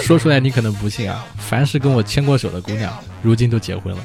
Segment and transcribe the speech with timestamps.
[0.00, 4.00] 说出来你可能不信啊，凡是跟我牵过手的姑娘，如今都结婚了。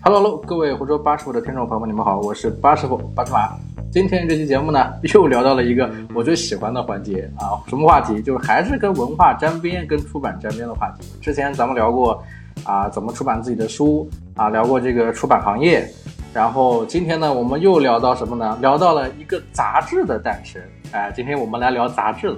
[0.00, 3.56] Hello Hello，各位湖州八师傅的听众朋友们，你们好，我是八师傅八芝麻。
[3.90, 8.20] 今天这期节目呢，又聊到了一个我最喜欢的环节啊，什么话题？
[8.20, 11.08] 就是还是跟文化沾边、跟出版沾边的话题。
[11.20, 12.22] 之前咱们聊过
[12.64, 15.88] 啊，怎么出版自己的书啊，聊过这个出版行业。
[16.34, 18.58] 然后今天呢，我们又聊到什么呢？
[18.60, 20.60] 聊到了一个杂志的诞生。
[20.90, 22.36] 哎，今天我们来聊杂志了，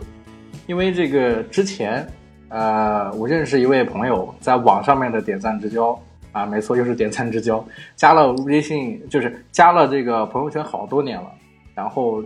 [0.66, 2.06] 因为这个之前，
[2.50, 5.98] 呃，我认识一位朋友，在网上面的点赞之交
[6.30, 7.64] 啊，没错，又是点赞之交，
[7.94, 11.32] 加了微信，就是加了这个朋友圈好多年了。
[11.74, 12.22] 然后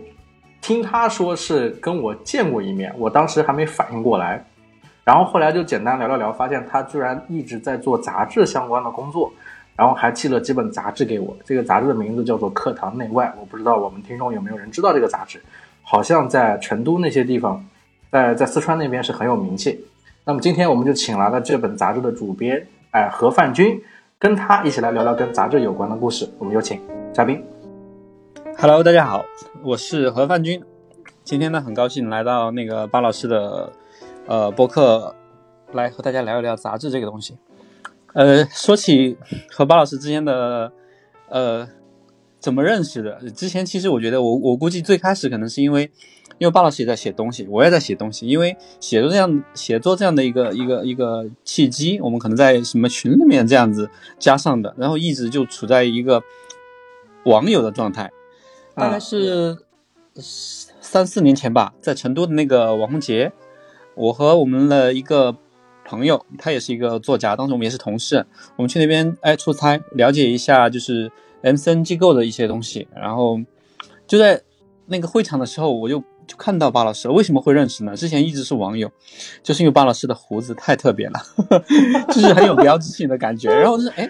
[0.59, 4.43] 听他说是跟我见过一面，我当时还没反应过来。
[5.05, 9.31] 然后后来就简单聊了聊，发现他居然一直在做杂志相关的工作。
[9.81, 15.41] 然后还寄了几本杂志给我，这个杂志的名字叫做《课堂内外》，我不知道我们听众有没有人知道这个杂志，
[15.81, 17.65] 好像在成都那些地方，
[18.11, 19.83] 在在四川那边是很有名气。
[20.23, 23.81] 那么今天我们就请来了这本杂志的主编，哎，何范军，
[24.19, 26.29] 跟他一起来聊聊跟杂志有关的故事。
[26.37, 26.79] 我们有请
[27.11, 27.43] 嘉宾。
[28.59, 29.25] Hello，大家好，
[29.63, 30.61] 我是何范军，
[31.23, 33.73] 今天呢很高兴来到那个巴老师的
[34.27, 35.15] 呃播客，
[35.71, 37.35] 来和大家聊一聊杂志这个东西。
[38.13, 39.17] 呃，说起
[39.49, 40.71] 和巴老师之间的，
[41.29, 41.67] 呃，
[42.39, 43.17] 怎么认识的？
[43.31, 45.89] 之前其实我觉得，我我估计最开始可能是因为，
[46.37, 48.27] 因为巴老师也在写东西，我也在写东西。
[48.27, 56.21] 因为写作这样写作这样的一个一个一个契机，我们可能在什么群里面这样子加上的，然后一直就处在一个
[57.23, 58.11] 网友的状态。
[58.75, 59.57] 大概是
[60.15, 63.31] 三四年前吧，在成都的那个网红节，
[63.95, 65.37] 我和我们的一个。
[65.91, 68.25] 朋友，他也是一个作家，当时我们也是同事，
[68.55, 71.11] 我们去那边哎出差，了解一下就是
[71.43, 73.37] MCN 机构的一些东西，然后
[74.07, 74.41] 就在
[74.85, 77.93] 那个会场的时候，我就就看到巴老师，为什么会认识呢？
[77.93, 78.89] 之前一直是网友，
[79.43, 81.19] 就是因为巴老师的胡子太特别了，
[82.07, 84.09] 就是很有标志性的感觉，然后就是哎，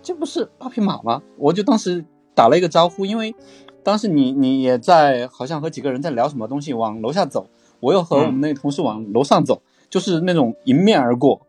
[0.00, 1.20] 这不是八匹马吗？
[1.36, 2.04] 我就当时
[2.36, 3.34] 打了一个招呼，因为
[3.82, 7.48] 当时你你也在，好像和几个人在聊什么东西，往楼下走，
[7.80, 9.60] 我又和我们那个同事往楼上走。
[9.96, 11.40] 就是那种迎面而过，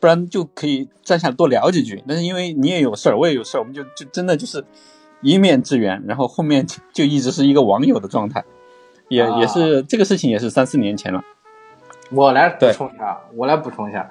[0.00, 2.02] 不然就可以站下来多聊几句。
[2.08, 4.64] 但是因为你也有事儿，我也有事儿，我们就就真的就是
[5.20, 6.02] 一面之缘。
[6.06, 8.42] 然后后面就一直是一个网友的状态，
[9.08, 11.22] 也也是这个事情也是三四年前了。
[12.10, 14.10] 我来补充一下，我来补充一下，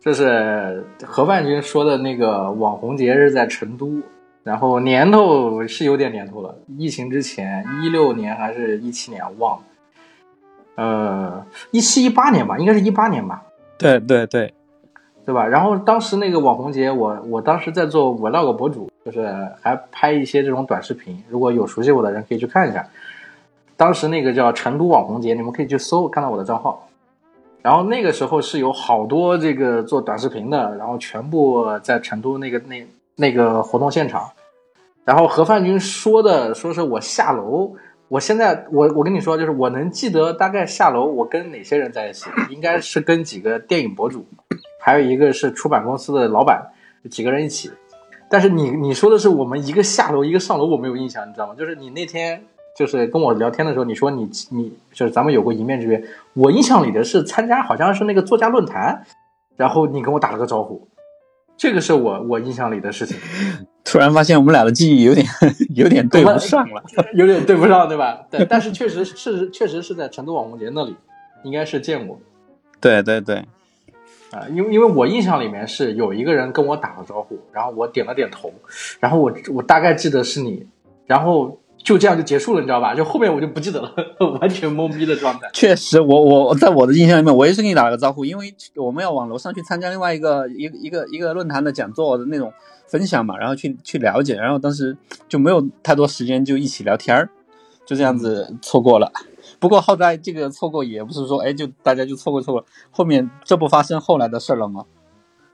[0.00, 4.02] 就是何范军说的那个网红节是在成都，
[4.42, 9.66] 然后年头是有点年头了，疫情之前，一六年还是一七年，忘了。
[10.82, 13.40] 呃，一七一八年吧，应该是一八年吧。
[13.78, 14.52] 对对对，
[15.24, 15.46] 对吧？
[15.46, 21.22] 然后当时那个网红节，我我当时在做 vlog 博主，就是还拍一些这种短视频。
[21.28, 22.84] 如果有熟悉我的人，可以去看一下。
[23.76, 26.88] 当时那个叫成都网红节，你们可以去搜，看到我的账号。
[27.62, 34.28] 然后那个时候是有好多这个做短视频的，然后全部在成都那个那那个活动现场。
[35.04, 37.72] 然后何范军说的，说是我下楼。
[38.12, 44.26] 我现在我我跟你说，就是我能记得大概下楼我跟哪些人在一起，应该是跟几个电影博主，
[44.78, 46.72] 还有一个是出版公司的老板，
[47.10, 47.70] 几个人一起。
[48.28, 51.54] 但是你你说的是我们一个下楼一个上楼，我没有印象，你知道吗？
[51.54, 52.44] 就是你那天
[52.76, 59.06] 就是跟我聊天的时候，你说你你就是咱们有过一面之缘，我印象里的是参加好像是那个作家论坛，
[59.56, 60.86] 然后你跟我打了个招呼。
[61.56, 63.16] 这个是我我印象里的事情，
[63.84, 65.26] 突然发现我们俩的记忆有点
[65.74, 66.82] 有点对不上了，
[67.14, 68.20] 有点对不上，对吧？
[68.30, 70.96] 对，但是确实是确实是在成都网红节那里，
[71.44, 72.18] 应该是见过。
[72.80, 73.36] 对对对，
[74.32, 78.52] 啊，因为因为我印象里面是有一个人跟我打了招呼，然后我点了点头，
[78.98, 80.66] 然后我我大概记得是你，
[81.06, 81.58] 然后。
[81.82, 82.94] 就这样就结束了，你知道吧？
[82.94, 83.92] 就后面我就不记得了，
[84.40, 85.50] 完全懵逼的状态。
[85.52, 92.52] 确实，我我在我的印象里面，我也是给你打了个招呼，因为我们要往楼上去参加另外一个一个一个一个论坛的讲座的那种
[92.86, 94.96] 分享嘛，然后去去了解，然后当时
[95.28, 97.28] 就没有太多时间就一起聊天儿，
[97.84, 99.10] 就这样子错过了。
[99.58, 104.84] 不过好在这个错过也不是说哎就大家就错过错过，后面这不发生后来的事了吗？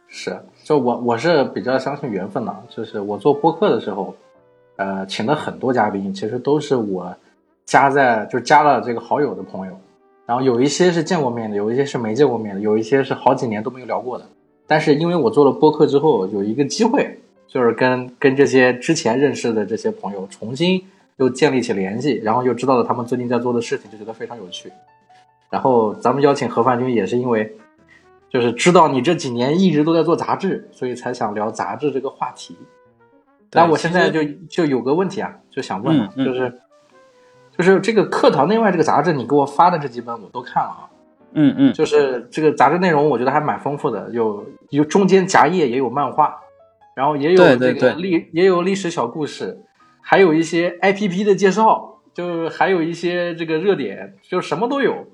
[0.09, 4.15] 是，就我我是比较相信缘分的，就是我做播客的时候。
[4.79, 7.13] 呃，请的很多嘉宾，其实都是我
[7.65, 9.73] 加在就加了这个好友的朋友，
[10.25, 14.25] 然后有一些是见过面的，有一些是没见过面的，有一些是好几年都没有聊过的。
[14.69, 20.81] 但是因为我做了播客之后，有一个机会，就是跟跟这些之前认识的这些朋友重新
[21.17, 24.71] 又建立起联系，然后又知道了他们最近在做的事情，就觉得非常有趣。
[25.51, 27.53] 然后咱们邀请何范军也是因为，
[28.31, 32.57] 就是知道你这几年一直都在做杂志，所以才想聊杂志这个话题。
[33.53, 36.61] 那我现在就就有个问题啊，就想问，就是
[37.56, 40.91] 就是这个课堂内外这个杂志，你给我发的这几本我都看了啊。
[41.33, 46.37] 嗯嗯，就是这个杂志内容，我觉得还蛮丰富的，有有中间夹页也有漫画，
[46.95, 49.61] 然后也有这对对个历也有历史小故事，
[50.00, 55.06] 还有一些 IPP 的介绍，就还有一些这个热点，就什么都有。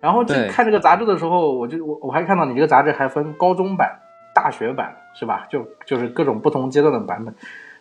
[0.00, 3.98] 然后这看这个杂志的时候，我就我我还看到你这个杂志还分高中版、
[4.32, 5.46] 大学版，是吧？
[5.50, 7.34] 就就是各种不同阶段的版本。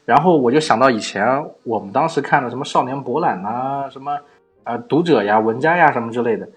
[0.06, 4.18] 然后我就想到以前我们当时看的什么少年博览呐、什么
[4.64, 6.48] 呃读者呀、文家呀什么之类的，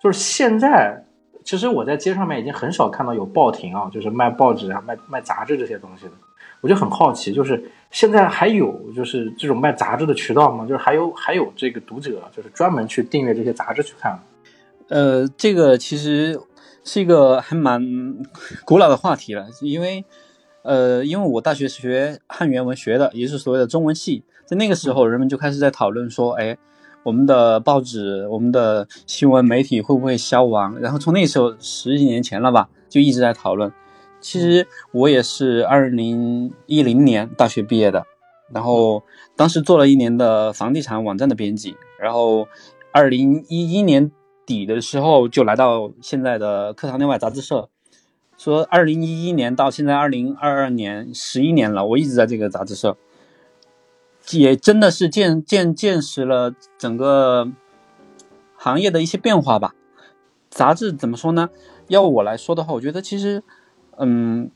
[0.00, 1.04] 就是现在，
[1.44, 6.12] 其实我在街上面已经很少看到有报亭啊，就是卖报纸啊、卖卖杂志这些东西的。
[6.60, 10.64] 我就很好奇，就是现在还有就是这种卖杂志的渠道吗？
[10.64, 14.16] 就是还有还有这个读者，就是专门去订阅这些杂志去看。
[14.88, 16.38] 呃，这个其实
[16.84, 17.80] 是一个还蛮
[18.64, 20.04] 古老的话题了，因为
[20.62, 26.56] 呃，因为我大学是学汉语言文学的，也是所谓的中文系，在那个时候，人们就开始在讨论说，哎，
[27.02, 30.78] 我们的报纸、我们的新闻媒体会不会消亡？
[30.80, 33.72] 然后从那时候十几年前了吧，就一直在讨论。
[34.20, 38.04] 其实我也是二零一零年大学毕业的，
[38.52, 39.02] 然后
[39.34, 42.46] 当时做了一年的房地产网站的编辑，然后
[42.92, 44.12] 二零一一年
[44.46, 47.68] 底的时候就来到现在的课堂内外杂志社。
[48.38, 52.96] 说二零一一年到现在二零二二年十一年了，我一直在这个杂志社，
[54.30, 57.52] 也真的是见见见识了整个
[58.56, 59.74] 行业的一些变化吧。
[60.50, 61.50] 杂志怎么说呢？
[61.88, 63.44] 要我来说的话，我觉得其实，
[63.96, 64.50] 嗯，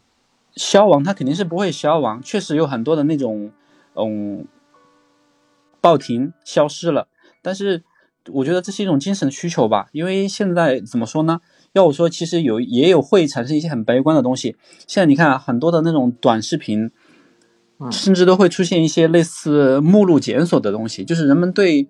[0.55, 3.53] 消亡它肯定是不会消亡，确实有很多的那种，
[3.95, 4.47] 嗯，
[5.81, 7.07] 报亭消失了，
[7.41, 7.85] 但是
[8.33, 11.41] 我觉得这是一种精神需求吧，因为现在怎么说呢？
[11.73, 14.57] 要我说，其实有也有会产生一些很悲观的东西。
[14.87, 16.91] 现在你看、啊、很多的那种短视频，
[17.79, 21.87] 嗯甚至都会出现一些类似目录检索的东西，就是人们对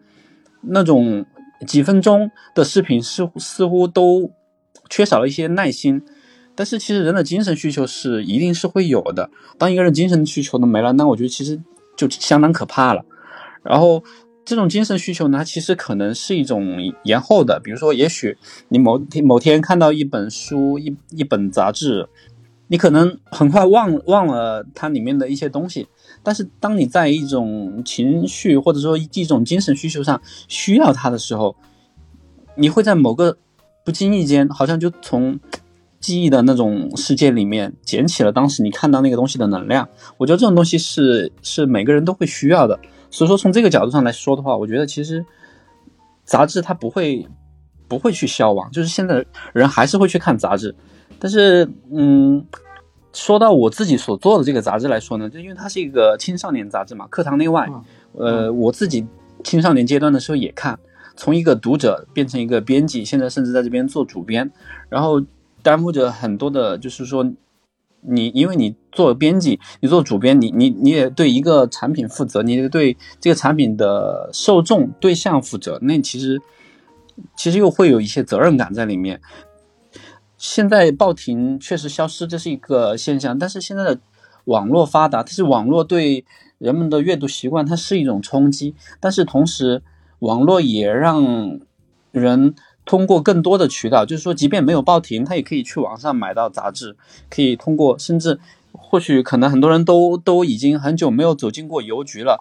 [0.62, 1.24] 那种
[1.66, 4.32] 几分钟的视频似乎似乎都
[4.90, 6.02] 缺少了一些耐心。
[6.56, 9.30] 但是其实人的精神需求是一定是会有的。
[9.58, 11.62] 当一个人精神需求都没了，那我觉得其实
[11.96, 13.04] 就相当可怕了。
[13.62, 14.02] 然后
[14.46, 18.38] 这种精神需求呢，其实可能是一种延后的，比如说，也许
[18.68, 22.08] 你某天某天看到一本书、一一本杂志，
[22.68, 25.88] 你可能很快忘忘了它里面的一些东西，
[26.22, 31.56] 但是当你在一种情绪或者说一种精神需求上需要它的时候，
[32.54, 33.36] 你会在某个
[33.84, 35.40] 不经意间，好像就从
[35.98, 39.88] 记忆的那种世界里面捡起了当时你看到那个东西的能量。
[40.18, 42.78] 我觉得这种东西是是每个人都会需要的。
[43.16, 45.24] 所以说，从这个角度上来说的话，我觉得其实
[46.22, 47.26] 杂志它不会
[47.88, 49.24] 不会去消亡，就是现在
[49.54, 50.76] 人还是会去看杂志。
[51.18, 52.44] 但是，嗯，
[53.14, 57.66] 说到我自己所做的这个杂志来说呢，就因为它是一个青少年杂志嘛，课堂内外，
[58.12, 59.06] 呃，我自己
[59.42, 60.78] 青少年阶段的时候也看，
[61.16, 64.52] 从一个读者变成一个编辑，现在甚至在这边做主编，
[64.90, 65.22] 然后
[65.62, 67.26] 担负着很多的，就是说。
[68.00, 76.40] 你因为你做编辑，你做主编，你你你也对一个产品负责，你也对这个产品的受众对象负责，那其实
[77.36, 79.20] 其实又会有一些责任感在里面。
[80.36, 83.98] 现在报亭确实消失，这是一个现象，但是现在的
[84.44, 86.24] 网络发达，它是网络对
[86.58, 89.82] 人们的阅读习惯，它是一种冲击，但是同时
[90.20, 91.60] 网络也让
[92.12, 92.54] 人。
[92.86, 96.96] 通过更多的渠道，就是说，即便没有报亭，他也可以去网上买到杂志，
[97.28, 98.38] 可以通过，甚至
[98.72, 102.38] 或许可能很多人都都已经很久没有走进过邮局了，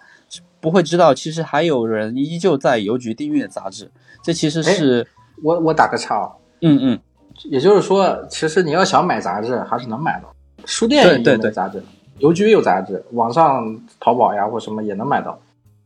[0.61, 3.91] 不会知道其实还有人依旧在邮局订阅杂志。
[4.21, 5.05] 这其实是
[5.43, 6.31] 我我打个岔啊，
[6.61, 6.99] 嗯嗯，
[7.45, 10.33] 也就是说，其实你要想买杂志还是能买到，
[10.65, 11.83] 书店也有杂志，
[12.19, 15.39] 邮局有杂志，网上淘宝呀或什么也能买到。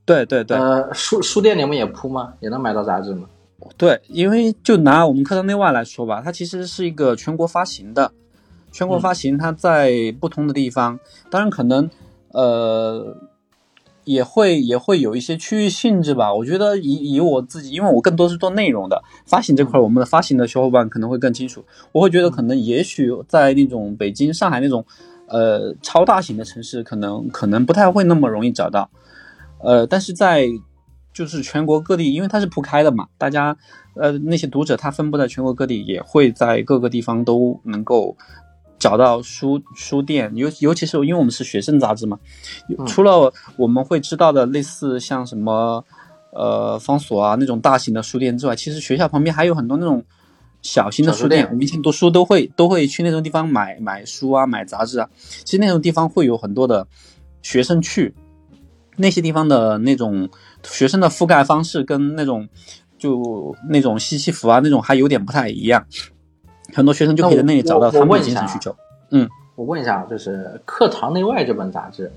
[0.06, 2.34] 对对对，呃，书书店里面也铺吗？
[2.40, 3.28] 也能买到杂志吗？
[3.78, 8.12] 对，因为就拿我们课堂内外来说吧，它其实是一个全国发行的，
[8.72, 11.00] 全国发行，它在不同的地方，
[11.30, 11.90] 当然可能
[12.30, 13.16] 呃
[14.04, 16.34] 也会也会有一些区域性质吧。
[16.34, 21.64] 我觉得以以我自己，因为我更多是做内容的，发行这块，我们的发行的小伙伴可能会更清楚。
[21.92, 24.84] 我会觉得可能也许在那种北京、上海那种
[25.28, 28.90] 呃超大型的城市，可能可能不太会那么容易找到，
[29.60, 30.48] 呃，但是在
[31.20, 33.58] 就是全国各地，因为它是铺开的嘛，大家
[33.96, 38.16] 呃那些读者他分布在全国各地，也会在各个地方都能够
[38.78, 42.18] 找到书书店，尤尤其是因为我们是学生杂志嘛，
[42.88, 45.84] 除了我们会知道的类似像什么
[46.32, 50.02] 呃方所啊那种大型的书店之外，其实学校旁边还有很多那种
[50.62, 51.46] 小型的书店。
[51.50, 55.10] 我们以前读书都会都会去那种地方买买书啊，买杂志啊。
[55.44, 56.88] 其实那种地方会有很多的
[57.42, 58.16] 学生去。
[59.02, 60.28] 那些地方的那种
[60.64, 62.48] 学生的覆盖方式跟那种
[62.98, 65.86] 就那种西西弗啊那种还有点不太一样，
[66.74, 68.76] 很多学生就可以在那里找到他们的精神需求。
[69.12, 72.12] 嗯，我问一下，就是《课堂内外》这本杂志，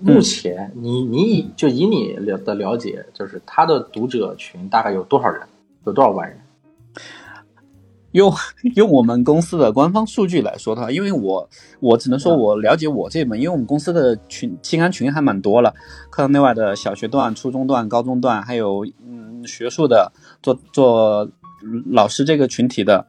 [0.00, 5.42] 目前你你就以你了的了解，就是它的读者群大概有多少人？
[5.84, 6.38] 有多少万人？
[8.12, 8.32] 用
[8.76, 11.48] 用我们公司的官方数据来说的话，因为我
[11.80, 15.74] 我只能说我了解我这门，因为我们公司的群清安群还蛮多了，
[16.10, 20.12] 课堂内外的小学段、初中段、高中段，还有嗯学术的
[20.42, 21.30] 做做
[21.90, 23.06] 老师这个群体的。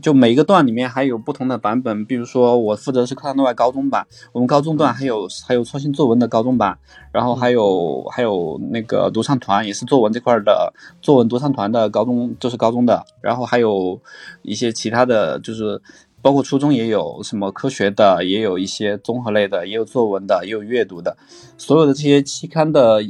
[0.00, 6.78] 就每一个段里面还有不同的版本，比如说我负责是课堂内外高中版，我们高中段还有还有创新作文的高中版，
[7.12, 10.72] 然后还有还有那个独唱团也是作文这块的
[11.02, 14.00] 作文独唱团的高中就是高中的，然后还有
[14.42, 15.82] 一些其他的就是
[16.22, 21.16] 包括初中也有什么科学的，也有一些综合类的，也有作文的，也有阅读的，
[21.58, 23.02] 所有的这些期刊的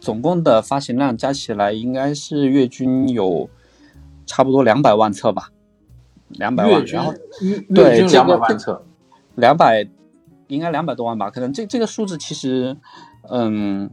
[0.00, 3.48] 总共的发行量加起来应该是月均有
[4.26, 5.50] 差不多两百万册吧。
[6.28, 7.12] 两百万，然后
[7.74, 8.84] 对两百万册，
[9.34, 9.88] 两百
[10.48, 11.30] 应该两百多万吧？
[11.30, 12.76] 可能这这个数字其实，
[13.30, 13.90] 嗯，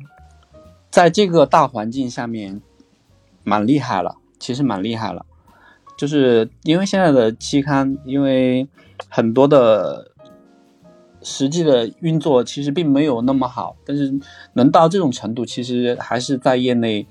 [0.91, 2.61] 在这个大环境下面，
[3.43, 5.25] 蛮厉害了，其实蛮厉害了。
[5.97, 8.67] 就是因为现在的期刊，因为
[9.09, 10.11] 很多的
[11.21, 14.13] 实际的运作其实并没有那么好，但是
[14.53, 17.07] 能到这种程度，其实还是在业内。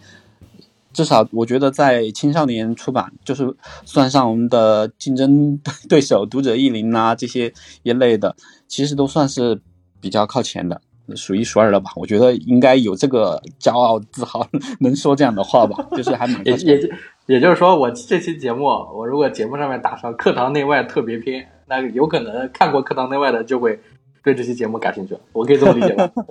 [0.94, 8.34] 至少我觉得，在青少年出版，就是算上我们的竞争对手读者意林啊这些一类的，
[8.68, 9.60] 其实都算是
[10.00, 10.80] 比较靠前的，
[11.16, 11.90] 数一数二了吧？
[11.96, 14.46] 我觉得应该有这个骄傲自豪，
[14.80, 15.86] 能说这样的话吧？
[15.96, 16.90] 就是还蛮也也
[17.26, 23.80] 也就是说，我这期节目，我如果节目上面打上“课堂内外特别篇”，那有可能看过《课堂内外》的就会
[24.22, 25.16] 对这期节目感兴趣。
[25.32, 26.10] 我可以这么理解吗？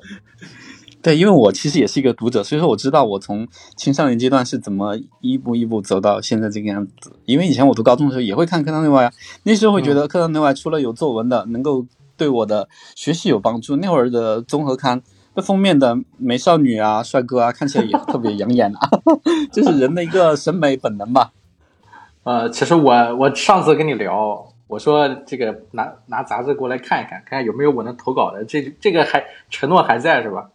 [1.04, 3.46] 对，因为我其实也是一个读者，所以说我知道我从
[3.76, 7.12] 青少年阶段是怎么一步一步走到现在这个样子。
[7.26, 9.12] 因为以前我读高中的时候也会看《课堂内外》啊，
[9.44, 13.76] 那时候会觉得《课堂内外》除了有作文的，能够对我的学习有帮助。
[13.76, 15.02] 那会儿的综合刊，
[15.36, 18.90] 那封面的美少女啊、帅哥啊，看起来也特别养眼啊，
[19.52, 21.34] 这是人的一个审美本能吧。
[22.24, 30.50] 呃，其实我我上次跟你聊，我说这个拿拿杂志过来看一看，看看有没有我能投稿的，这这个还承诺还在是吧？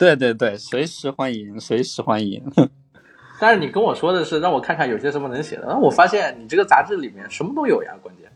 [0.00, 2.42] 对对对，随时欢迎，随时欢迎。
[3.38, 8.32] 但是你跟我说的是让我看看有些什么能写的，然后我发现你这个杂志里面什么都有呀，关键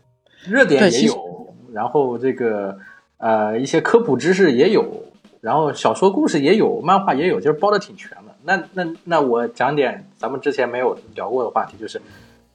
[0.47, 2.77] 热点也有，然后这个
[3.17, 5.05] 呃一些科普知识也有，
[5.41, 8.35] 然后小说故事也有，漫画也有，就是包的挺全的。
[8.43, 11.99] 那那那我讲点咱们之前没有聊过的话题，就是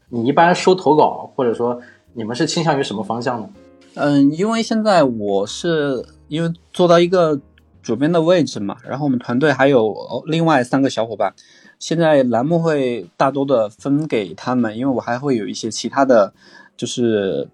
[0.08, 1.82] 你一般收投稿，或者说
[2.14, 3.50] 你们是倾向于什么方向呢？
[3.94, 7.40] 嗯，因为现在我是因为做到一个。
[7.82, 9.94] 主编的位置嘛，然后我们团队还有
[10.26, 11.34] 另外三个小伙伴，
[11.78, 16.32] 现在栏目会大多的分给他们，因为我还会有一些其他的，
[16.76, 17.48] 就是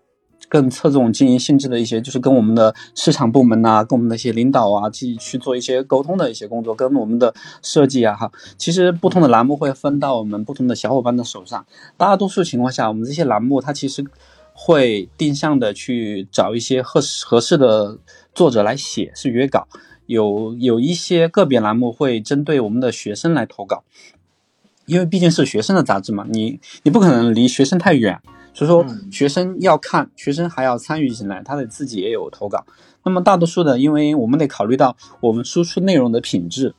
[0.48, 11.66] 更侧重经营性质的一些，就是跟我们的市场部门呐，跟我们的一些领导啊，去去做一些沟通的一些工作，跟我们的设计啊，哈，其实不同的栏目会分到我们不同的小伙伴的手上。
[11.96, 14.04] 大多数情况下，我们这些栏目它其实
[14.52, 17.98] 会定向的去找一些合适合适的
[18.34, 19.66] 作者来写，是约稿。
[20.06, 23.84] 有有一些个别栏目会针对我们的学生来投稿，
[24.86, 28.20] 因为毕竟是学生的杂志嘛，你你不可能离学生太远，
[28.54, 32.64] 所以说学生要看，学生还要参与进来，他得自己也有投稿。
[33.04, 36.74] 那么大多数的，因为我们得考虑到我们输出内容的品质，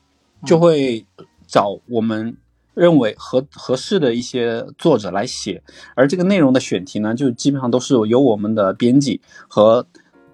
[0.45, 1.05] 就会
[1.47, 2.37] 找我们
[2.73, 5.61] 认为合合适的一些作者来写，
[5.95, 9.85] 而这个内容的选题呢，就基本上都是由我们的编辑和。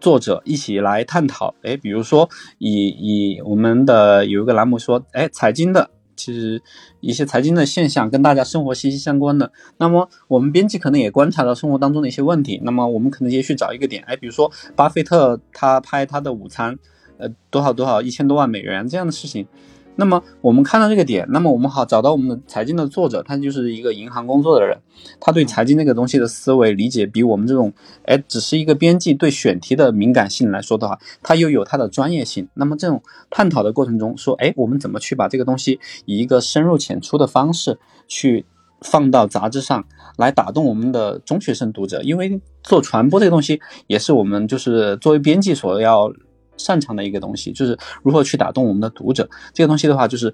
[0.03, 6.62] 作者一起来探讨，哎，比如说以以我们的有一个栏目说，哎，财经的，其实
[7.00, 16.77] 一些财经的现象跟大家生活息息相关的，那么我们编辑可能也观察到生活当中的一些问题，那么我们可能也去找一个点，哎，比如说巴菲特他拍他的午餐，
[17.17, 19.48] 呃，多少多少一千多万美元这样的事情。
[19.95, 24.77] 那么我们看到这个点，那么我们好找到我们的财经的作者，他就是一个银行工作的人，
[25.19, 27.71] 他对财经这个东西的思维理解比我们这种，
[28.05, 32.47] 哎，只是一个编辑对选题的敏感性来说的话，他又有他的专业性。
[32.55, 38.45] 那么这种探讨的过程中，说，哎，我们怎么去把这个东西以一个深入浅出的方式去
[38.81, 39.85] 放到杂志上
[40.17, 42.01] 来打动我们的中学生读者？
[42.01, 46.12] 因为做传播这个东西也是我们就是作为编辑所要。
[46.57, 49.29] 擅长的一个东西就是如何去打动我们的读者。
[49.53, 50.33] 这个东西的话，就是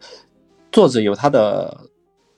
[0.71, 1.89] 作者有他的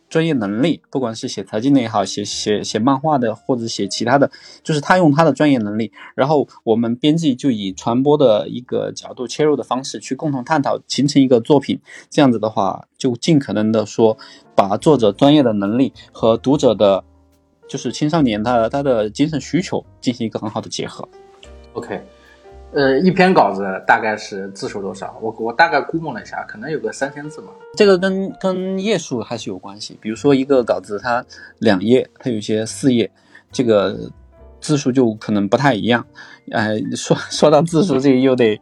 [0.10, 4.30] 专业能力，不管是写财经的也好，写写写漫画的，或者写其他的，
[4.62, 11.80] 就是他用他的专业能力，然后我们编辑就以传播的一个角度切入的方式去共同探讨，形成一个作品。
[12.10, 14.18] 这样子的话，就尽可能的说，
[14.54, 17.06] 把作者专业的能力和读者的，
[17.70, 21.08] 就是青少年他他的精神需求进行一个很好的结合。
[21.72, 22.04] OK，
[22.74, 25.18] 呃，一篇稿子大概是字数多少？
[25.22, 27.48] 我我大概估摸了一下，可能有个三千字吧。
[27.76, 29.98] 这个跟跟页数还是有关系。
[30.02, 31.26] 比如说一个稿子它
[31.60, 33.12] 两页，它有些四页，
[33.52, 33.98] 这个
[34.62, 36.06] 字数就可能不太一样。
[36.52, 38.60] 哎、说说到字数，这个又得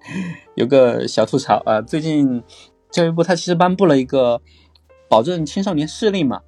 [0.56, 2.42] 有个小吐槽啊、最近
[2.90, 4.42] 教育部它其实颁布了一个
[5.08, 6.42] 保证青少年视力嘛，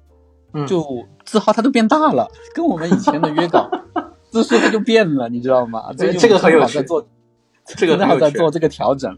[0.52, 0.84] 嗯就
[1.24, 3.70] 字号它都变大了，跟我们以前的约稿
[4.30, 5.92] 字数它就变了，你知道吗？
[5.96, 6.82] 最近这个很有趣
[7.76, 9.16] 这个正很有趣好在做这个调整。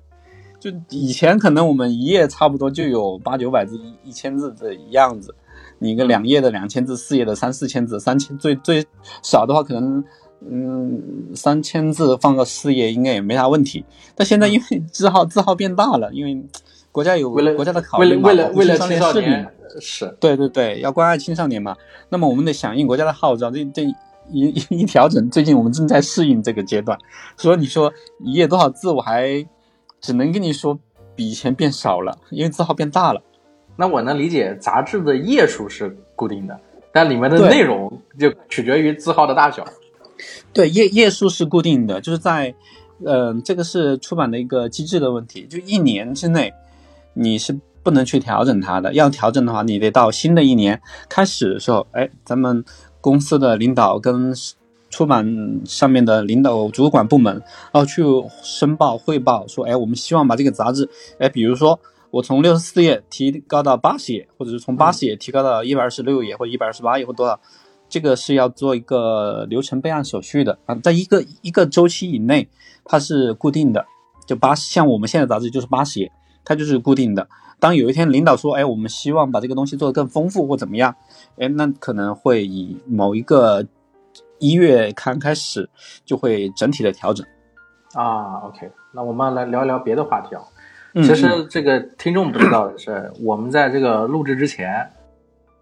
[0.60, 5.34] 就以前可能我们一页差不多就有八九百字、一一千字的样子，
[5.78, 8.86] 你一个两页的两千字，四页的三四千字，三千最最
[9.22, 10.02] 少的话可能
[10.40, 11.02] 嗯
[11.34, 13.84] 三千字放个四页应该也没啥问题。
[14.14, 16.42] 但现在因为字号字号变大了，因为
[16.90, 21.76] 国家有为了国家的考为了虑嘛，为了为了青青少年是对对对，要关爱青少年嘛。
[22.08, 23.84] 那么我们得响应国家的号召，这这
[24.30, 26.98] 一一一调整，最近我们正在适应这个阶段。
[27.36, 29.46] 所以你说一页多少字，我还
[30.00, 30.78] 只能跟你说
[31.14, 33.22] 比以前变少了，因为字号变大了。
[33.76, 36.60] 那我能理解，杂志的页数是固定的，
[36.92, 39.66] 但里面的内容就取决于字号的大小。
[40.52, 42.54] 对，页页数是固定的，就是在，
[43.04, 46.52] 呃，这个是出版的一个机制的问题，就一年之内
[47.14, 48.94] 你是不能去调整它的。
[48.94, 52.64] 要调整的话，你得到新的一年开始的时候，哎，咱们
[53.04, 54.32] 公司的领导跟
[54.88, 57.34] 出版上面的领导主管部门，
[57.70, 58.02] 然后去
[58.42, 61.78] 申报汇报说，哎，我们希望把这个杂志，哎，比如说。
[62.14, 67.40] 我从六十四页提高到八十页，或者是从八十页提高到一百二十六页或者一百二十八页或多少，
[67.88, 72.48] 这个是要做一个流程备案手续的啊，在一个一个周期以内，
[72.84, 73.84] 它是固定的，
[74.28, 76.12] 就八十，像我们现在杂志就是八十页，
[76.44, 77.26] 它就是固定的。
[77.58, 80.94] 当有一天领导说，哎，我们希望把这个东西做得更丰富或怎么样，
[81.38, 83.66] 哎，那可能会以某一个
[84.38, 85.68] 一月刊开始，
[86.04, 87.26] 就会整体的调整。
[87.94, 90.42] 啊，OK，那我们来聊一聊别的话题啊。
[90.96, 94.88] 嗯其实这个听众不知道的是，我们在这个录制之前，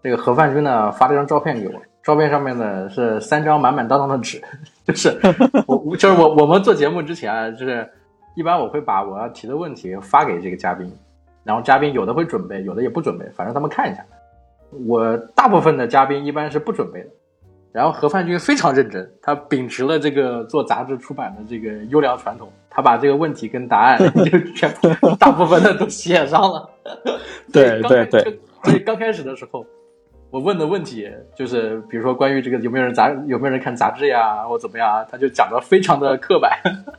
[0.03, 4.39] 这个何范军呢发了张照片给我，照片上面呢是三张满满当当的纸，
[4.85, 5.17] 就是
[5.65, 7.89] 我我就是我我们做节目之前啊，就是
[8.35, 10.91] 一般我会把我要提的问题发给这个嘉宾，
[11.43, 14.05] 然后嘉宾有的会准备，有的也不准备，反正他们看一下。
[14.87, 17.09] 我大部分的嘉宾一般是不准备的，
[17.71, 26.69] 然后何范军非常认真，他秉持了这个做杂志出版的这个优良传统，他把这个问题跟答案 就全部大部分的都写上了。
[27.51, 29.63] 对对对，所以刚开始的时候，
[30.31, 36.51] 我问的问题就是，比如说关于这个有没有人杂有没有人看杂志呀，或怎么样啊，他就讲的非常的刻板。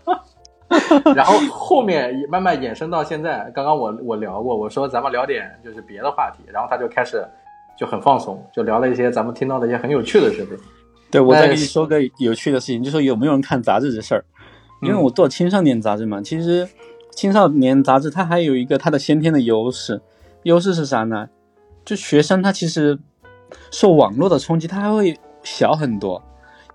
[1.15, 7.25] 然后后面慢慢衍生到现在，刚刚我我聊过，我说咱们聊点就是别的话题，然后他就开始
[7.79, 10.59] 就很放松，就聊了一些咱们听到的一些很有趣的事情。
[11.11, 14.25] 对，我再那跟你说个有趣的事情，就说有没有人看杂志这事儿。
[14.83, 16.69] 因为嗯我做青少年杂志嘛，其实
[17.13, 20.03] 青少年杂志它还有一个它的先天的优势，
[20.43, 21.29] 优势是啥呢？
[21.85, 22.99] 就学生他其实
[23.71, 26.23] 受网络的冲击，他还会小很多，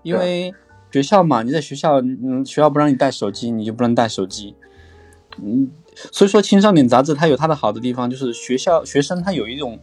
[0.02, 0.52] 因为
[0.90, 4.54] 学校嘛，你在学校，嗯，学校不让你带手机，你就不能带手机，
[5.42, 5.70] 嗯，
[6.12, 9.78] 所以说青少年杂志它有它的好的地方，就是学校学生他有一种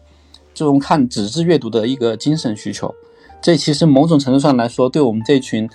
[0.54, 2.94] 这种看纸质阅读的一个精神需求。
[3.40, 5.70] 这其实某种程度上来说，对我们这群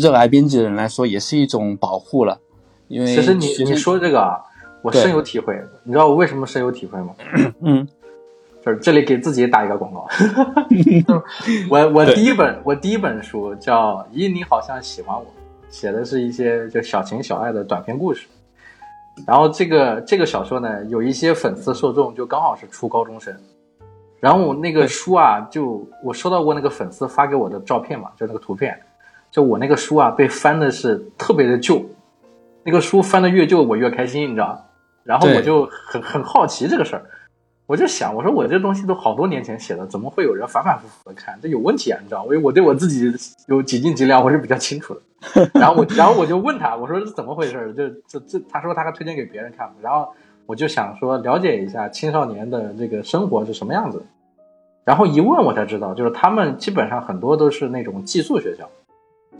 [0.00, 2.38] 热爱编辑的人来说，也是一种保护了。
[2.88, 4.36] 因为其实你你说这个啊，
[4.82, 5.58] 我深有体会。
[5.84, 7.14] 你知道我为什么深有体会吗？
[7.62, 7.88] 嗯
[8.66, 10.08] 就是这里给自己打一个广告。
[10.68, 15.22] 就是我我第一本我第一本书叫《咦你好像喜欢我》，
[15.68, 18.26] 写的是一些就小情小爱的短篇故事。
[19.24, 23.32] 然后这个这个小说呢，有一些粉丝受众就刚好是初高中生。
[24.18, 28.76] 然后我那个书啊，就我收到过那个粉丝发给我的照片嘛，就那个图片，
[29.30, 31.80] 就我那个书啊被翻的是特别的旧，
[32.64, 34.60] 那个书翻的越旧我越开心，你知道？
[35.04, 37.04] 然后我就很很好奇这个事儿，
[37.66, 41.36] 我就想，我说我这东西都好多年前写的，怎么会有人反反复复的看？
[41.42, 42.22] 这有问题啊，你知道？
[42.26, 43.12] 因为我对我自己
[43.48, 45.00] 有几斤几两我是比较清楚的。
[45.52, 47.74] 然后我然后我就问他，我说这怎么回事？
[47.74, 50.08] 就这这，他说他还推荐给别人看，然后
[50.46, 54.04] 我就想说了解一下青少年的这个生活是什么样子的。
[54.84, 58.70] 然后一问我才知道，就是他们基本上很多都是那种寄宿学校，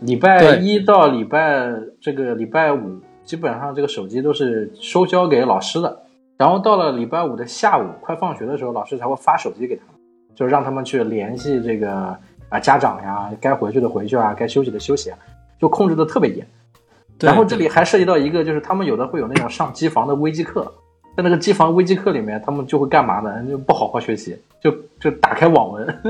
[0.01, 6.01] 礼拜一到礼拜这个礼拜五，基本上这个手机都是收交给老师的。
[6.37, 9.95] 然后到了礼拜五的下午，快放学的时候，老师才会发手机给他们。
[10.35, 12.15] 就让他们去联系这个
[12.49, 15.17] 啊家长呀，该回去的回去啊，该休息的休息啊，
[15.59, 16.45] 就控制的特别严。
[17.17, 20.71] 对然后这里还涉及到一个，就是他们有的会有那种上机房的微机课，
[21.17, 23.43] 在那个机房微机课里面，他们就会干嘛呢？
[23.49, 26.01] 就不好好学习，就就打开网文，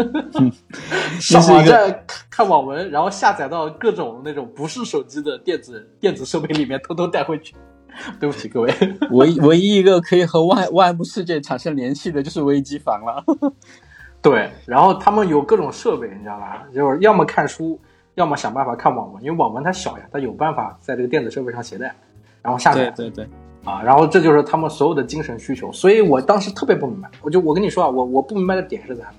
[1.22, 7.56] 上网站看看网文，然后下载到各种那种不是手机的电子电子设备里面，偷偷带回去。
[8.20, 8.74] 对不起各位，
[9.12, 13.24] 唯唯一一个可以和外外部世界产生联系的就是微机房了。
[14.22, 16.64] 对，然后他们有各种设备，你知道吧？
[16.74, 17.80] 就是要么看书，
[18.16, 21.96] 要么想办法看网文，因为网文它小呀，它有办法在这个电子设备上携带，
[22.42, 22.92] 然后下载。
[22.92, 23.30] 对对对，
[23.64, 29.10] 啊，然后这就是他们所有的精神需求，所以我当时特别不明白，我就我跟你说啊，我我不明白的点是在哪，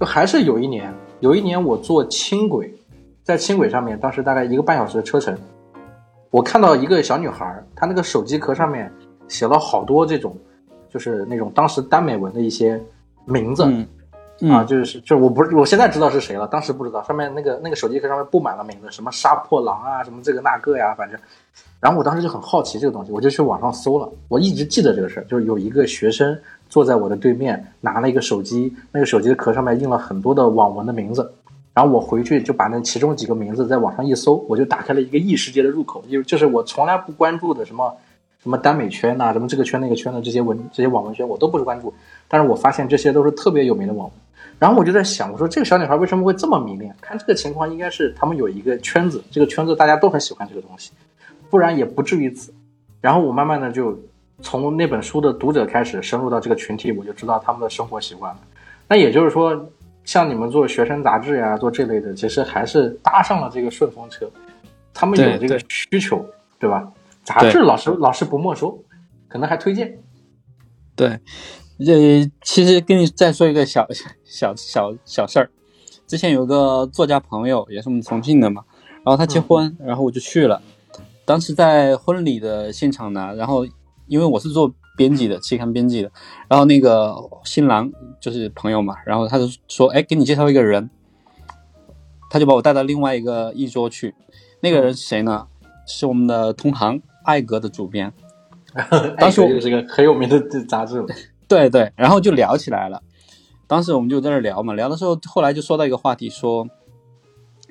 [0.00, 2.74] 就还是有一年，有一年我坐轻轨，
[3.22, 5.36] 在轻轨上面，当时大概一个半小时的车程，
[6.30, 8.92] 我看到一个小女孩，她那个手机壳上面
[9.28, 10.36] 写了好多这种，
[10.88, 12.80] 就是那种当时耽美文的一些
[13.24, 13.86] 名字，嗯。
[14.52, 21.18] 啊，嗯，就是就是我不是我现在知道是谁了，当时不知道，上面那个那个手机壳上面布满了名字，什么杀破狼啊，什么这个那个呀，反正，
[21.80, 26.38] 然后我当时就很好奇这个东西，我就去网上搜了，我一直记得这个事儿，就是有一个学生
[26.68, 31.32] 坐在我的对面，拿了一个手机，那个手机的壳上面印了很多的网文的名字，
[31.78, 37.96] 然后我回去就把那其中几个名字在网上一搜，我就打开了一个异世界的入口，就就是我从来不关注的什么。
[38.40, 41.92] 什么耽美圈呐、什么这个圈那个圈的这些文这些网文圈我都不是关注，
[42.28, 44.12] 但是我发现这些都是特别有名的网文。
[44.60, 46.94] 然后我就在想，我说这个小女孩为什么会这么迷恋？
[47.00, 50.92] 看这个情况，应该是他们有一个圈子，这个圈子大家都很喜欢这个东西，
[51.50, 52.54] 不然也不至于此。
[53.00, 53.98] 然后我慢慢的就
[54.40, 58.40] 从那本书的读者开始深入到这个群体，我就知道他们的生活习惯了。
[58.86, 59.68] 那也就是说，
[60.08, 64.26] 像你们做学生杂志呀，做这类的，其实还是搭上了这个顺风车，
[64.94, 66.24] 他们有这个需求，
[66.58, 66.90] 对吧？
[67.22, 68.82] 杂志老师老师不没收，
[69.28, 69.98] 可能还推荐。
[70.96, 71.20] 对，
[71.84, 73.86] 这其实跟你再说一个小
[74.24, 75.50] 小小小事儿。
[76.06, 78.64] 之前有个作家朋友，也是我们重庆的嘛，
[79.04, 80.62] 然后他结婚，然后我就去了。
[81.26, 83.66] 当时在婚礼的现场呢，然后
[84.06, 86.10] 因为我是做编辑的，期刊编辑的，
[86.48, 90.90] 然后那个新郎就是朋友嘛，然后他就说：“哎，给你介绍一个人。”
[92.30, 94.14] 他就把我带到另外一个一桌去。
[94.60, 95.46] 那个人是谁呢？
[95.86, 98.12] 是我们的同行艾格的主编。
[99.16, 101.02] 当时我这个是个很有名的杂志。
[101.48, 103.00] 对对，然后就聊起来了。
[103.66, 106.68] 当时我们就在那聊嘛，聊的时候，后来就说到一个话题，说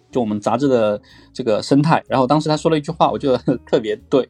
[0.10, 1.00] 就我们杂志的
[1.32, 2.04] 这个生态。
[2.08, 3.38] 然后当时他说了一句话，我觉得
[3.68, 4.28] 特别对。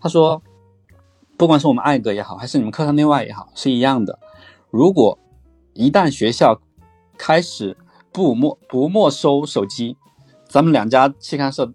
[0.00, 0.42] 他说，
[1.36, 4.18] 不管是我们艾格也好，还是你们课堂内外也好，是一样的。
[4.70, 5.18] 如果
[5.74, 6.60] 一旦学校
[7.18, 7.76] 开始
[8.12, 9.96] 不没不没收手机，
[10.48, 11.72] 咱们两家期刊社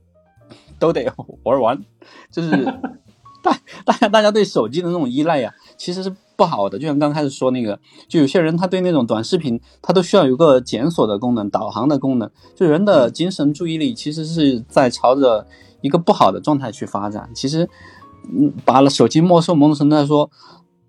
[0.80, 1.12] 都得
[1.43, 1.84] 玩完，
[2.32, 2.52] 就是
[3.43, 6.78] 大大家大家对手机的那种依赖呀、其实是不好的。
[6.78, 12.30] 就像刚开始说那个，就有些人他对那种短视频，他都需要有个检索的功能、导航的功能。
[12.56, 15.48] 就人的精神注意力其实是在朝着
[15.82, 17.30] 一个不好的状态去发展。
[17.34, 17.70] 其实，嗯，
[18.32, 20.30] 嗯把了手机没收，某种程度来说，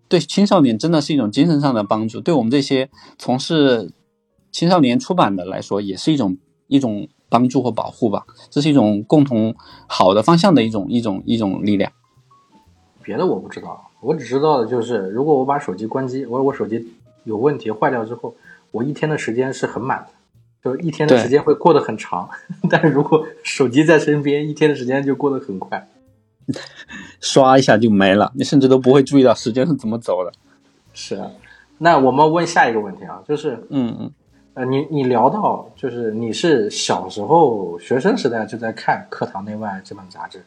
[0.09, 2.21] 对青少年真的是一种精神上的帮助。
[2.21, 3.93] 对我们这些从事
[4.51, 8.25] 青少年出版的来说，也是一种一种帮助或保护吧。
[8.51, 9.55] 这是一种共同
[9.87, 11.93] 好的方向的一种一种一种力量。
[13.03, 16.87] 别的我不知道，我只知道的就是，如果我把手机关机，我我手机
[17.25, 18.35] 有问题坏掉之后，
[18.71, 20.09] 我一天的时间是很满的，
[20.63, 22.29] 就是一天的时间会过得很长。
[22.69, 25.89] 但是如果手机在身边，一天的时间就过得很快。
[27.21, 30.33] 刷一下就没了，你甚至都不会注意到时间是怎么走的。
[30.95, 31.31] 是啊，
[31.79, 34.13] 那我们问下一个问题啊，就是嗯嗯，
[34.55, 40.45] 呃，你你聊到就是你是小时候学生时代就在看《课堂内外》这本杂志，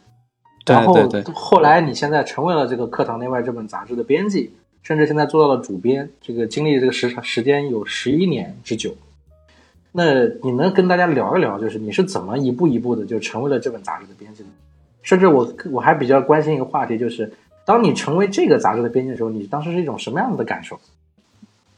[0.66, 0.94] 对然后
[1.34, 8.94] 后来你现在成为了这个《课堂内外》这本杂志的编辑，甚至现在做到了主编，这个经历这个时长时间有十一年之久。
[9.94, 14.50] 那你能跟大家聊一聊，就是你是怎么一步一步的就成为了这本杂志的编辑的？
[15.02, 17.34] 甚至我我还比较关心一个话题，就是
[17.66, 20.80] 当你成为这个杂志的编辑的时候，你当时是一种什么样的感受？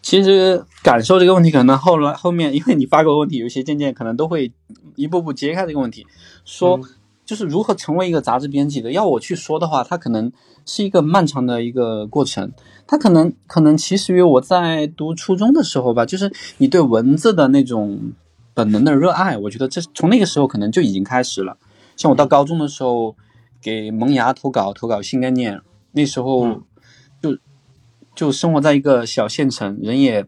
[0.01, 4.51] 其实感受这个问题，可能后来后面，因为你发过问题，有一些渐渐可能都会
[4.95, 6.05] 一步步揭开这个问题，
[6.43, 6.83] 说嗯
[7.25, 8.91] 就是如何成为一个杂志编辑的。
[8.91, 10.29] 要我去说的话，它可能
[10.65, 12.51] 是一个漫长的一个过程。
[12.85, 18.11] 它可能可能起始于我在读初中的时候吧，就是你对文字的那种
[18.53, 21.55] 本能的热爱，我觉得这从那个时候可能就已经开始了。
[21.95, 23.15] 像我到高中的时候，
[23.61, 26.63] 给萌芽投稿投稿新概念，那时候嗯
[27.21, 27.37] 就
[28.15, 30.25] 就生活在一个小县城，人也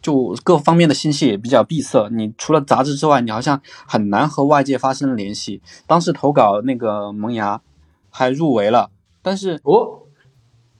[0.00, 2.08] 就各方面的信息也比较闭塞。
[2.10, 5.60] 你除了杂志之外，你好像很难和外界发生联系。
[5.86, 7.60] 当时投稿那个萌芽
[8.10, 10.02] 还入围了，但是哦，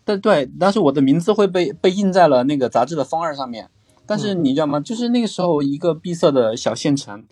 [0.04, 3.68] 但对，但是我的名字会被被印在了那个杂志的封二上面。
[4.06, 4.80] 但是你知道吗？
[4.80, 7.24] 就是那个时候一个闭塞的小县城，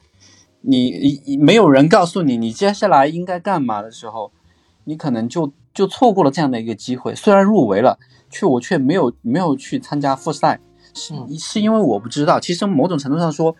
[0.66, 4.32] 你你没有人告诉你你接下来应该干嘛的时候，
[4.84, 7.14] 你可能就就错过了这样的一个机会。
[7.14, 7.98] 虽然入围了，
[8.30, 10.60] 却我却没有没有去参加复赛，
[10.92, 12.40] 是是因为我不知道。
[12.40, 13.54] 其实某种程度上说，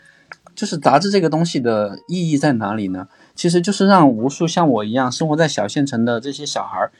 [0.54, 3.08] 就是杂志这个东西的意义在哪里呢？
[3.34, 6.90] 其实就是让无数像我一样生活在小县城的这些小孩儿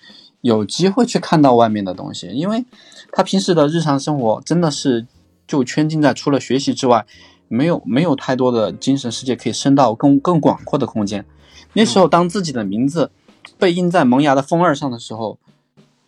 [0.43, 2.65] 有机会去看到外面的东西，因为
[3.11, 5.07] 他平时的日常生活真的是
[5.47, 7.07] 就圈禁在除了学习之外，
[7.49, 11.25] 没有没有太多的精神世界可以伸到更更广阔的空间。
[11.73, 13.11] 那时候，当自己的名字
[13.59, 15.39] 被印在萌芽的封二上的时候，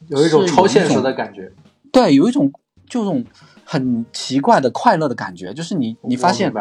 [0.09, 1.53] 有一种超现实的感觉。
[1.93, 2.53] 对，有一种
[2.89, 3.25] 就这种
[3.65, 6.53] 很奇怪的快乐的感觉，就是你你发现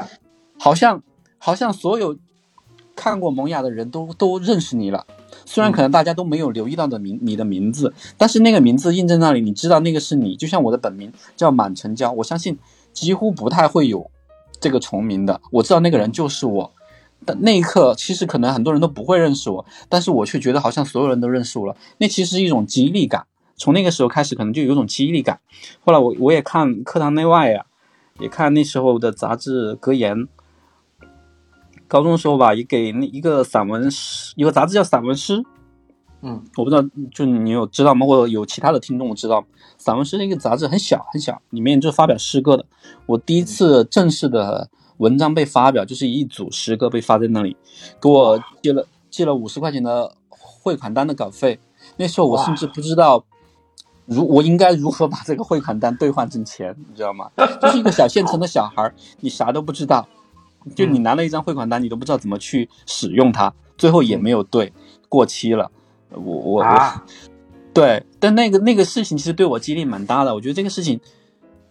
[0.59, 1.01] 好像
[1.37, 2.17] 好像所有。
[2.99, 5.05] 看过萌芽的人都都认识你了，
[5.45, 10.35] 虽然可能大家都没有留意到的名你的名字，但是那个名字印在那里，你知道那个是你。
[10.35, 12.57] 就像我的本名叫满城娇，我相信
[12.93, 14.09] 几乎不太会有
[14.59, 15.41] 这个重名的。
[15.51, 16.73] 我知道那个人就是我，
[17.25, 21.75] 但那一刻其实可能很多人都不会认识我，但是我却觉得好像所有人都认识我了。
[21.97, 25.39] 那其实是一种激励感，从那个时候开始可能就有种激励感。
[25.83, 27.65] 后来我我也看课堂内外呀，
[28.19, 30.27] 也看那时候的杂志格言。
[31.87, 35.37] 高中的时候吧，也给那一个散文诗，一个杂志叫《散文诗》。
[36.21, 38.05] 嗯，我不知道，就你有知道吗？
[38.05, 39.45] 或者有其他的听众知道？
[39.77, 42.65] 散文诗那个杂志很小很小，里面就发表诗歌的。
[43.05, 47.55] 我第一次正式的文章被发表，就是一组诗歌被发在那里，
[48.01, 51.59] 给我借了借了五十块钱的汇款单的稿费。
[51.97, 53.23] 那时候我甚至不知道，
[54.05, 57.29] 如我应该如何把这个汇款单兑换成钱，你知道吗？
[57.61, 60.07] 就是一个小县城的小孩，你啥都不知道。
[60.75, 64.73] 就你拿了一张汇款单，你都不知道怎么去使用它，最后也没有对，
[65.07, 65.71] 过期了。
[66.11, 67.01] 我我我，
[67.73, 70.33] 对，但那个那个事情其实对我激励蛮大的。
[70.33, 70.99] 我觉得这个事情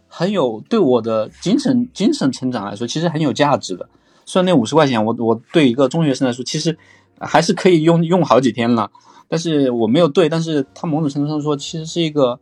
[0.08, 3.88] 很有对我的精神精神成长来说，其实很有价值的。
[4.24, 6.76] 虽然那五十块钱，我我对一个中学生来说，其实
[7.18, 8.90] 还是可以用用好几天了。
[9.28, 12.38] 但是我没有对，但是他某种程度上说，其实是一个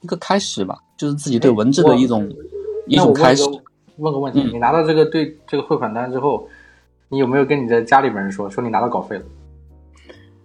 [0.00, 2.30] 一个开始吧，就是自己对文字的一种
[2.86, 3.42] 一种开始。
[3.96, 6.48] 问个问题，你拿到这个对这个汇款单之后，
[7.10, 9.24] 你有没有跟你的家里边人说，说你拿到稿费了？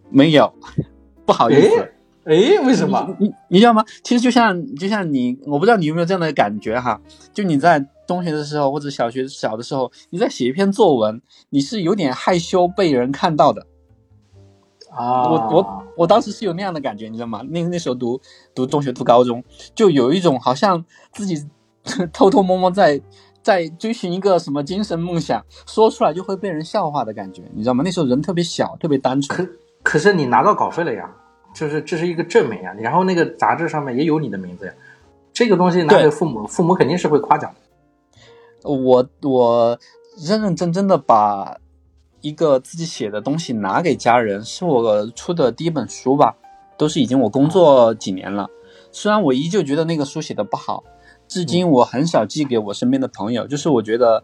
[0.10, 0.54] 没有，
[1.26, 1.92] 不好意思。
[2.26, 2.34] 哎，
[2.66, 3.16] 为什么？
[3.20, 3.86] 你你知道吗？
[4.04, 7.00] 其实就像就像你，我不知道你有没有这样的感觉哈。
[7.34, 13.68] 就你在中学的时候或者小学小的时候，你在写一篇作文，你是有点害羞被人看到的。
[14.90, 17.42] 啊，我我我当时是有那样的感觉，你知道吗？
[17.50, 18.20] 那那时候读
[18.56, 19.44] 读中学读高中，
[19.76, 21.46] 就有一种好像自己
[22.12, 23.02] 偷偷摸摸在。
[23.46, 27.84] 在追寻一个什么精神梦想，说出来就会被人笑话的感觉，你知道吗？
[27.86, 29.48] 那时候人特别小，特别单纯。
[29.86, 31.10] 可可是你拿到稿费了呀，
[31.54, 32.76] 就是这是一个证明呀。
[32.80, 34.74] 然后那个杂志上面也有你的名字呀，
[35.32, 38.70] 这个东西拿给父母，父母肯定是会夸奖的。
[38.70, 39.80] 我我
[40.18, 41.58] 认认真真的把
[42.20, 46.36] 一个自己写的东西拿给家人，是我出的第一本书吧，
[46.78, 48.50] 都是已经我工作几年了。
[48.92, 50.84] 虽然我依旧觉得那个书写的不好。
[51.28, 54.24] 至今我很少寄给我身边的朋友，就是我觉得，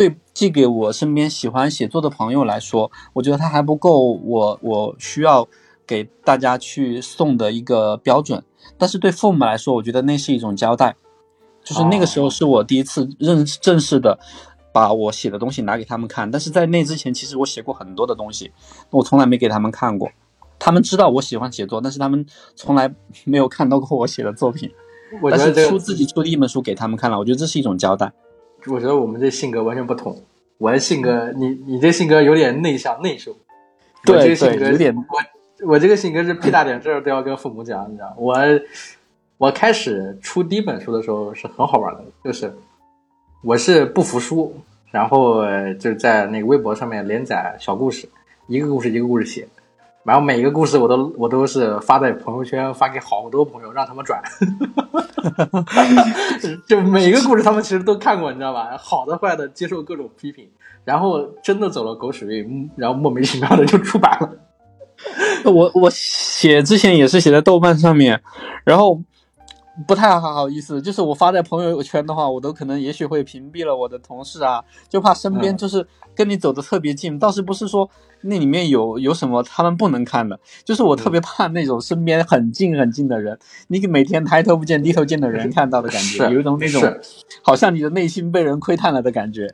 [0.00, 5.46] 对寄给我身边喜欢写作的朋友来说，我觉得他还不够我我需要
[5.86, 8.42] 给大家去送的一个标准。
[8.78, 10.96] 但是对父母来说，我觉得那是一种交代，
[11.62, 14.18] 就是那个时候是我第一次认正式的
[14.72, 16.30] 把我写的东西拿给他们看。
[16.30, 18.50] 但是在那之前，其实我写过很多的东西，
[18.88, 20.08] 我从来没给他们看过。
[20.58, 22.24] 他们知道我喜欢写作，但是他们
[22.56, 22.90] 从来
[23.26, 24.70] 没有看到过我写的作品。
[25.30, 28.10] 但是出自己出的一本书给他们看了，我觉得这是一种交代。
[28.66, 30.16] 我觉得我们这性格完全不同。
[30.58, 33.34] 我的性格，你你这性格有点内向内收。
[34.04, 34.94] 对对，有点。
[34.94, 38.14] 我我这个性格是屁大点事儿都要跟父母讲，你知道。
[38.18, 38.36] 我
[39.38, 42.54] 我开始出第一本书的时候是很好玩的，就是
[43.42, 44.54] 我是不服输，
[44.90, 45.42] 然后
[45.78, 48.08] 就在那个微博上面连载小故事，
[48.46, 49.48] 一个故事一个故事写。
[50.04, 54.22] 然后每一个故事我都我都是发在朋友圈，发给好多朋友让他们转，
[56.66, 58.76] 就每一个故事他们其实都看过，你知道吧？
[58.78, 60.48] 好的坏的接受各种批评，
[60.84, 64.30] 然后真的走了狗屎运，然后莫名其妙的就出版了。
[65.50, 68.20] 我我写之前也是写在豆瓣上面，
[68.64, 69.00] 然后。
[69.86, 77.18] 不太好意思，就是我发在朋友圈的话，我都可能也许会屏蔽了我的同事啊，就怕身边就是跟你走的特别近。
[77.18, 77.88] 倒是不是说
[78.22, 83.38] 那里面有有什么他们不能看的，就是我特别怕那种身边很近很近的人，
[83.68, 86.82] 你每天抬头不见低头见的人看到的感觉，有一种那种
[87.42, 89.48] 好像你的内心被人窥探了的感觉。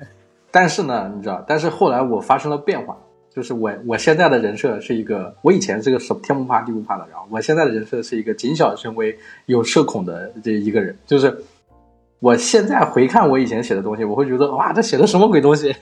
[0.51, 2.97] 但是呢，你知道，但是后来我发生了变化。
[3.37, 10.97] 就是我，我现在的人设是一个，我以前是个什么天不怕地不怕的，然后我现在的人设是一个谨小慎微、有社恐的这一个人。
[11.05, 11.45] 就是
[12.21, 15.77] 我现在回看我以前写的东西，我会觉得哇，这写的什么鬼东西？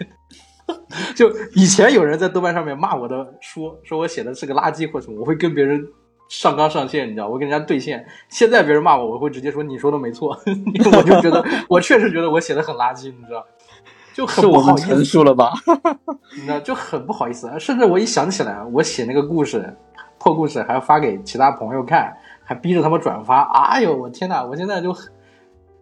[1.15, 5.87] 就以前有人在豆瓣上面骂我的书，说我写的是个垃圾或什么，我会跟别人
[6.29, 8.05] 上纲上线，你知道，我跟人家对线。
[8.29, 10.31] 现在别人骂我，我会直接说你说的没错，
[10.93, 13.47] 我就觉得我确实觉得我写的很垃圾，你知道，
[14.17, 15.05] 就很不好意思成。
[15.05, 15.53] 熟了吧？
[16.37, 19.77] 你知道就很不好意思，甚至我一想起来，我写那个故事
[20.19, 23.43] 破故事还要发给其他朋友看，还逼着他们转发。
[23.43, 25.13] 哎呦，我天呐，我现在就很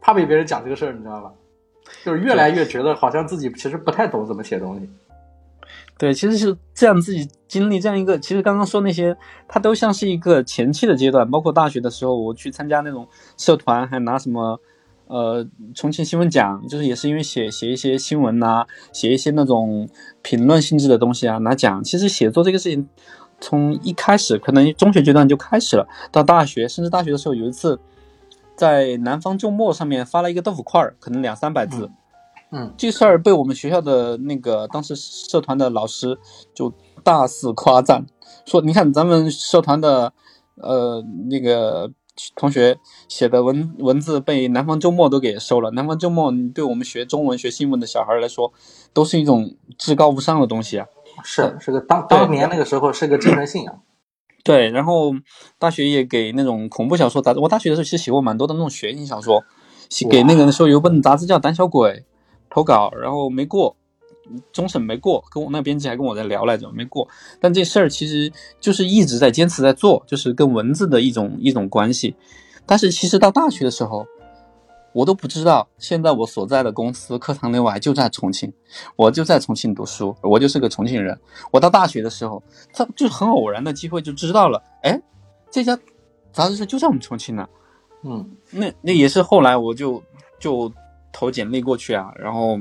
[0.01, 1.31] 怕被别人讲这个事儿，你知道吧？
[2.05, 4.89] 就是越来越觉得好像自己其实不太懂怎么写东西。
[5.99, 9.17] 对，其实是这样，自己经历这样一个，其实刚刚说那些，
[9.47, 14.59] 它都像是一个前期的阶段，包括大学的时候，我去参加那种社团，还拿什么，
[15.13, 19.87] 呃，重庆新闻奖，就是也是因为写写一些新闻呐、写一些那种
[20.23, 21.85] 评论性质的东西啊，拿奖。
[21.85, 22.89] 其实写作这个事情，
[23.39, 27.79] 从一开始可能中学阶段就开始了，到大学，甚至大学的时候有一次，
[28.57, 31.91] 在南方周末上面发了一个豆腐块儿，可能两三百字。
[32.51, 36.19] 嗯，这事儿被我们学校的那个当时社团的老师
[36.55, 36.73] 就
[37.05, 38.07] 大肆夸赞，
[38.47, 40.15] 说你看咱们社团的
[40.57, 41.91] 呃那个
[42.37, 45.71] 同学写的文文字被南方周末都给收了。
[45.71, 48.53] 南方周末对我们学中文学新闻的小孩来说，
[48.93, 50.87] 都是一种至高无上的东西啊。
[51.25, 53.81] 是是个当当年那个时候是个精神信仰。
[54.45, 55.13] 对，然后
[55.59, 59.45] 大学也给那种恐怖小说杂志，我大学的时候其实写过蛮多的那种悬疑小说，
[59.89, 61.91] 写给那个时候有本杂志叫《胆小鬼》
[62.51, 63.77] 投稿，然后没过，
[64.53, 67.09] 终审没过，跟我那编辑还跟我在聊来着，没过。
[67.41, 72.15] 但这事儿其实就是一直在坚持在做，就是跟文字的一种一种关系。
[72.65, 74.07] 但是其实到大学的时候，
[74.93, 78.53] 我都不知道，现在我所在的公司课堂内外就在重庆，
[78.95, 81.19] 我就在重庆读书，我就是个重庆人。
[81.51, 82.43] 我到大学的时候，
[82.73, 85.01] 他就很偶然的机会就知道了，哎，
[85.51, 85.79] 这家
[86.33, 87.49] 杂志社就在我们重庆呢。
[88.05, 90.03] 嗯，那那也是后来我就
[90.39, 90.71] 就
[91.13, 92.57] 投简历过去啊，然后我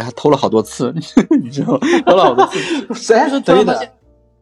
[0.00, 0.94] 还偷了好多次，
[1.42, 1.76] 你知道，
[2.06, 3.92] 偷了好多次，哎，就是突然对的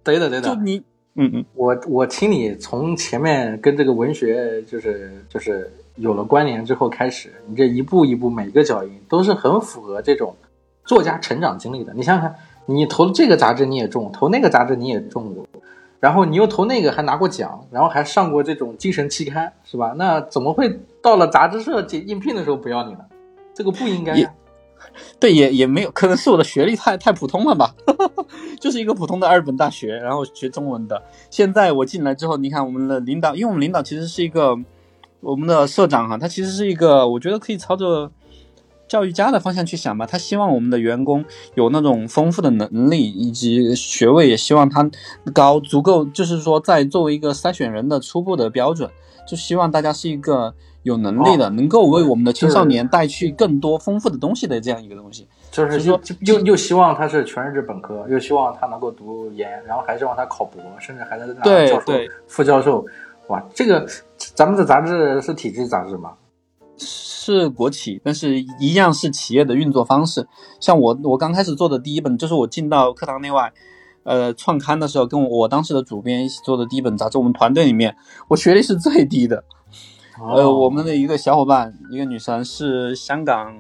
[0.05, 0.49] 对的，对的。
[0.49, 0.77] 就你，
[1.15, 10.35] 嗯嗯，我我听你从前面跟这个文学就是就是有了关联之后开始，你这一步一步每个脚印都是很符合这种
[10.85, 11.93] 作家成长经历的。
[11.95, 12.35] 你想想看，
[12.67, 15.45] 你投这个杂志你也中，投那个杂志你也中过，
[15.99, 19.95] 然后你又投那个还拿过奖，然后还上过这种精神期刊，是吧？
[19.97, 23.01] 那怎么会到了杂志社应聘的时候不要你呢？
[23.53, 24.33] 这个不应该呀。
[25.21, 27.75] 对，也也没有，可能是我的学历太太普通了吧，
[28.61, 31.03] 就是一个普通的二本大学，然后学中文的。
[31.31, 34.57] 现在我进来之后，你看我们的领导，因为我们领导其实是一个
[35.21, 38.11] 我们的社长哈，他其实是一个，我觉得可以朝着
[38.89, 40.07] 教育家的方向去想吧。
[40.07, 41.25] 他希望我们的员工
[41.55, 44.91] 有那种丰富的能力以及学位，也希望他
[45.33, 48.91] 高足够，就是说在作为一个筛选人的初步的标准，
[49.29, 50.55] 就希望大家是一个。
[50.83, 61.93] 有能力的，能够为我们的青少年带去更多丰富的东西的这样一个东西，就是说就又又希望他是全日制本科，又希望他能够读研，然后还希望他考博，甚至还在拿教授、
[62.27, 62.85] 副教授。
[63.29, 66.15] 哇，这个咱们的杂志是体制杂志吗？
[66.79, 70.27] 是国企，但是一样是企业的运作方式。
[70.59, 73.53] 像我，我刚开始做的第一本，就是我进到课堂内外，
[74.03, 77.19] 呃，创刊的时候，跟我我当时的主编一起做的第一本杂志。
[77.19, 77.95] 我们团队里面，
[78.29, 79.45] 我学历是最低的。
[80.21, 83.55] 呃，我们的一个小伙伴，一个女生是香港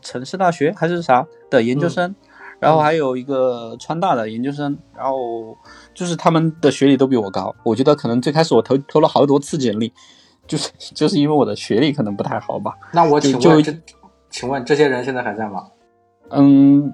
[0.00, 2.16] 城市大学还是啥的研究生，嗯、
[2.60, 5.56] 然后还有一个川大的研究生，然后
[5.94, 7.54] 就是他们的学历都比我高。
[7.62, 9.92] 我觉得可能最开始我投投了好多次简历，
[10.46, 12.74] 就是就是因为我的学历可能不太好吧。
[12.92, 13.72] 那我请问就，
[14.30, 15.66] 请问这些人现在还在吗？
[16.30, 16.92] 嗯，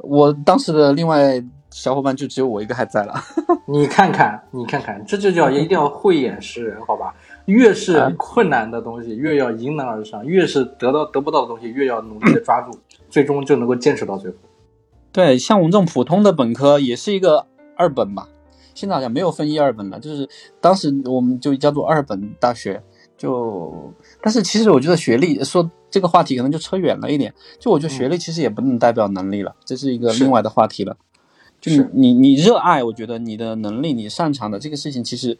[0.00, 3.14] 我当时的另外小伙伴就只有我一个还在了。
[3.66, 7.14] 你看看，你看看，这就叫一定要慧眼识人，好吧？
[7.46, 12.76] 越是困难的东西，越要迎难而上；越是得到得不到的东西，越要努力的抓住，
[13.08, 14.36] 最终就能够坚持到最后。
[15.12, 18.28] 对，像我们这种普通的本科，也是一个二本吧。
[18.74, 20.28] 现在好像没有分一二本了，就是
[20.60, 22.82] 当时我们就叫做二本大学。
[23.16, 27.32] 就，但是其实我觉得学历说这个话题可能就扯远了一点。
[27.58, 30.96] 就我觉得学历其实也不能代表能力了，嗯、这是一个另外的话题了。
[31.60, 35.38] 就你你你热爱，我觉得你的能力，你擅长的这个事情，其实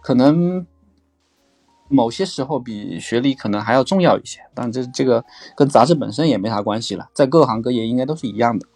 [0.00, 0.66] 可能。
[1.92, 5.24] 某些时候比学历可能还要重要一些，但这这个
[5.54, 8.66] 跟杂志本身也没啥关系了，在各行各业应该都是一样的。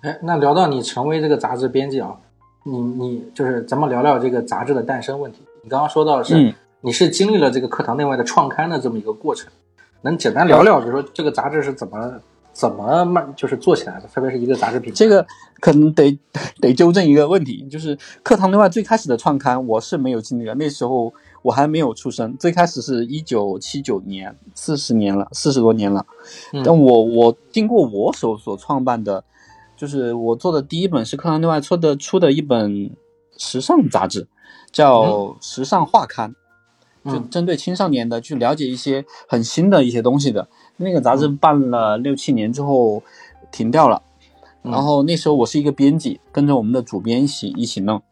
[0.00, 2.16] 哎，那聊到你成为这个杂志编辑啊，
[2.64, 5.40] 你你就是咱们聊聊这个杂志的诞生问题。
[5.62, 9.50] 你刚刚说到是、嗯、你是经历了这个课堂内外的创刊的这么一个过程，
[10.02, 12.20] 能简单聊聊，就是说这个杂志是怎么
[12.52, 14.96] 怎么慢就是做起来的，特别是一个杂志品牌。
[14.96, 15.26] 这个
[15.60, 16.16] 可能得
[16.60, 22.36] 得纠正一个问题，就是课堂内外最开始的创刊我是没有经历的，那时候我还没有出生。
[22.36, 26.04] 最开始是一九七九年，四十年了，四十多年了。
[26.52, 29.24] 嗯但我我经过我手所创办的，
[29.76, 32.90] 就是我做的第一本是课堂内外出的出的一本
[33.36, 34.26] 时尚杂志，
[34.72, 35.02] 叫
[35.40, 36.30] 《时尚画刊》。
[37.04, 43.02] 就嗯针对青少年的去了解一些很新的一些东西的那个杂志，办了六七年之后
[43.52, 44.02] 停掉了。
[44.64, 48.02] 嗯然后那时候我是一个编辑，跟着我们的主编一起一起弄。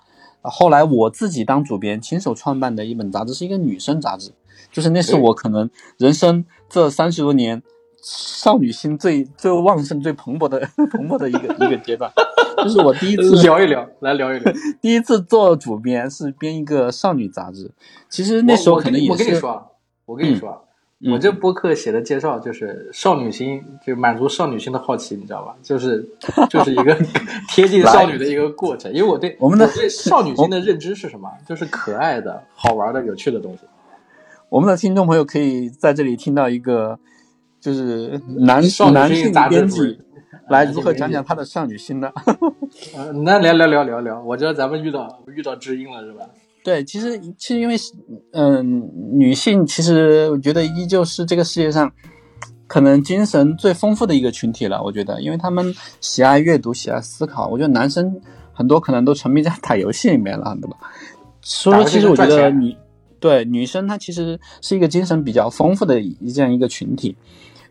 [0.49, 4.33] 后来我自己当主编，亲手创办的一本杂志是一个女生杂志，
[4.71, 5.69] 就是那是我可能
[5.99, 7.63] 人生这三十多年
[8.03, 12.11] 少女心最最旺盛、最蓬勃的 蓬勃的一个一个阶段。
[12.59, 14.53] 就是我第一次 聊一聊，来聊一聊。
[14.81, 17.71] 第一次做主编是编一个少女杂志，
[18.09, 19.63] 其实那时候可能也我跟你是说啊，
[20.07, 20.66] 我跟你说
[21.13, 25.55] 我这播客写的介绍就是少女心，就满足少女心的好奇，你知道吧？
[25.63, 26.09] 就是
[26.49, 26.97] 就是一个
[27.49, 28.93] 贴近少女的一个过程。
[28.93, 31.31] 因为我对我们的对少女心的认知是什么？
[31.47, 33.61] 就是可爱的、好玩的、有趣的东西。
[34.49, 36.99] 我们的听众朋友可以在这里听到一个，
[37.61, 39.99] 就是男少男性编辑
[40.49, 42.11] 来如何讲讲他的少女心呢？
[42.97, 46.25] 呃，那聊聊聊聊聊，我知道咱们遇到遇到知音了，是吧？
[46.67, 47.93] 对，其实其实因为是
[48.33, 51.93] 嗯、女性其实我觉得依旧是这个世界上
[52.67, 54.83] 可能精神最丰富的一个群体了。
[54.83, 57.47] 我觉得，因为他们喜爱阅读，喜爱思考。
[57.47, 58.21] 我觉得男生
[58.53, 60.77] 很多可能都沉迷在打游戏里面了，对吧？
[61.41, 62.77] 所以说，其实我觉得女
[63.21, 67.17] 对女生她其实是一个精神比较丰富的一这样一个群体。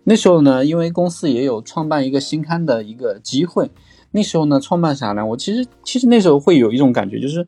[0.05, 3.69] 那时候呢，因为公司也有创办一个新刊的一个机会，
[4.11, 7.45] 那时候呢，创办啥呢，我其实其实那时候会有一种感觉，就是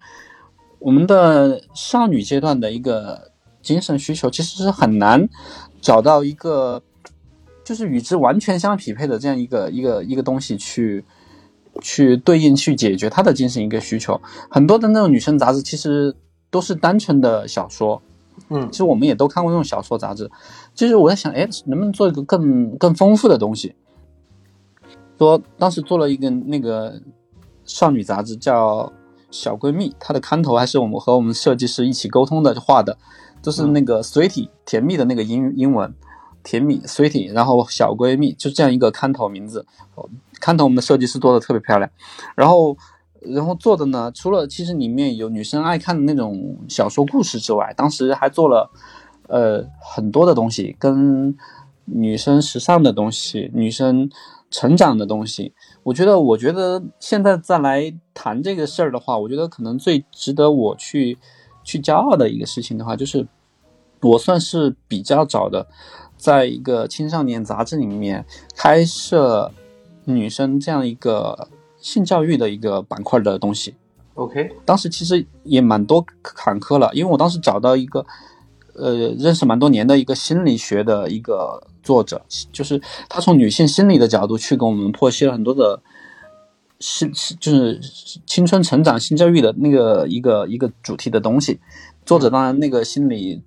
[0.80, 5.28] 我们的少女阶段的一个精神需求，其实是很难
[5.82, 6.82] 找到一个
[7.63, 11.03] 就是与之完全相匹配的这样一个一个一个东西去
[11.82, 14.21] 去对应去解决她的精神一个需求。
[14.49, 16.15] 很多的那种女生杂志其实
[16.49, 18.01] 都是单纯的小说，
[18.49, 20.30] 嗯其实我们也都看过那种小说杂志。
[20.73, 23.75] 就是我在想，哎，能不能做一个更更丰富的东西？
[25.17, 27.01] 说当时做了一个那个
[27.65, 28.84] 少女杂志，叫
[29.30, 32.97] 《小闺蜜》，她的刊头还是我们和我们设计师一起沟通的画的，
[33.41, 35.93] 就是那个 sweetie 甜蜜的那个英英文，
[36.43, 39.65] 甜蜜 sweetie，然后小闺蜜就这样一个刊头名字。
[40.39, 41.89] 刊头我们的设计师做的特别漂亮，
[42.36, 42.78] 然后
[43.21, 48.71] 然后做的呢，除了其实里面有女生爱看的那种小说故事之外，当时还做了
[49.28, 51.36] 呃很多的东西，跟
[51.86, 54.09] 女生时尚的东西、女生
[54.49, 55.53] 成长的东西。
[55.88, 61.17] 我觉得，我觉得现在再来谈这个事儿的话，我觉得可能最值得我去
[61.63, 63.25] 去骄傲的一个事情的话，就是
[64.01, 65.65] 我算是比较早的，
[66.17, 69.49] 在一个青少年杂志里面开设
[70.03, 73.73] 女生这样一个性教育的一个板块的东西。
[74.15, 78.05] ，OK，当时其实也蛮多坎坷了，因为我当时找到一个，
[78.78, 82.21] 呃，认识蛮多年的一个心理学的一个作者，
[82.51, 85.82] 就是他从女性心理的角度去给我们剖析了很多的，
[86.80, 87.80] 是是就是
[88.25, 91.59] 青春成长性教育的那个一个一个主题的东西。
[92.05, 93.41] 作者当然那个心理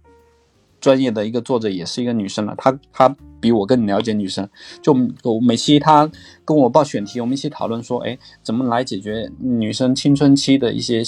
[0.80, 4.48] 专业的一个作者也是一个女生了，她她比我更了解女生。
[4.82, 6.10] 就我每期她
[6.44, 11.02] 跟我报选题，我们一起讨论说，哎，怎么来解决女生青春期的一些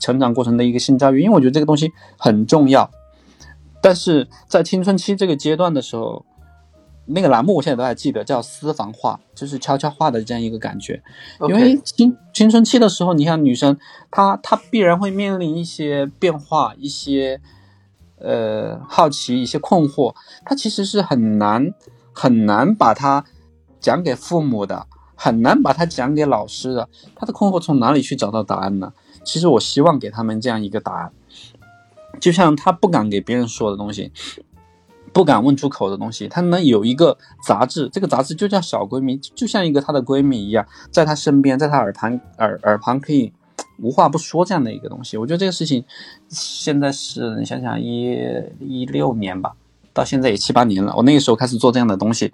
[0.00, 1.20] 成长过程的一个性教育？
[1.20, 2.90] 因为我觉得这个东西很重要。
[3.80, 6.24] 但是在青春期这个阶段的时候，
[7.06, 11.02] 那个栏目我现在都还记得，叫私房话，就是悄悄话的这样一个感觉。
[11.48, 13.78] 因为青青春期的时候，你像女生，
[14.10, 17.40] 她她必然会面临一些变化，一些
[18.18, 20.14] 呃好奇，一些困惑，
[20.44, 21.72] 她其实是很难
[22.12, 23.24] 很难把它
[23.80, 26.88] 讲给父母的，很难把它讲给老师的。
[27.16, 28.92] 她的困惑从哪里去找到答案呢？
[29.24, 31.12] 其实我希望给他们这样一个答案，
[32.20, 34.12] 就像她不敢给别人说的东西。
[35.10, 43.32] 不敢问出口的东西，她能有一个杂志，这个杂志就叫小闺蜜，就像一个她的闺蜜一样，在她身边，在她耳旁耳耳旁可以
[43.78, 45.16] 无话不说这样的一个东西。
[45.16, 45.82] 我觉得这个事情
[46.28, 48.14] 现在是你想想一
[48.60, 49.54] 一六年吧，
[49.94, 50.94] 到现在也七八年了。
[50.94, 52.30] 我那个时候开始做这样的东西，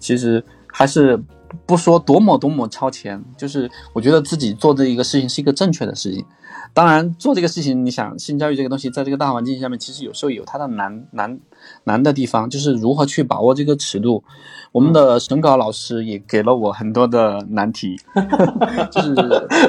[0.00, 1.22] 其实还是
[1.64, 6.26] 不说多么多么超前，就是我觉得自己做这一个事情是一个正确的事情。
[6.74, 11.40] 当然，做这个事情，你想性教育这个东西，在这个大环境下面，其实有时候有它的难难
[11.84, 14.22] 难的地方，就是如何去把握这个尺度。
[14.70, 17.96] 我们的审稿老师也给了我很多的难题，
[18.92, 19.14] 就是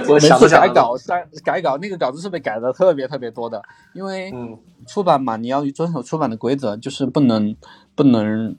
[0.08, 3.62] 我每次改稿，删改稿那个稿子是被改的特别特别多的，
[3.93, 7.56] 因为嗯出版嘛，你要遵守出版的规则，就是不能
[7.95, 8.56] 不能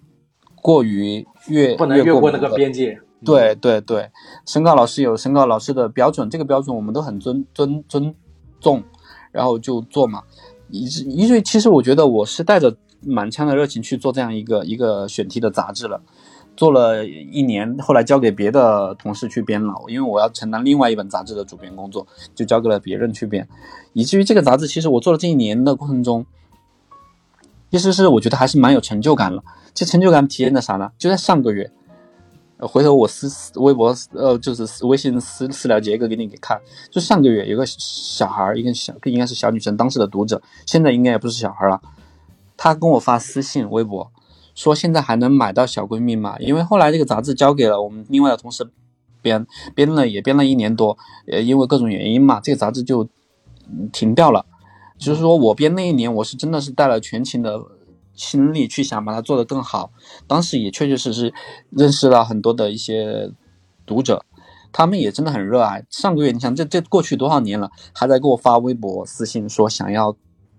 [0.63, 2.99] 过于越不能越过那个边界。
[3.23, 4.11] 对对对，
[4.47, 8.15] 审稿老师有审稿老师的标准，这个标准我们都很尊尊尊
[8.61, 8.83] 重，
[9.33, 10.23] 然后就做嘛。
[10.69, 16.01] 以至以至于其实我觉得我是带着满腔的热情去做这样一个一个选题的杂志了，
[16.57, 23.49] 做了一年，后来交给别的同事去编了，因为我要承担另外一本杂志的主编工作，就交给了别人去编，
[23.95, 26.25] 以至于这个杂志其实我做了这一年的过程中，
[27.71, 29.43] 其实是我觉得还是蛮有成就感了。
[29.73, 30.93] 这成就感体现在啥呢？
[30.99, 31.73] 就在上个月。
[32.67, 36.61] 回头我私私微博呃，就是微信私私聊杰哥给你给看。
[36.91, 41.81] 就上个月有个小孩儿，一个小应该是小女生，当时的读者，现在应该也不是小孩了。
[42.57, 44.11] 她跟我发私信微博，
[44.55, 46.37] 说现在还能买到小闺蜜吗？
[46.39, 48.69] 因为后来这个杂志交给了我们另外的同事
[49.23, 53.09] 编，编了也编了一年多，呃，因为各种原因嘛，这个杂志就
[53.93, 54.45] 停掉了。
[54.99, 57.59] 就是说我编那一年，我是真的是带了全勤的。
[58.21, 59.91] 心力去想把它做得更好，
[60.27, 61.33] 当时也确确实实
[61.71, 63.33] 认识了很多的一些
[63.87, 64.27] 读者，
[64.71, 65.87] 他们也真的很热爱。
[65.89, 70.15] 上个月，你想这这过去多少年了，还在给我发微博私信说想要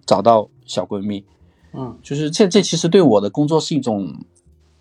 [0.07, 1.23] 找到小闺蜜，
[1.73, 4.25] 嗯，就是这这其实对我的工作是一种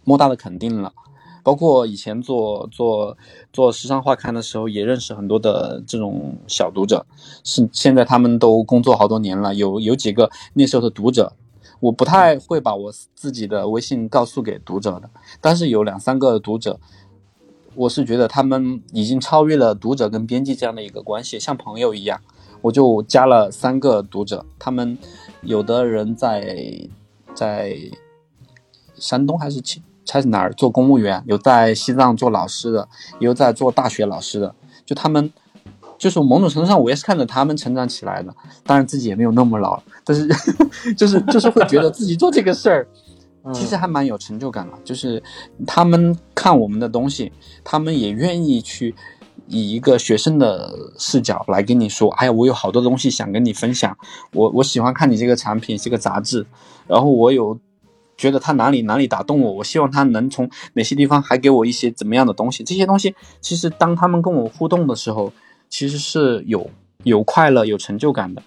[0.03, 0.95] 莫大的肯定了。
[1.43, 3.17] 包括以前做做
[3.53, 7.07] 做时尚画刊的时候，也认识很多的这种小读者，
[7.45, 11.35] 是现在他们都工作好多年了，有有几个那时候的读者。
[11.81, 15.11] 我不太会把我自己的微信告诉给读者的，
[15.41, 16.79] 但是有两三个读者，
[17.75, 22.21] 我是觉得他们已经超越了读者跟编辑这样的一个关系，像朋友一样，
[22.61, 24.99] 我就加了三个读者，他们
[25.43, 26.89] 有的人在
[27.35, 27.77] 在
[28.97, 29.63] 山东还是
[30.09, 34.55] 还是哪儿做公务员，有在西藏做老师的，也有在做大学老师的，
[34.85, 35.33] 就他们。
[36.01, 38.35] 就是某种程度上，我也是看着他们成长起来的。
[38.65, 40.27] 当然自己也没有那么老，但是
[40.95, 42.89] 就是就是会觉得自己做这个事儿，
[43.53, 44.73] 其实还蛮有成就感的。
[44.83, 45.23] 就是
[45.67, 47.31] 他们看我们的东西，
[47.63, 48.95] 他们也愿意去
[49.47, 53.95] 以一个学生的视角来跟你说：“哎呀，我有好多东西想跟你分享。
[54.33, 56.47] 我我喜欢看你这个产品，这个杂志。
[56.87, 57.59] 然后我有
[58.17, 62.65] 觉得他哪里哪里打动我，我希望他能从哪些地方还给我一些怎么样的东西。
[62.65, 65.31] 这些东西其实当他们跟我互动的时候。”
[65.71, 66.69] 其实是有
[67.05, 68.43] 有快乐、有成就感的。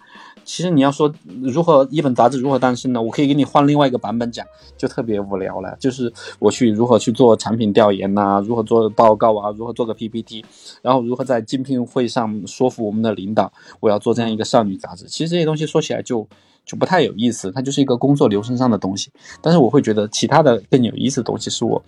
[0.45, 1.09] 其实你要说
[1.41, 3.01] 如何一本杂志如何诞生呢？
[3.01, 4.45] 我可以给你换另外一个版本讲，
[4.78, 5.74] 就特别无聊了。
[5.80, 10.43] 就是我去如何去做产品调研呐，如何做报告啊，如何做个 PPT，
[10.82, 15.05] 然后如何在竞聘会上说服我们的领导，我要做这样一个少女杂志。
[15.05, 16.28] 其实这些东西说起来就
[16.65, 19.09] 就不太有意思，它就是一个工作流程上的东西。
[19.41, 21.82] 但是我会觉得其他的更有意思的东西是我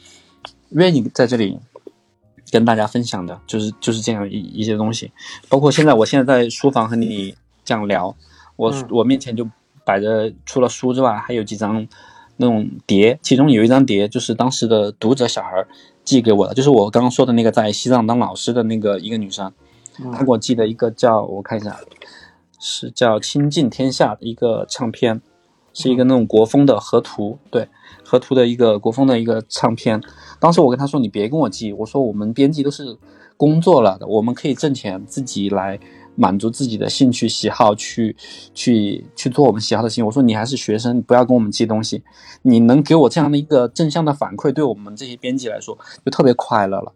[0.70, 1.60] 愿意在这里。
[2.56, 5.12] 跟大家分享的就是就是这样一一些东西，
[5.50, 7.36] 包括现在我现在在书房和你
[7.66, 8.16] 这样聊，
[8.56, 9.46] 我我面前就
[9.84, 11.86] 摆着除了书之外，还有几张
[12.38, 15.66] 那种碟，其中有一张碟就是当时的读者小孩
[16.06, 19.52] 寄给我的，就是我刚刚说的那个在西藏当老师的那个一个女生，
[20.14, 21.78] 她给我寄的一个叫我看一下，
[22.58, 25.22] 是叫《亲近天下》的一个唱片，
[25.74, 27.68] 是一个那种国风的河图，对
[28.06, 30.00] 河图的一个国风的一个唱片。
[30.40, 32.98] 当时我跟他说：“你别跟我寄，我说我们编辑都是
[33.36, 35.80] 工作了的，我们可以挣钱，自己来
[36.16, 38.16] 满足自己的兴趣喜好，去
[38.54, 40.06] 去去做我们喜好的事情。
[40.06, 42.04] 我说你还是学生，不要跟我们寄东西。
[42.44, 46.94] 你能给我这样的一个正向的反馈，对我们这些编辑来说就特别快乐了。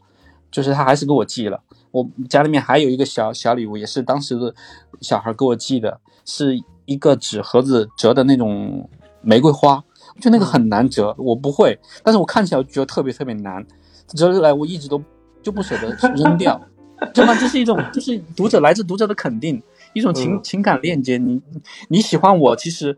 [0.51, 4.53] 就是他还是给我寄了，我家里面还有一个小小礼物，也是当时的
[5.01, 8.89] 小孩给我寄的，是一个纸盒子折的那种
[9.21, 9.83] 玫瑰花。”
[10.19, 13.65] 就那个很难折，我不会，但是我看起来觉得特别特别难，
[14.09, 15.01] 折下来我一直都
[15.41, 16.59] 就不舍得扔掉，
[17.13, 17.33] 对吗？
[17.39, 19.61] 这是一种，就是读者来自读者的肯定，
[19.93, 21.17] 一种情情感链接。
[21.17, 21.41] 你
[21.87, 22.97] 你喜欢我，其实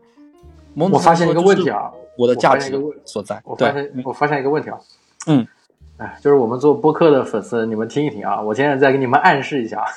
[0.74, 2.72] 我发现一个问题啊，我的价值
[3.04, 3.40] 所在。
[3.44, 4.78] 我发现我发现一个问题啊，
[5.28, 5.46] 嗯，
[5.98, 9.84] 哎，就是我们做播客的粉丝，你们听一听啊，我现在再给你们暗示一下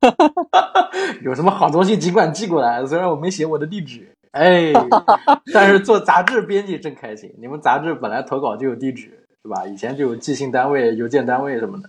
[1.22, 4.12] 有什么好东西尽管寄过来，虽然我没写我的地址。
[4.36, 4.72] 哎，
[5.54, 7.34] 但是做杂志编辑真开心。
[7.40, 9.66] 你们杂志本来投稿就有地址，是吧？
[9.66, 11.88] 以前就有寄信单位、邮件单位什么的。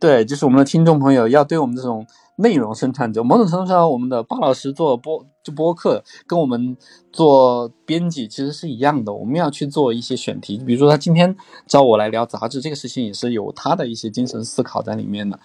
[0.00, 2.04] 对，就是我们的听众朋友要对我们这种
[2.38, 6.76] 内容生产者，某种程度上，我们的巴老师做播就播客，跟我们
[7.12, 9.12] 做编辑其实是一样的。
[9.12, 11.36] 我们要去做一些选题，比如说他今天
[11.68, 15.38] 找我来聊杂志，这个事情也是有他的一些精神思考在里面的。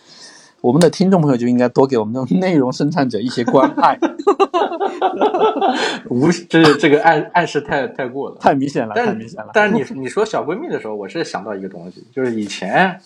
[0.62, 3.98] 我们的听众朋友就应该多给我们这种内容生产者一些关爱。
[6.10, 9.52] 无，这这个暗暗示太太过了，太明显了，太明显了。
[9.54, 13.00] 但是你你说小闺蜜的时候，我是想到一个东西，就是以前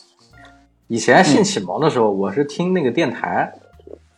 [0.88, 3.52] 以前性启蒙的时候，我是听那个电台，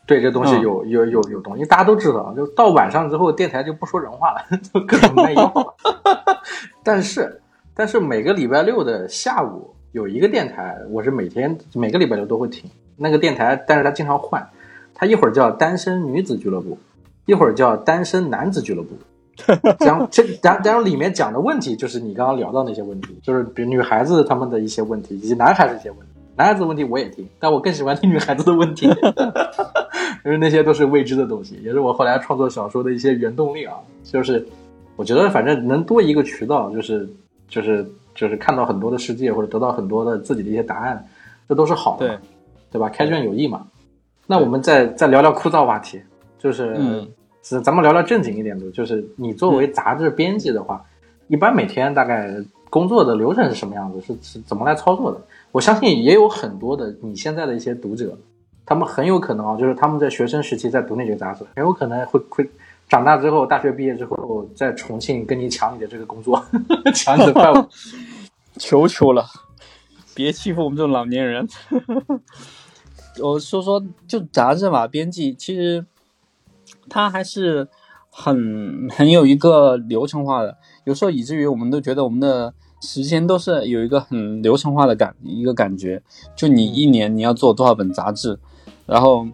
[0.05, 5.75] 对这东西有有有有东西，大家都知道，就到晚上之后，电台就不说人话了， 就各种卖药。
[6.83, 7.41] 但是
[7.73, 14.47] 但是每个礼拜六的下午有一个电台，我是每天每个礼拜六都会听那个电台，但是他经常换，
[14.93, 16.77] 他一会儿叫单身女子俱乐部。
[17.25, 18.89] 一会儿叫单身男子俱乐部。
[19.79, 26.05] 然后这然然后里面讲的问题就是你刚刚聊到那些问题，就是比如女孩子他们的一些问题，以及男孩子一些问题。
[26.35, 28.87] 男孩子的问题我也听，但我更喜欢听女孩子的问题，
[30.25, 33.75] 因为那些都是未知的东西，也是我后来创作小说的一些原动力啊。
[34.03, 34.45] 就是
[34.95, 37.09] 我觉得反正能多一个渠道，就是
[37.47, 41.07] 就是就是看到很多的世界，或者得到很多的自己的一些答案，
[41.47, 42.19] 这都是好的，
[42.73, 42.89] 对对吧？
[42.89, 43.67] 开卷有益嘛。
[44.27, 46.01] 那我们再再聊聊枯燥话题，
[46.37, 46.75] 就是。
[46.77, 47.07] 嗯
[47.45, 50.81] 咱咱们聊聊正经一点的，就是你作为杂志编辑的话，
[51.27, 52.33] 一般每天大概
[52.69, 53.99] 工作的流程是什么样子？
[53.99, 55.19] 是是怎么来操作的？
[55.51, 58.17] 我相信也有很多的你现在的一些读者，
[58.65, 62.49] 他们很有可能啊，就是他们在学生时期在读那些杂志，很有可能会会
[62.87, 66.41] 长大之后，大学毕业之后在重庆跟你抢你的这个工作，
[66.95, 67.67] 抢你的 饭碗。
[68.57, 69.25] 求求了，
[70.15, 71.45] 别欺负我们这种老年人。
[73.21, 75.85] 我说说，就杂志嘛，编辑其实
[76.89, 77.67] 它还是
[78.09, 86.01] 很很有一个流程化的，有时候以至于我们都觉得我们的时间都是有一个很流程化的感一个感觉。
[86.35, 88.39] 就你一年你要做多少本杂志，
[88.85, 89.27] 然后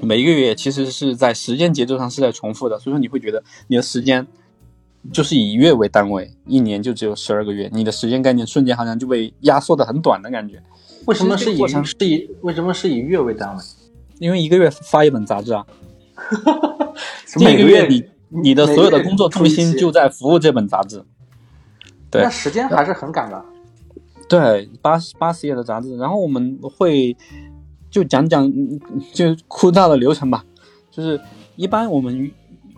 [0.00, 4.26] 每一个月其实是在时间节奏上是在重复的，所以说你会觉得你的时间。
[5.14, 10.62] 就是以月为单位，一年就只有十二个月，你的时间概念瞬间好像就被压缩的很短的感觉。
[11.06, 13.62] 为什么是以是以为什么是以月为单位？
[14.18, 15.66] 因为一个月发一本杂志啊，
[17.26, 21.02] 这每个一个月你你的所有的工作重心就在服务这本杂志。
[22.10, 23.44] 对那时间还是很赶的。
[24.28, 27.16] 对，八十八十页的杂志，然后我们会
[27.90, 28.78] 就讲讲嗯
[29.12, 30.44] 就枯燥的流程吧，
[30.90, 31.20] 就是
[31.56, 32.30] 一般我们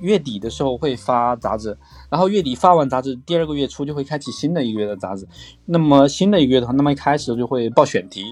[0.03, 1.79] 月底的时候会发杂志，
[2.11, 5.27] 然后月底发完杂志，第二个月初就会开启新的一个月的杂志。
[5.65, 8.25] 那么新的一个月的话，那么一开始就会报选题，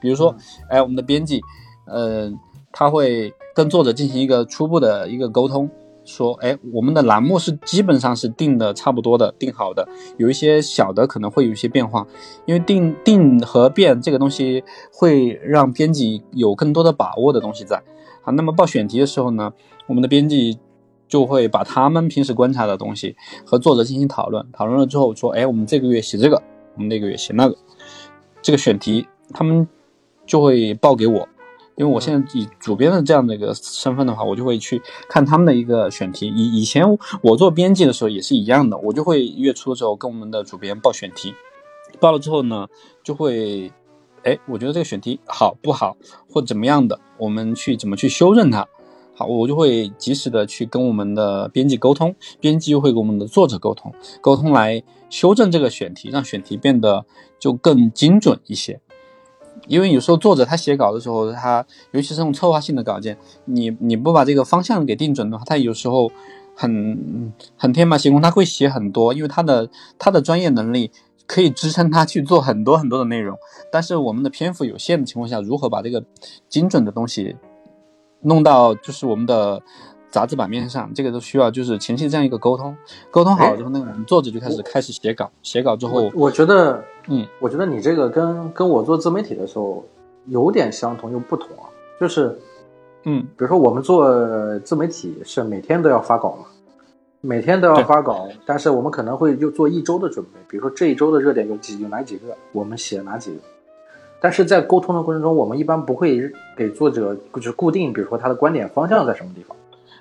[0.00, 0.34] 比如说，
[0.68, 1.40] 哎，我们的编辑，
[1.86, 2.32] 呃，
[2.72, 5.70] 他会跟作者进行一个初步的一个沟通，
[6.04, 12.06] 说，哎，我们的栏目是基本上是定的差不多的，定好的，有一些小的可能会有一些变化，
[12.46, 17.82] 因为定定和变这个东西会让编辑有更多的把握的东西在。
[18.22, 19.52] 好，那么报选题的时候呢，
[19.86, 20.58] 我们的编辑
[21.08, 26.42] 就会把他们平时观察的东西和作者进行讨论，讨论了之后说，哎，我们这个月写这个，
[26.74, 27.56] 我们那个月写那个，
[28.42, 29.66] 这个选题他们
[30.26, 31.26] 就会报给我，
[31.76, 36.28] 因为我现在以主编的这样的一个身份的话，我就会去看他们的一个选题。
[36.28, 36.84] 以以前
[37.22, 41.34] 我做编辑的时候也是一样的，我就会月初的时候跟我们的主编报选题，
[41.98, 42.68] 报了之后呢，
[43.02, 43.72] 就会，
[44.24, 45.96] 哎，我觉得这个选题好不好，
[46.28, 48.68] 或怎么样的，我们去怎么去修正它。
[49.18, 57.04] 好，我就会及时的去跟我们的编辑沟通，编辑又会跟我们的作者沟通，沟通来修正这个选题，让选题变得
[57.36, 58.80] 就更精准一些。
[59.66, 66.08] 因为有时候作者他写稿的时候，他尤其是这种策划性的稿件，你你不把这个方向给定准的话，他有时候
[66.54, 70.92] 很很天马行空，他会写很多，因为他的他的专业能力
[71.26, 73.36] 可以支撑他去做很多很多的内容，
[73.72, 76.04] 但是我们的篇幅有限的情况下，如何把这个
[76.48, 77.34] 精准的东西
[78.22, 79.62] 弄到就是我们的
[80.10, 82.76] 杂志版面上，这个都需要就是前期这样一个沟通，
[83.10, 89.84] 沟通好了之后，那个我们作者就开始开始写稿，写稿之后我，我觉得，嗯，我觉得你这个跟跟我做自媒体的时候
[90.26, 91.68] 有点相同又不同啊，
[92.00, 92.38] 就是
[93.04, 96.46] 嗯，比如说我们做自媒体是每天都要发稿嘛，
[97.20, 103.40] 每天都要发稿，但是我们可能会就做一周的准备，比如说这一周的热点有几有哪几个，我们写哪几个。
[104.20, 106.20] 但是在沟通的过程中，我们一般不会
[106.56, 109.56] 给作者就是固定，比如说他的观点方向在什么地方，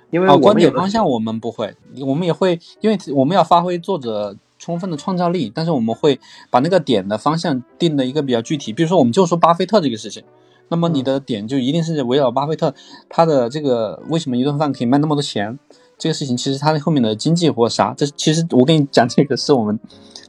[0.10, 8.74] 因为观点方向我们不会，我们也会，因为我们要发挥作者充分的创造力，但是我们会把那个点的方向定的一个比较具体。
[8.74, 10.24] 比如说，我们就说巴菲特这个事情，
[10.70, 12.74] 那么你的点就一定是围绕巴菲特
[13.08, 15.60] 他的这个为什么一顿饭可以卖那么多钱
[15.98, 19.80] 这个事情，其实它的后面的经济或啥，这其实我跟你讲，这个是我们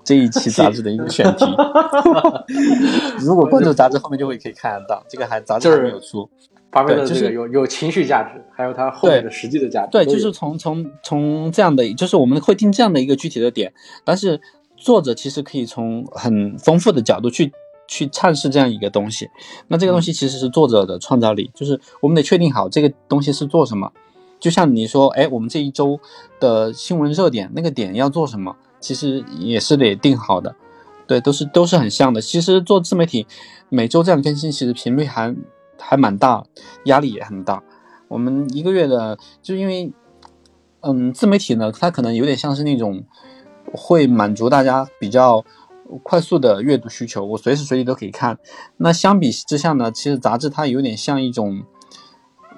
[0.03, 1.45] 这一期杂志的一个选题。
[3.21, 6.29] 如果关注杂志，后面就会可以看得到，这个还杂志还没有出。
[6.71, 9.89] 发挥的就是这个有有情绪价值，还有它后面的实际的价值。
[9.91, 13.73] 对，就是从从从这样的，就是我们会定这样的一个具体的点，
[14.05, 14.39] 但是
[14.77, 17.51] 作者其实可以从很丰富的角度去
[17.87, 19.31] 去阐释这样一个东西。
[19.69, 23.91] 那这个东西其实是作者的创造力，就是我们得确定好这个东西是做什么。
[24.41, 25.99] 就像你说，哎，我们这一周
[26.39, 30.55] 的新闻热点那个点要做什么，其实也是得定好的。
[31.07, 32.21] 对，都是都是很像的。
[32.21, 33.27] 其实做自媒体，
[33.71, 35.35] 每周这样更新，其实频率还
[35.79, 36.45] 还蛮大，
[36.85, 37.63] 压力也很大。
[38.09, 39.91] 我们一个月的，就因为，
[40.81, 43.05] 嗯，自媒体呢，它可能有点像是那种
[43.73, 45.45] 会满足大家比较
[46.03, 48.39] 快速的阅读需求，我随时随地都可以看。
[48.77, 51.63] 那相比之下呢，其实杂志它有点像一种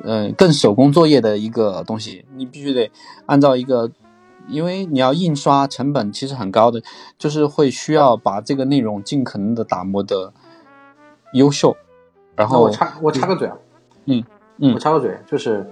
[0.05, 2.91] 嗯更手工作业的一个东西，你必须得
[3.27, 3.91] 按照一个，
[4.49, 6.83] 因为你要印刷成本其实很高的，
[7.19, 10.33] 就是会需要把这个内容尽可能的打磨的
[11.35, 11.77] 优秀。
[12.35, 13.57] 然后我插我插个嘴啊，
[14.07, 14.25] 嗯
[14.59, 15.69] 嗯我插个嘴，就是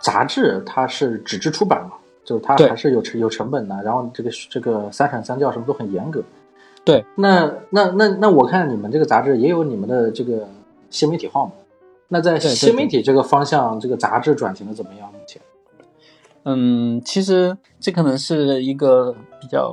[0.00, 1.92] 杂志它是纸质出版嘛，
[2.24, 6.22] 就是它还是有成有成本的，然后这个这个三审三校什么都很严格。
[6.84, 10.48] 对，那那那那我看你们这个杂志也有你们的这个
[10.90, 11.52] 新媒体号嘛？
[12.12, 15.10] 那在新媒体这个方向，这个杂志转型的怎么样？
[15.12, 15.40] 目前？
[16.42, 19.72] 嗯，其实这可能是一个比较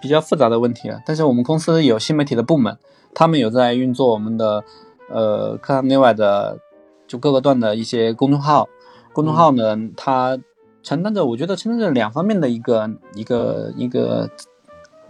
[0.00, 0.98] 比较复杂的问题了。
[1.04, 2.78] 但是我们公司有新媒体的部门，
[3.14, 4.64] 他们有在运作我们的
[5.10, 6.58] 呃课堂内外的
[7.06, 8.66] 就各个段的一些公众号。
[9.12, 10.38] 公众号呢，它
[10.82, 14.30] 承担着我觉得承担着两方面的一个一个一个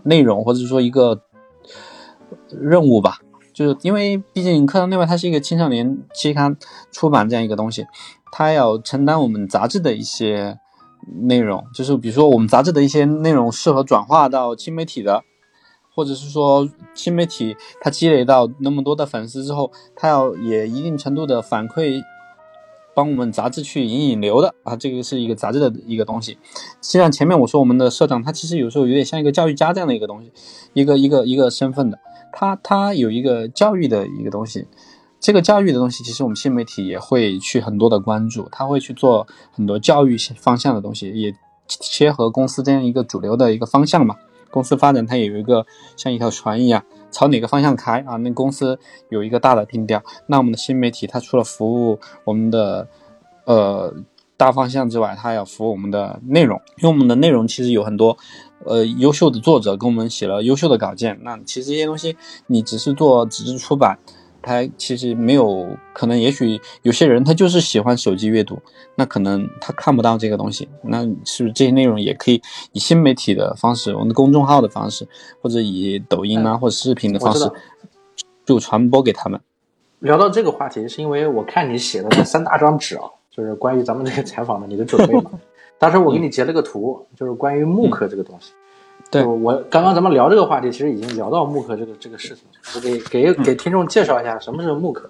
[0.02, 1.20] 内容，或者说一个
[2.50, 3.20] 任务吧。
[3.58, 6.56] 就是因为毕竟课堂内外它是一个青少年期刊
[6.92, 7.84] 出版这样一个东西，
[8.30, 10.56] 它要承担我们杂志的一些
[11.22, 15.24] 内容，就是比如说我们杂志的一些内容适合转化到新媒体的，
[15.92, 22.00] 或者是说新媒体它积累到那么多的粉丝之后，它要也一定程度的反馈，
[22.94, 26.38] 帮我们杂志去引引流的啊，这个是一个杂志的一个东西。
[26.80, 30.30] 实际上前面我说，我们的社长他其实有时候有点像一个教育家这样的一个东西，
[30.74, 31.98] 一个一个一个身份的，
[32.32, 34.66] 他他有一个教育的一个东西。
[35.20, 41.34] 这个教育的东西，其实我们新媒体也会去很多的关注，他会去做很多教育方向的东西，也
[41.66, 44.14] 切合公司这样一个主流的一个方向嘛。
[44.50, 45.66] 公司发展它也有一个
[45.96, 48.16] 像一条船一样，朝哪个方向开啊？
[48.18, 48.78] 那公司
[49.10, 50.02] 有一个大的定调。
[50.26, 52.88] 那我们的新媒体，它除了服务我们的
[53.44, 53.92] 呃
[54.38, 58.16] 大方向之外，它要服务我们的内容，因为我们的内容其实有很多
[58.64, 61.18] 呃优秀的作者给我们写了优秀的稿件。
[61.22, 62.16] 那其实这些东西，
[62.46, 63.98] 你只是做纸质出版。
[64.40, 68.62] 他其实没有可能，也许有些人他就是喜欢手机阅读，
[68.94, 72.40] 那可能他看不到这个东西，那是不是这些内容也可以
[72.72, 75.08] 以新媒体的方式，我们的公众号的方式，
[75.42, 77.50] 或者以抖音啊、或者视频的方式
[78.46, 79.40] 就传播给他们？
[79.98, 83.02] 聊到这个话题，是因为我看你写的那三大张纸啊，
[83.38, 85.30] 就是关于咱们这个采访的你的准备嘛。
[85.78, 88.50] 当时我给你截了个图，就是关于木刻这个东西。
[89.12, 92.44] 对我刚刚咱们聊这个话题，其实已经聊到木刻这个这个事情。
[92.74, 95.08] 我给给给听众介绍一下什么是木刻。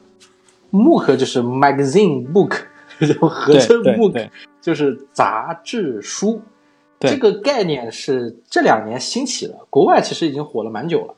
[0.68, 2.54] 木刻就是 magazine book，
[3.00, 4.28] 就合称对对 book，
[4.60, 6.42] 就是杂志书。
[7.00, 11.14] 这个概念是这两年兴起的，国外其实已经火了蛮久了。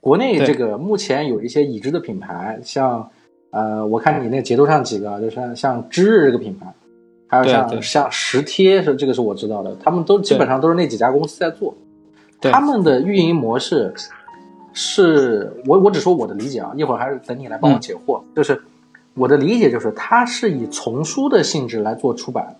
[0.00, 3.10] 国内这个目前有一些已知的品牌，像
[3.50, 6.66] 呃，我看你那个截图上几个，就是像知日这个品牌，
[7.26, 11.74] 还有像像石贴是这个是我知道的，他们都基本上都是那几家公司在做。
[12.40, 13.94] 他们的运营模式
[14.74, 18.20] 是我我只说我的理解啊，一会儿还是等你来帮我嗯解惑。
[18.34, 18.60] 就是
[19.14, 22.54] 我的理解就是，它是以丛书的性质来做出版，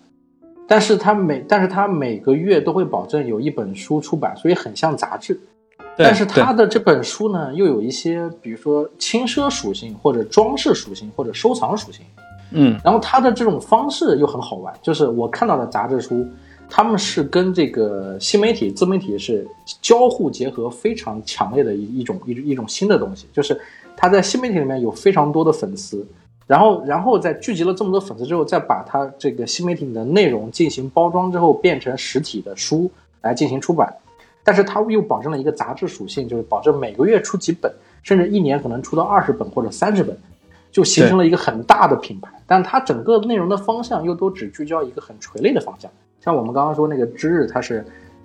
[0.67, 5.39] 但是它每但是它每个月都会保证有一本书出版，所以很像杂志。
[5.97, 12.05] 对但是他的这本书呢，又有一些比如说轻奢属性，或者装饰属性，或者收藏属性。
[12.51, 12.79] 嗯。
[12.83, 16.25] 然后他的这种方式又很好玩，就是我看到的杂志书，
[16.69, 19.47] 他们是跟这个新媒体、自媒体是
[19.81, 23.59] 交互结合非常强烈的一一种一一种新的东西，就是
[23.95, 26.05] 他在新媒体里面有非常多的粉丝，
[26.45, 32.89] 然后然后在聚集了这么多粉丝之后，再把它这个新媒体的内容进行包装之后，变成实体的书
[33.21, 33.91] 来进行出版，
[34.47, 37.69] 但是它又保证了一个杂志属性，就是保证每个月出几本，
[38.01, 40.17] 甚至一年可能出到二十本或者三十本。
[40.69, 45.89] 就形成了一个很大的品牌，但它整个内容的方向又都只聚焦一个很垂类的方向。
[46.19, 47.83] 像我们刚刚说那个知日，它是，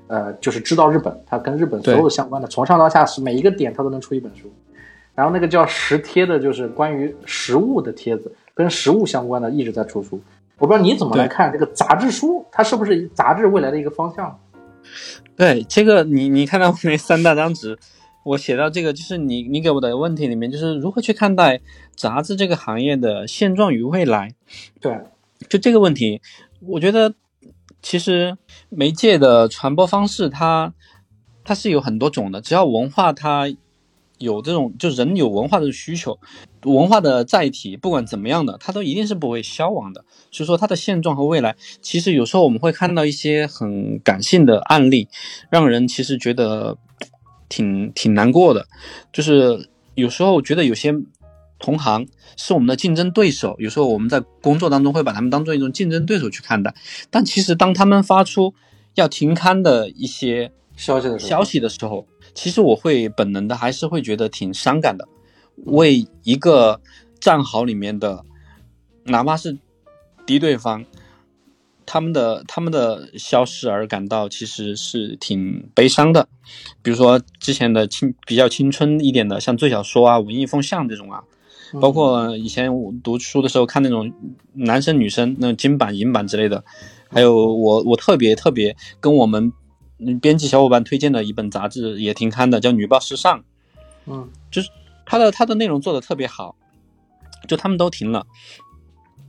[0.09, 4.53] 呃，就是知道日本，它跟日本所有相关的，从上到下是每一个点它都能出一本书。
[5.15, 10.21] 然后那个叫食贴的，就是关于食物的帖子，跟食物相关的一直在出书。
[10.59, 14.37] 我不知道你怎么来看这个杂志书，它是不是杂志未来的一个方向？
[15.37, 17.79] 对，这个你你看到那三大张纸，
[18.25, 21.61] 我写到这个就是你你给我的问题里面，就是如何去看待
[21.97, 24.35] 杂志这个行业的现状与未来。
[24.81, 24.97] 对，
[25.49, 26.21] 就这个问题，
[26.61, 27.15] 我觉得
[27.81, 28.37] 其实
[28.69, 30.73] 媒介的传播方式它
[31.43, 33.49] 它是有很多种的，只要文化它
[34.23, 36.19] 有这种就人有文化的需求，
[36.65, 40.05] 文化的载体不管怎么样的，它都一定是不会消亡的。
[40.31, 45.09] 所以说它的现状和未来，其实有时候我们会看到一些很感性的案例，
[45.51, 46.79] 让人其实觉得
[47.49, 48.67] 挺挺难过的。
[49.13, 50.95] 就是有时候觉得有些
[51.59, 52.07] 同行
[52.37, 56.75] 是我们的竞争对手，有时候我们在工作当中会把他们当做一种竞争对手去看待，
[57.11, 58.55] 但其实当他们发出
[58.95, 65.07] 要停刊的一些消息的时候，消息的时候，其实我会本能的还是会觉得挺伤感的，
[65.65, 66.81] 为一个
[67.21, 68.25] 战壕里面的，
[69.05, 69.59] 哪怕是
[70.27, 70.85] 敌对方，
[71.85, 76.29] 他们的他们的消失而感到其实是挺悲伤的。
[76.83, 81.23] 比如说之前的青比较青春一点的，像最小说啊、文艺风向这种啊，
[81.81, 84.13] 包括以前我读书的时候看那种
[84.55, 86.65] 男生女生那种金版银版之类的，
[87.11, 89.53] 还有我我特别特别跟我们
[90.21, 93.39] 编辑小伙伴推荐的一本杂志也挺刊的，叫《女报时尚》。
[94.07, 94.69] 嗯，就是
[95.07, 96.57] 它的它的内容做的特别好，
[97.47, 98.27] 就他们都停了。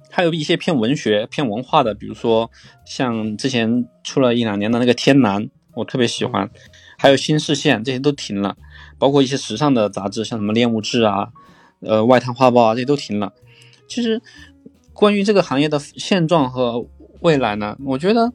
[0.10, 2.52] 还有一些偏文学、偏文化的，比如说
[2.86, 5.44] 像之前出了一两年的那个《天蓝》，
[5.74, 6.50] 我特别喜欢。
[6.98, 8.56] 还有新视线，这些都停了。
[8.98, 11.30] 包括一些时尚的杂志，像什么《恋物志》啊、
[11.82, 13.34] 呃《外滩画报》啊，这些都停了。
[13.88, 14.22] 其实
[14.94, 16.88] 关于这个行业的现状和
[17.22, 18.32] 未来呢，我觉得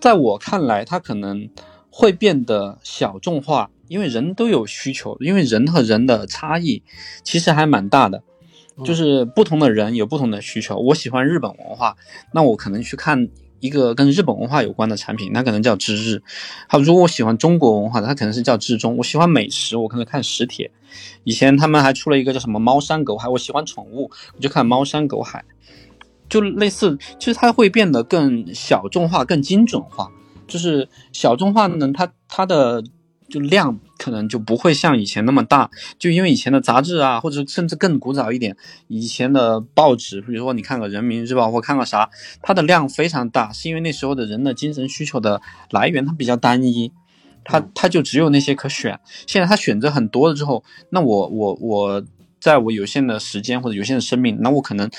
[0.00, 1.48] 在我看来，它可能
[1.90, 3.70] 会变得小众化。
[3.88, 6.82] 因为人都有需求，因为人和人的差异
[7.22, 8.22] 其实还蛮大的，
[8.84, 10.76] 就是不同的人有不同的需求。
[10.76, 11.96] 我喜欢日本文化，
[12.34, 13.30] 那我可能去看
[13.60, 16.22] 一个跟日本文化有关的产品，那可能叫知日。
[16.68, 18.98] 好，如果我喜欢中国文化的，它可能是叫知中。
[18.98, 20.70] 我喜欢美食，我可能看食帖。
[21.24, 25.46] 以前他们还出了一个叫什么猫山狗海，我喜欢宠物，我就看猫山狗海。
[26.28, 30.10] 就类似，其实它会变得更小众化、更精准化。
[30.46, 32.84] 就是小众化呢，它它的。
[33.30, 38.56] 就量可能就不会像以前那么大，就因为以前的杂志啊，或者甚至更古早一点，
[38.86, 42.08] 以前的报纸，比如说你看个人民日报或看个啥，
[42.40, 46.90] 它的量非常大，是因为那时候的人的精神需求的来源它比较单一，
[47.44, 48.98] 它它就只有那些可选。
[49.26, 52.02] 现在它选择很多了之后，那我我我
[52.40, 54.90] 在我有限的时间或者有限的生命，那我可能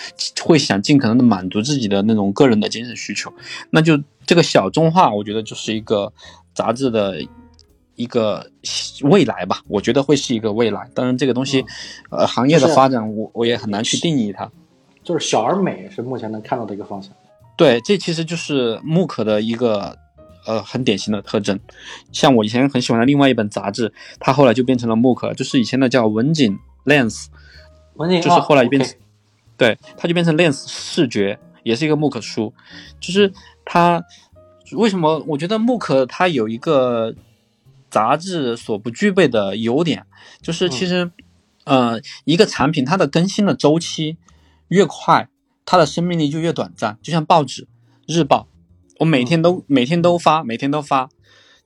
[0.44, 3.34] 会想尽可能的满足自己的那种个人的精神需求，
[3.72, 6.12] 那就这个小众化，我觉得就是一个
[6.54, 7.22] 杂志的。
[7.96, 8.50] 一个
[9.02, 10.90] 未来吧，我觉得会是一个未来。
[10.94, 11.66] 当然，这个东西，
[12.10, 14.50] 呃，行业的发展，我我也很难去定义它。
[15.04, 17.12] 就是小而美是目前能看到的一个方向。
[17.58, 19.98] 对，这其实就是木可的一个
[20.46, 21.60] 呃很典型的特征。
[22.14, 26.58] 像我以前很喜欢的另外一本杂志，它后来就变成了木可，就是以前的叫文景
[26.90, 27.28] Lens，
[28.22, 28.84] 就是后来变，
[29.56, 32.54] 对，它就变成 Lens 视觉，也是一个木可书。
[33.00, 33.32] 就是
[33.64, 34.04] 它
[34.74, 35.24] 为什么？
[35.28, 37.16] 我觉得木可它有一个。
[37.92, 40.06] 杂志所不具备的优点，
[40.44, 41.10] 就是其实，
[41.64, 44.18] 呃，一个产品它的更新的周期
[44.68, 45.28] 越快，
[45.66, 47.00] 它的生命力就越短暂。
[47.02, 47.68] 就像报纸、
[48.08, 48.48] 日报，
[49.00, 51.10] 我每天都每天都发，每天都发，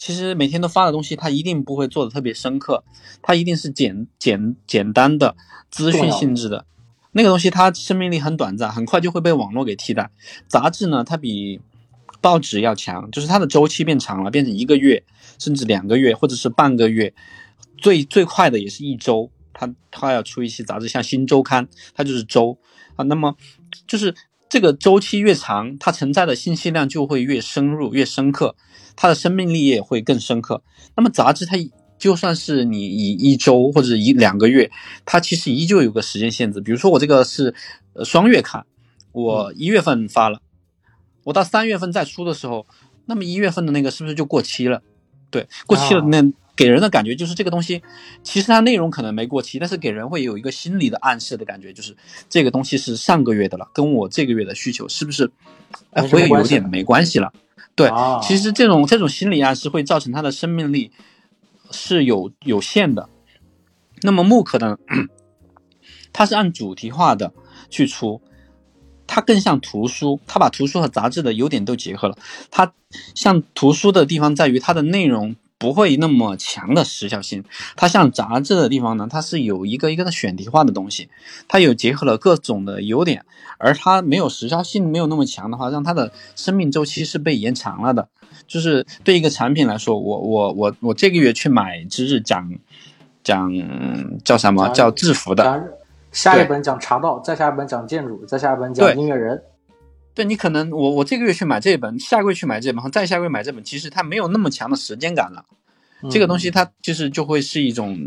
[0.06, 2.84] 其实每天都发的东西，它一定不会做的特别深刻，
[3.22, 5.38] 它一定是简简简单的
[5.72, 6.66] 资讯性质的，
[7.14, 10.12] 那个东西它生命力很短暂，很快就会被网络给替代。
[10.50, 11.62] 杂志呢，它比
[12.20, 15.06] 报纸要强，就是它的周期变长了，变成一个月。
[15.40, 17.14] 甚至两个月或者是半个月，
[17.78, 19.32] 最最快的也是一周。
[19.54, 22.58] 它它要出一期杂志，像《新周刊》，它就是周
[22.98, 23.04] 啊。
[23.06, 23.38] 那么
[23.88, 24.14] 就是
[24.50, 28.56] 这个周期越长，它承载的信息量就会越深入、越深刻，
[28.96, 30.62] 它的生命力也会更深刻。
[30.96, 31.58] 那么杂志它
[31.98, 34.70] 就算是你以一周或者一两个月，
[35.06, 36.60] 它其实依旧有个时间限制。
[36.60, 37.56] 比如说我这个是
[37.94, 38.66] 呃双月刊，
[39.12, 40.40] 我一月份发了，
[41.24, 42.66] 我到三月份再出的时候，
[43.06, 44.82] 那么一月份的那个是不是就过期了？
[45.30, 46.22] 对，过期了，那
[46.56, 47.82] 给人的感觉就是这个东西，
[48.22, 51.96] 其实它内容可能没过期，但是给人会有一个心理的暗示的感觉，就是
[52.30, 55.32] 这个东西是上个月的了，跟我这个月的需求是不是，
[55.92, 57.34] 哎，会有点没关系了。
[57.76, 57.90] 对，
[58.22, 60.92] 其实这种这种心理暗示会造成他的生命力
[61.72, 63.10] 是有有限的。
[64.02, 64.78] 那么木可呢，
[66.12, 67.34] 它是按主题化的
[67.70, 68.22] 去出。
[69.06, 72.18] 它更像图书，它把图书和杂志的优点都结合了。
[72.50, 72.74] 它
[73.14, 77.46] 像图书的地方在于它的内容不会那么强的时效性，
[77.78, 81.08] 它像杂志的地方呢，它是有一个一个的选题化的东西，
[81.48, 83.24] 它有结合了各种的优点，
[83.58, 88.10] 而它没有时效性没有那么强的话，让它的生命周期是被延长了的。
[88.46, 92.52] 就是对一个产品来说，我我我我这个月去买知日讲
[93.24, 93.50] 讲
[94.26, 95.64] 叫什么叫制服的。
[96.12, 99.42] 下一本讲茶道，再下一本讲建筑，再下一本讲音乐人。
[100.14, 105.46] 对你可能我我这个月去买这本，下个月去买这本，再下个月买这本，其实它没有那么强的时间感了。
[106.12, 107.98] 这个东西它就是就会是一种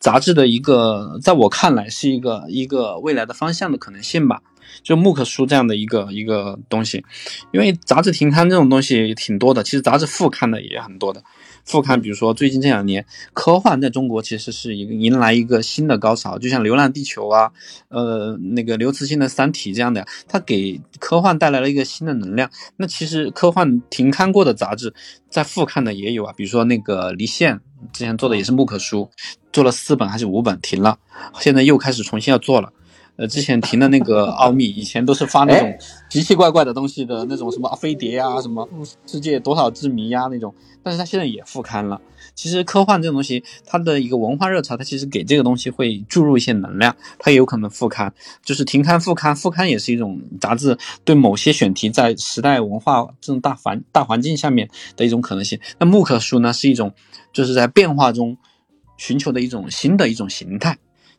[0.00, 4.42] 杂志的一个，在我看来是一个一个未来的方向的可能性吧。
[4.82, 7.04] 就木可书这样的一个一个东西，
[7.52, 11.22] 因为杂志停刊这种东西挺多的，其实杂志副刊的也很多的。
[11.64, 17.50] 复刊，比如说最近这两年，科幻在中国其实是一个迎来一个新的高潮，就像《流浪地球》啊，
[17.88, 22.50] 呃，那个刘慈欣的《三体》这样的，它给科幻带来了一个新的能量。
[22.76, 24.92] 那其实科幻停刊过的杂志，
[25.30, 27.56] 在复刊的也有啊，比如说那个《离线》，
[27.92, 29.10] 之前做的也是木可书，
[29.52, 30.98] 做了四本还是五本停了，
[31.40, 32.72] 现在又开始重新要做了。
[33.16, 35.78] 呃，之前停的那个奥秘，以前都是发那种哎
[36.10, 38.68] 奇奇怪怪的东西的那种什么飞碟啊，什么
[39.06, 40.52] 世界多少之谜呀、那种，
[40.82, 42.00] 但是它现在也复刊了。
[42.34, 48.12] 其实科幻这种东西，它的一个文化热潮，它其实给这个东西会注入一些能量，它也有可能复刊，
[48.42, 55.60] 就是停刊复刊，复刊也是一种杂志对某些选题在时代文化这种大环大环境下面的一种可能性。
[55.78, 56.92] 那木刻书呢，是一种
[57.32, 58.36] 就是在变化中
[58.96, 60.76] 寻求的一种新的一种形态，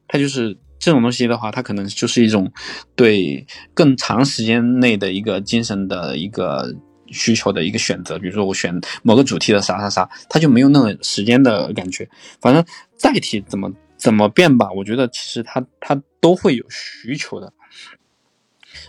[0.10, 2.52] 它就是这种东西的话，它可能就是一种
[2.96, 6.76] 对更长时间内的一个精神的一个
[7.08, 8.20] 需求的一个选择。
[8.20, 12.08] 比如说我选某个主题的啥啥啥，它就没有那种时间的感觉。
[12.40, 12.64] 反正
[12.96, 17.52] 载体怎么怎么变吧，我觉得其实它它都会有需求的。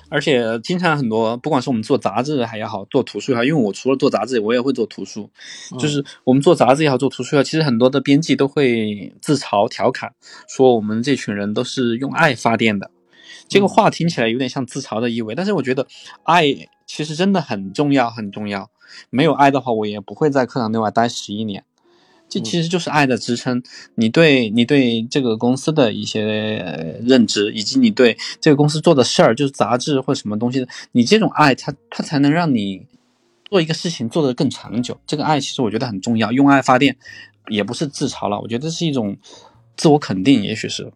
[0.09, 5.29] 而且经常很多，不管是我们做杂志还也好，做图书也好，因为我除了做杂志，我也会做图书。
[5.79, 10.15] 就是我们做杂志也好，做图书也好，其实很多的编辑都会自嘲调侃
[10.49, 12.91] 说我们这群人都是用爱发电的。
[13.49, 15.87] 这个话听起来有点像自嘲的意味，但是我觉得
[16.25, 16.45] 爱
[16.87, 18.71] 其实真的很重要，很重要。
[19.11, 21.65] 没有爱的话，我也不会在课堂内外待十一年。
[22.29, 23.63] 这其实就是爱的支撑。
[23.95, 32.87] 你对你对这个公司的一些呃认知，以及你对这个公司做的事儿，就是杂志或什么东西的，你这种爱，它它才能让你
[33.49, 34.99] 做一个事情做得更长久。
[35.07, 36.97] 这个爱其实我觉得很重要，用爱发电，
[37.49, 39.17] 也不是自嘲了，我觉得是一种
[39.77, 40.93] 自我肯定，也许是。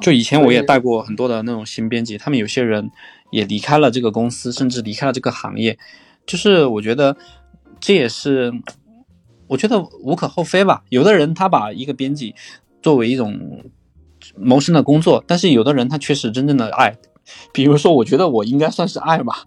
[0.00, 2.92] 就以前我也带过很多的那种新编辑，他们有些人
[3.32, 5.76] 也离开了这个公司，甚至离开了这个行业，
[6.24, 7.16] 就是我觉得
[7.80, 8.52] 这也是，
[9.50, 10.84] 我觉得无可厚非吧。
[10.88, 12.34] 有的人他把一个编辑
[12.80, 13.64] 作为一种
[14.36, 16.96] 谋生的工作，但是有的人他却是真正的爱。
[17.52, 19.44] 比如说，我觉得我应该算是爱吧，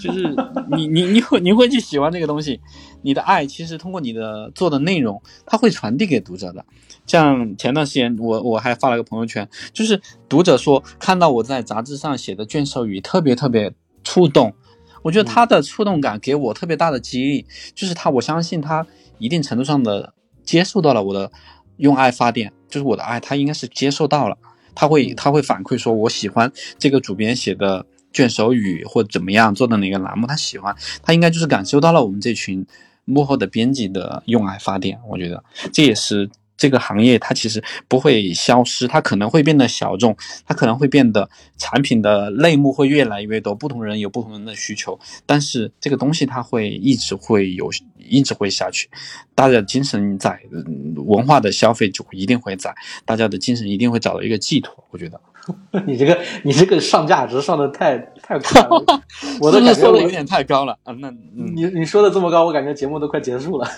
[0.00, 0.36] 就是
[0.76, 2.60] 你你你会你会去喜欢这个东西，
[3.02, 6.64] 你的爱其实通过你的做的内容，它会传递给读者的。
[7.06, 13.72] 像前段时间我我还发了个朋友圈，就是读者说看到我在杂志上写的卷首语特别特别
[14.04, 14.54] 触动，
[15.02, 18.86] 我觉得他的触动感给我特别大的激励，就是他我相信他
[19.18, 21.30] 一定程度上的接受到了我的
[21.76, 24.36] 用爱发电，就是我的爱，他应该是接受到了。
[24.74, 32.66] 他会他会反馈说，我喜欢这个主编写的卷首语或怎么样做的哪个栏目，他喜欢，他应该就是感受到了我们这群
[33.04, 34.98] 幕后的编辑的用爱发电。
[35.08, 48.88] 我觉得这也是这个行业它其实不会消失，它可能会变得小众，它可能会变得产品的类目会越来越多，不同人有不同人的需求，但是这个东西它会一直会有，一直会下去。
[49.34, 52.72] 大家的精神在，嗯文化的消费就一定会在，
[53.04, 54.84] 大家的精神一定会找到一个寄托。
[54.90, 55.20] 我觉得，
[55.86, 59.02] 你这个你这个上价值上的太太快了，
[59.40, 60.92] 我都是不感觉有点太高了啊。
[60.94, 63.68] 那嗯，你你说的这么高，我感觉节目都快结束了。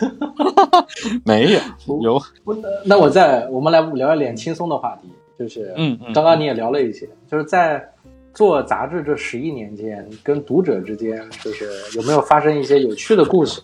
[1.25, 1.61] 没有
[2.03, 5.09] 有，那那我再我们来聊一点轻松的话题，
[5.39, 7.85] 就是嗯嗯刚刚你也聊了一些，就是在
[8.33, 13.61] 做杂志这十一年间，跟读者之间，就是有没有发生一些有趣的故事，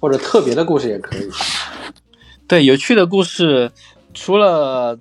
[0.00, 1.28] 或者特别的故事也可以。
[2.46, 3.70] 对有趣的故事，
[4.12, 4.98] 除了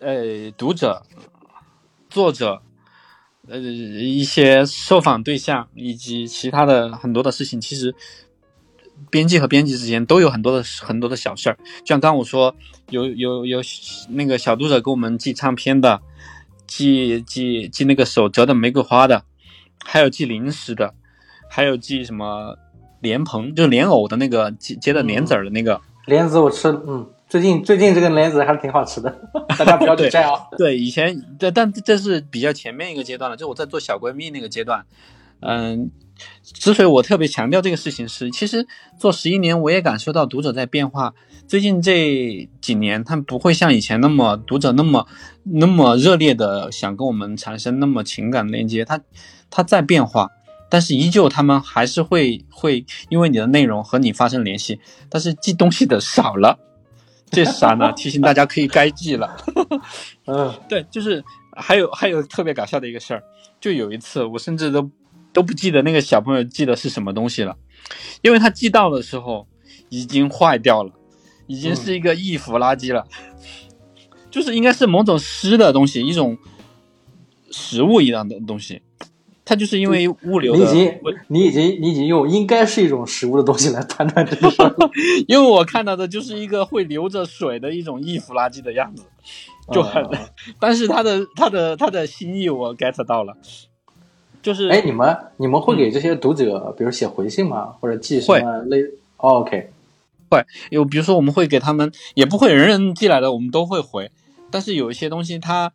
[0.00, 1.02] 呃读者、
[2.10, 2.60] 作者。
[3.48, 7.92] 呃，一些受访对象以及其他的很多的事情，其实
[9.08, 11.56] 编辑和编辑之间都有很多的很多的小事儿。
[11.80, 12.54] 就像刚我说，
[12.90, 13.62] 有有有
[14.10, 16.02] 那个小读者给我们寄唱片的，
[16.66, 19.24] 寄寄寄那个手折的玫瑰花的，
[19.82, 20.94] 还有寄零食的，
[21.48, 22.58] 还有寄什么
[23.00, 25.80] 莲蓬，就是莲藕的那个接接的莲子儿的那个。
[26.06, 29.08] 莲子我吃，嗯，最近最近这个莲子还是挺好吃的，
[29.56, 30.32] 大家不要去摘啊。
[30.58, 34.84] 对，以前这但这是比较前面一个阶段了，就我在做小闺蜜那个阶段，
[35.38, 35.92] 嗯，
[36.42, 38.66] 之所以我特别强调这个事情是，其实
[38.98, 41.14] 做十一年我也感受到读者在变化。
[41.46, 45.06] 最近这几年，他们不会像以前那么读者那么
[45.44, 49.00] 那么热烈的想跟我们产生那么情感链接，他
[49.48, 50.30] 他在变化。
[50.68, 56.60] 但是依旧，他们还是会会因为你的内容和你发生联系，但是寄东西的少了，
[57.32, 57.92] 这是啥呢？
[57.92, 59.36] 提醒大家可以该寄了。
[60.26, 60.52] 嗯。
[60.68, 61.22] 对，就是
[61.52, 63.22] 还有还有特别搞笑的一个事儿，
[63.60, 64.90] 就有一次我甚至都
[65.32, 67.56] 都不记得那个小朋友寄的是什么东西了，
[68.22, 69.46] 因为他寄到的时候
[69.88, 70.92] 已经坏掉了，
[71.46, 73.06] 已经是一个易腐垃圾了，
[74.30, 76.36] 就是应该是某种湿的东西，一种
[77.50, 78.82] 食物一样的东西，
[79.50, 80.94] 它就是因为物流你已经
[81.26, 84.88] 你已经你已经用应该是一种食物的东西来判断这个事儿了，
[85.26, 89.02] 因为我看到的就是一个会流着水的一种易腐垃圾的样子，
[89.72, 90.18] 就很，嗯
[90.60, 93.36] 但是他的他的他的心意我 get 到了，
[94.40, 97.74] 就是哎，你们你们会给这些读者，比如写回信吗？
[97.80, 98.82] 或者寄什么类、
[99.16, 99.70] 哦、？OK，
[100.30, 104.12] 会有比如说我们会给他们，也不会人人寄来的，我们都会回，
[104.48, 105.72] 但是有一些东西它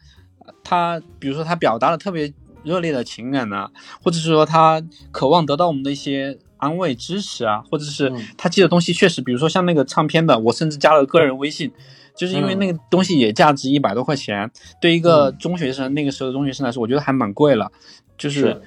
[0.63, 2.31] 他比如说他表达的特别
[2.65, 3.69] 热烈的情感呐、
[4.03, 8.27] 或者是说他渴望得到我们的一些安慰、支持啊，或者是嗯。
[8.37, 11.71] 他寄的东西确实，比如说像那个唱片的，我甚至加了个人微信，
[12.17, 12.59] 就是因为嗯。
[12.59, 14.49] 那个东西也价值一百多块钱，
[14.81, 15.37] 对一个嗯。
[15.37, 17.71] 中学生、那个时候的中学生来说，我觉得还蛮贵了，
[18.17, 18.61] 就是是。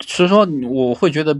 [0.00, 1.38] 所以说我会觉得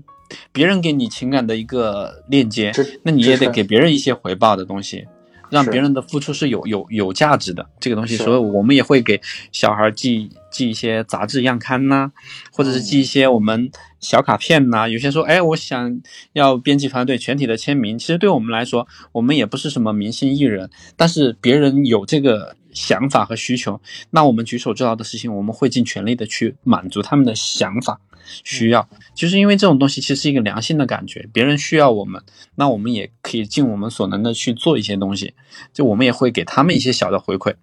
[0.52, 2.72] 别人给你情感的一个链接，
[3.04, 5.06] 那你也得给别人一些回报的东西。
[5.50, 7.68] 让别人的付出是有有有价值的。
[7.80, 9.20] 这个东西，所以我们也会给
[9.52, 12.10] 小孩寄寄一些杂志样刊呐、
[12.52, 13.70] 或者是寄一些我们
[14.00, 16.00] 小卡片呐、有些说，哎，我想
[16.32, 17.98] 要编辑团队全体的签名。
[17.98, 23.80] 其实对我们来说，我们也不是什么明星艺人，但是别人有这个想法和需求，
[24.10, 28.00] 那我们举手之劳的事情，我们会尽全力的去满足他们的想法
[28.44, 28.88] 需要。
[29.14, 32.22] 就是因为这种东西其实是一个良性的感觉，别人需要我们，
[32.54, 35.34] 那我们也可以尽我们所能的去做一些东西，
[35.72, 37.54] 就我们也会给他们一些小的回馈。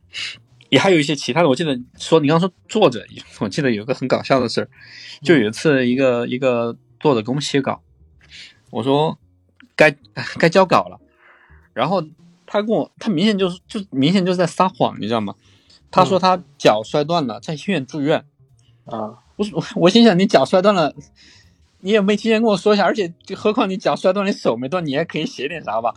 [0.70, 3.05] 也还有一些其他的，我记得说你刚刚说作者，
[3.39, 4.70] 我记得有个很搞笑的事儿，
[5.22, 7.82] 就有一次一个一个作者给我们写稿，
[8.72, 9.18] 我说
[9.76, 9.95] 该
[10.39, 10.99] 该交稿了，
[11.74, 12.03] 然后
[12.47, 15.36] 他跟我他明显就是就明显就是在撒谎，你知道吗？
[15.91, 18.26] 他说他脚摔断了，在医院住院。
[18.86, 20.93] 啊，我我我心想，你脚摔断了，
[21.81, 25.93] 你也没提前跟我说一下，而且就何况你脚摔断，你手没断，你还可以写点啥吧？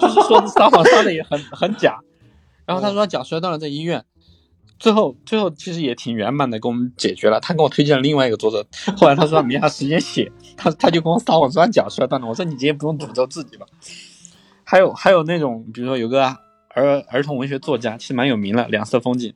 [0.00, 1.98] 就是说撒谎撒的也很很假。
[2.66, 4.04] 然后他说他脚摔断了，在医院。
[4.78, 7.38] 最后最后其实也挺圆满的，给我们解决了。
[7.38, 8.66] 他给我推荐了另外一个作者，
[8.96, 12.26] 后来他说他没啥时间写，他他就跟我撒谎说他脚摔断了。
[12.26, 13.66] 我说你今天不用诅咒自己吧。
[14.64, 16.24] 还有还有那种，比如说有个
[16.70, 19.32] 儿儿童文学作家，其实蛮有名的，两色风景。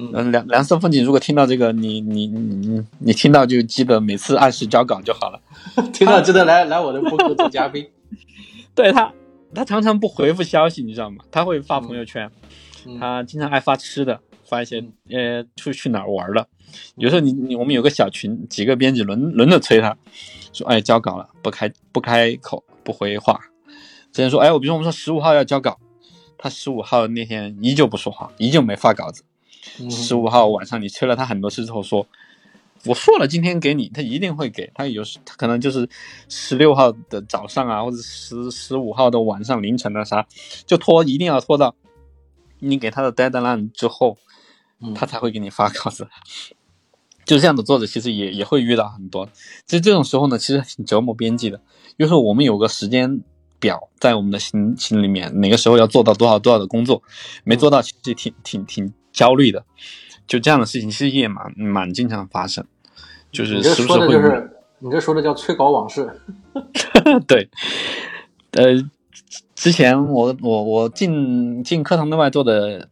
[0.00, 5.40] 嗯，嗯，梁梁色风景，如果听到这个，你你你你你听到就记得每次按时交稿就好了。
[5.92, 7.86] 听到记得来 来我的播客做嘉宾。
[8.74, 9.12] 对他，
[9.54, 11.24] 他常常不回复消息，你知道吗？
[11.30, 12.30] 他会发朋友圈，
[12.86, 16.46] 嗯他经常爱发吃的，发一些呃出去哪儿玩了。
[16.96, 19.96] 有时候你你我们有个小群，几个编辑轮轮着催他，
[20.52, 23.40] 说哎交稿了，不开不开口不回话。
[24.12, 25.78] 之前说哎我比如说我们说十五号要交稿，
[26.38, 29.24] 他十五号那天依旧不说话，依旧没发稿子。
[29.78, 32.06] 嗯十五号晚上你催了他很多次之后说，
[32.86, 34.70] 我说了今天给你，他一定会给。
[34.74, 35.88] 他有时他可能就是
[36.28, 40.26] 十六号的早上啊，或者十十五号的晚上凌晨的啥，
[40.66, 41.74] 就拖一定要拖到
[42.58, 44.16] 你给他的 deadline 之后，
[44.80, 46.08] 嗯他才会给你发稿子。
[47.26, 49.28] 就这样的作者，其实也也会遇到很多。
[49.66, 51.60] 其实这种时候呢，其实挺折磨编辑的。
[51.98, 53.22] 就是我们有个时间
[53.60, 57.02] 表在我们的心心里面，哪个时候要做到多少多少的工作，
[57.44, 59.62] 没做到，其实挺挺挺焦虑的。
[60.26, 62.64] 就这样的事情，其实也蛮蛮经常发生，
[63.32, 66.08] 就是时不时会的就是你这说的叫催稿往事。
[67.26, 67.50] 对，
[68.52, 68.80] 呃，
[69.56, 72.88] 之前我我我进进课堂内外做的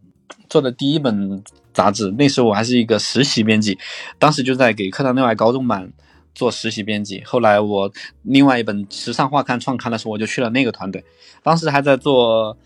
[0.49, 1.41] 做的第一本
[1.73, 3.79] 杂志，那时候我还是一个实习编辑，
[4.19, 5.93] 当时就在给课堂内外高中版
[6.35, 7.23] 做实习编辑。
[7.25, 11.05] 后来我另外一本时尚画刊创刊的时候，我就去了那个团队，
[11.45, 12.59] 当时还在做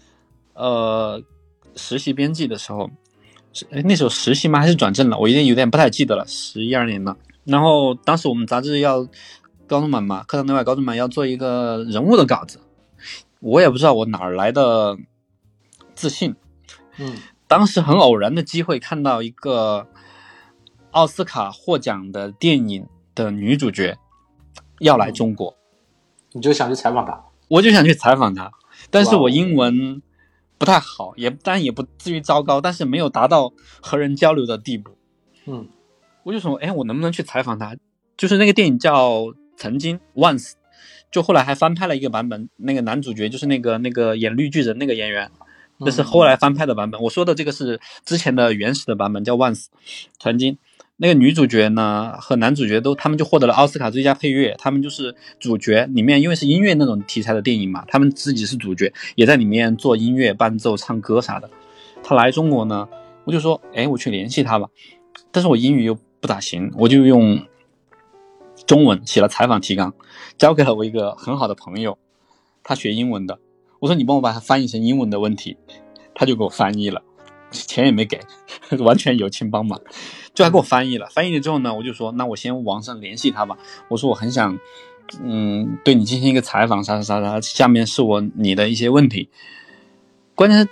[0.55, 1.23] 呃
[1.77, 2.93] 实习编辑的时候，是
[3.71, 4.61] 哎那时候实习吗？
[4.61, 5.19] 还是转正了？
[5.19, 7.17] 我有点有点不太记得了，十一二年了。
[7.45, 9.07] 然后当时我们杂志要
[9.67, 12.61] 高中版嘛，课堂内外高中版要做一个人物的稿子，
[13.41, 14.97] 我也不知道我哪儿来的
[15.95, 16.35] 自信。
[16.99, 17.17] 嗯
[17.49, 19.87] 当时很偶然的机会看到一个
[20.93, 23.99] 奥斯卡获奖的电影的女主角
[24.79, 25.55] 要来中国，
[26.33, 27.25] 你就想去采访她。
[27.49, 28.51] 我就想去采访她，
[28.91, 30.01] 但是我英文
[30.63, 34.97] 不太好，也但也不至于糟糕，但是没有达到和人交流的地步。
[35.45, 35.67] 嗯
[36.23, 37.77] 我就说，哎，我能不能去采访他？
[38.17, 39.23] 就是那个电影叫
[39.57, 40.51] 《曾经 Once》，
[41.11, 45.29] 就后来还翻拍了一个版本，那个男主角就是那个那个演绿巨人那个演员，
[45.85, 47.03] 这是后来翻拍的版本。
[47.03, 49.65] 我说的这个是之前的原始的版本，叫《Once》。
[50.21, 50.57] 曾经
[51.03, 61.51] 那个女主角呢和男主角都他们就获得了奥斯卡最佳配乐，他们就是主角里面，因为是音乐那种题材的电影嘛，他们自己是主角，也在里面做音乐伴奏、唱歌啥的。
[62.05, 62.89] 他来中国呢，
[63.25, 64.69] 我就说，哎，我去联系他吧。
[65.33, 67.45] 但是我英语又不咋行，我就用
[68.65, 69.93] 中文写了采访提纲，
[70.39, 71.99] 交给了我一个很好的朋友，
[72.63, 73.41] 他学英文的。
[73.81, 75.57] 我说你帮我把它翻译成英文的问题，
[76.15, 77.03] 他就给我翻译了，
[77.53, 78.21] 钱也没给，
[78.81, 79.81] 完全友情帮忙，
[80.35, 81.07] 就还给我翻译了。
[81.07, 83.57] 翻译了之后呢，我就说那我先网上联系他吧。
[83.89, 84.59] 我说我很想，
[85.23, 89.29] 嗯，对你进行一个采访，啥啥啥啥，下面是我你的一些问题。
[90.35, 90.69] 关键是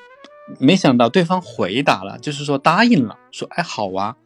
[0.59, 4.17] 没想到对方回答了，就是说答应了，说哎好啊。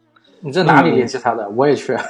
[0.41, 1.49] 你在哪里联系他的？
[1.49, 1.95] 我也去。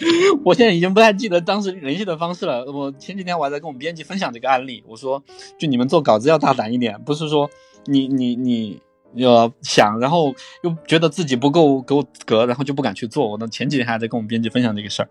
[0.44, 2.64] 我现在已经不太记得当时联系的方式了。
[2.72, 5.22] 我前几天我还在跟我们编辑分享这个案例，我说，
[5.58, 7.50] 就你们做稿子要大胆一点，不是说
[7.84, 8.80] 你你你
[9.16, 13.28] 呃想，然后又觉得自己不够够格，然后就不敢去做。
[13.28, 15.08] 我呢前几天还在跟我们编辑分享这个事儿，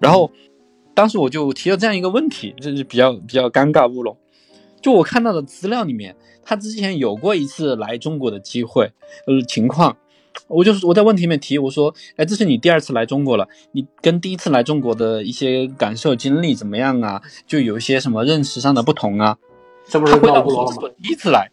[0.00, 0.30] 然后
[0.94, 4.16] 当时我就提了这样一个问题，这是比较比较尴尬乌龙。
[4.80, 8.90] 就我看到的资料里面，他之前有过一次来中国的机会，
[9.28, 9.96] 呃情况，
[10.48, 17.22] 我就是我在问题里面提我说，哎，这是你第二次来中国了，你跟第一次来中国的一些感受经历怎么样啊？
[17.46, 19.38] 就有一些什么认识上的不同啊？
[19.86, 20.90] 这不是回答闹乌龙吗？
[21.00, 21.51] 第一次来。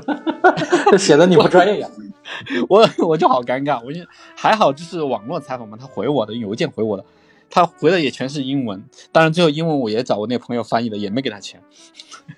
[0.90, 1.88] 这显得你不专业呀！
[2.68, 4.00] 我 我就好尴尬，我就
[4.34, 7.04] 还好，就是网络采访嘛，他回我的邮件回我的，
[7.48, 11.60] 他回的也全是英文，当然最后英文我也找我那朋友翻译的，也没给他钱。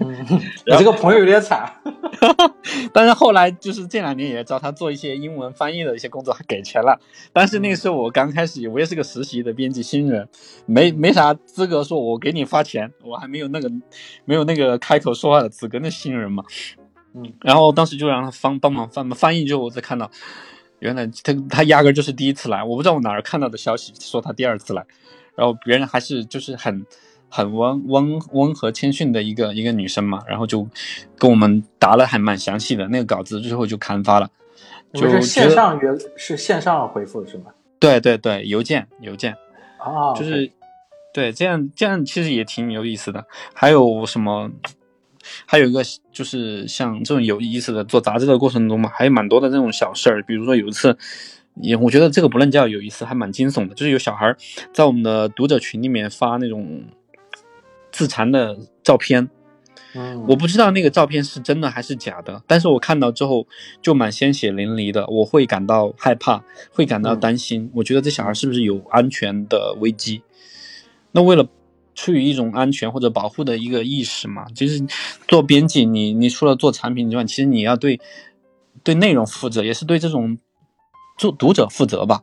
[0.01, 0.14] 嗯，
[0.66, 1.72] 你这个朋友有点惨。
[2.93, 7.01] 但是后来就是这两年也找他做一些英文翻译的一些工作，还给钱了。
[7.32, 10.28] 但是那个时候我刚开始，我也是个实习的编辑新人，
[10.66, 13.70] 没没啥资格说我给你发钱，我还没有那个
[14.26, 16.44] 没有那个开口说话的资格，那新人嘛。
[17.20, 20.09] 嗯，然后当时就让他帮帮忙翻翻译，之后我才看到，
[20.78, 24.85] 原来他他压根就是第一次来，我不知道我哪儿看到的消息说他第二次来，
[25.35, 26.86] 然后别人还是就是很
[27.28, 30.69] 很温温温和谦逊的一个一个女生嘛，然后就
[31.19, 34.31] 跟我们答了还蛮详细的，那个稿子之后就刊发了，
[34.93, 37.47] 就是线上原是线上回复是吗？
[37.81, 39.32] 对对对，邮件邮件
[39.78, 40.51] 啊，就是
[41.12, 44.51] 对这样这样其实也挺有意思的，还有什么？
[45.46, 45.82] 还有一个
[46.12, 50.22] 就是像这种有意思的做杂志的过程中嘛，还有蛮多的这种小事儿。
[50.22, 50.96] 比如说有一次，
[51.60, 53.74] 也我觉得这个不能叫有意思，还蛮惊悚的。
[53.74, 54.34] 就是有小孩
[54.72, 56.84] 在我们的读者群里面发那种
[57.90, 59.28] 自残的照片，
[59.94, 63.46] 嗯，我不知道那个照片是真的还是假的，但是我看到之后
[63.80, 66.42] 就蛮鲜血淋漓的，我会感到害怕，
[66.72, 67.70] 会感到担心。
[67.74, 70.22] 我觉得这小孩是不是有安全的危机？
[71.12, 71.48] 那为了。
[71.99, 74.87] 出于一种安全或者保护的一个意识嘛，就是
[75.27, 78.01] 做编辑，你你除了做产品之外，其实你要对
[78.85, 80.39] 对内容负责，也是对这种
[81.16, 82.23] 做读者负责吧。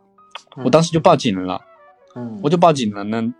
[0.63, 1.59] 我当时就报警了，
[2.15, 3.03] 嗯，我就报警了。
[3.03, 3.33] 呢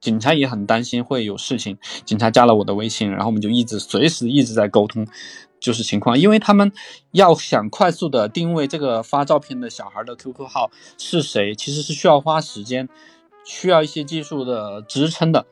[0.00, 5.06] 警察也很担心会有事情，警察加了我的微信，然后我们就一直随时一直在沟通，
[5.60, 6.72] 就是情况，因为他们
[7.10, 12.88] 要想快速的定位这个发照片的小孩的 QQ 号是谁，其实是需要花时间，
[13.44, 15.44] 需要一些技术的支撑的。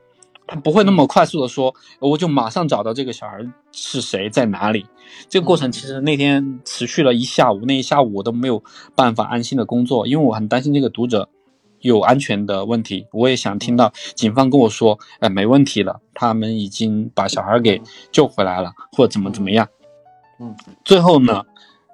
[0.51, 3.39] 他不会那么快速的说，我就马上找到这个小孩
[3.71, 4.85] 是谁在哪里。
[5.29, 8.61] 这个过程其实那天持续了一下午，那一下午我都没有
[8.97, 11.29] 办法安心的工作，因为我很担心这个读者
[11.79, 13.07] 有安全的问题。
[13.13, 19.69] 我也想听到警方跟我说，哎，没问题了，他们已经把小孩给救回来了，或者怎么怎么样。
[20.41, 21.45] 嗯，最后呢，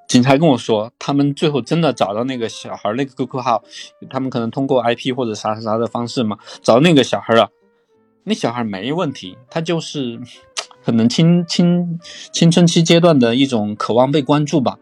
[0.09, 3.63] 警察跟我说，他们最后真的找到那个小孩那个 QQ 号，
[4.09, 7.51] 他们可能通过 IP 或者啥啥啥的方式嘛，找到那个小孩了。
[8.29, 10.21] 那小孩没问题，他就是
[10.85, 12.01] 可能青青
[12.33, 14.79] 青春期阶段的一种渴望被关注吧，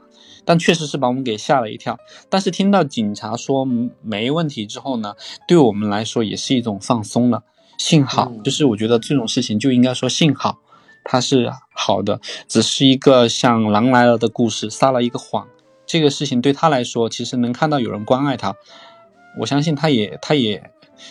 [0.46, 1.98] 但确实是把我们给吓了一跳。
[2.30, 3.66] 但是听到警察说
[4.00, 5.14] 没问题之后呢，
[5.46, 7.42] 对我们来说也是一种放松了。
[7.76, 10.60] 幸好，就是我觉得这种事情就应该说幸好，
[11.04, 15.46] 他是好的，只是一个像狼来了的故事，撒了一个谎。
[15.84, 18.56] 这个事情对他来说，其实能看到有人关爱他，
[19.40, 20.70] 我相信他也他也。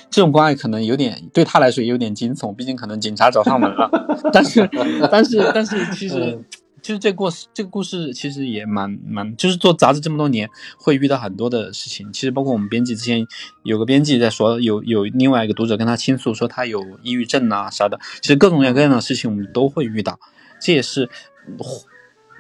[0.09, 3.89] 这种关爱可能有点对他来说也有点惊悚，毕竟可能警察找上门了。
[4.31, 4.69] 但是，
[5.11, 6.39] 但是，但是，其实，
[6.81, 12.11] 其实这故事，这个故事其实也蛮蛮，就是做杂志这么多年，会遇到很多的事情。
[12.11, 13.25] 其实，包括我们编辑之前
[13.63, 17.99] 有个编辑在说，有有另外一个读者跟他倾诉说他有抑郁症啊啥的。
[18.21, 20.19] 其实各种各样的事情我们都会遇到，
[20.59, 21.09] 这也是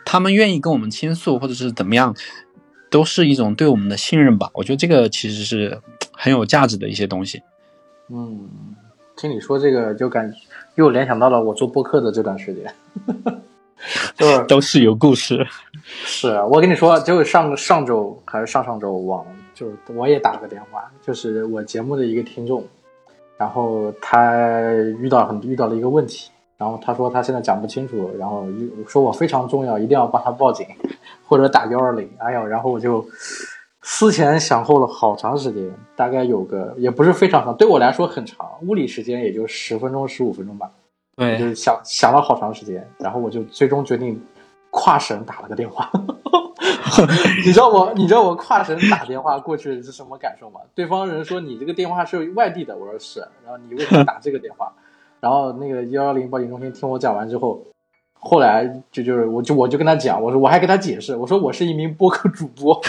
[0.05, 2.15] 他们愿意跟我们倾诉或者是怎么样，
[2.93, 4.49] 都是一种对我们的信任吧。
[4.53, 5.81] 我觉得这个其实是。
[6.15, 7.41] 很有价值的一些东西，
[8.07, 8.47] 嗯，
[9.17, 10.31] 听你说这个就感
[10.75, 12.73] 又联想到了我做播客的这段时间，
[14.15, 15.45] 就是 都是有故事。
[16.05, 22.63] 是啊，我跟你说，就上上周还是上上周，网就是我也打个电话，就是我节目的一个听众，
[23.35, 24.31] 然后他
[24.99, 26.29] 遇到很遇到了一个问题，
[26.63, 28.45] 然后他说他现在讲不清楚，然后
[28.87, 30.65] 说我非常重要，一定要帮他报警
[31.27, 32.09] 或者打幺二零。
[32.19, 33.05] 哎呀，然后我就。
[33.85, 40.71] 思前想后了好长时间，大概有个也不是非常长，对我来说很长，物理时间也就十分钟、十五分钟吧。
[41.17, 44.17] 对，就是想想了好长时间，然后我就最终决定
[44.69, 45.91] 跨省打了个电话。
[47.45, 50.61] 你知道我，你知道我跨省打电话过去是什么感受吗？
[50.73, 54.71] 对方人说你这个电话是外地的，我说是，然后你为什么打这个电话？
[55.23, 57.65] 然后那个幺幺零报警中心听我讲完之后。
[58.25, 62.81] 后来就就是我就我就跟他讲，我说我还跟他解释，我说我是一名播客主播，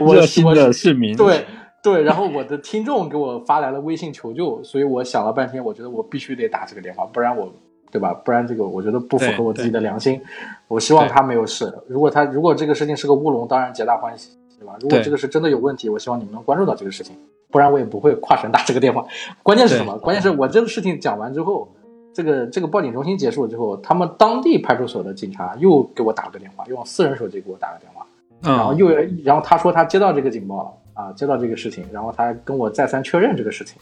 [0.14, 1.44] 热心的市民，对
[1.82, 7.52] 对，然后我的听众给我发来了微信求救，所以我想了半天，我觉得我必须得打这个电话，不然我
[7.90, 8.14] 对吧？
[8.14, 10.18] 不然这个我觉得不符合我自己的良心。
[10.66, 11.70] 我希望他没有事。
[11.86, 14.76] 如果他如果这个事情是个乌龙，当然皆大欢喜，对吧？
[14.80, 17.14] 如果这个是真的有问题，我希望你们能关注到这个事情，
[17.50, 19.04] 不然我也不会跨省打这个电话。
[19.42, 19.96] 关键是什么？
[19.98, 21.68] 关键是我这个事情讲完之后，
[22.14, 28.06] 这个这个报警中心结束了之后，他们当地派出所的警察又给我打了个电话，用私人手机给我打个电话。
[28.40, 28.88] 然后嗯，又
[29.24, 33.76] 然后他说他接到这个警报了啊，接到这个事情，然后他跟我再三确认这个事情，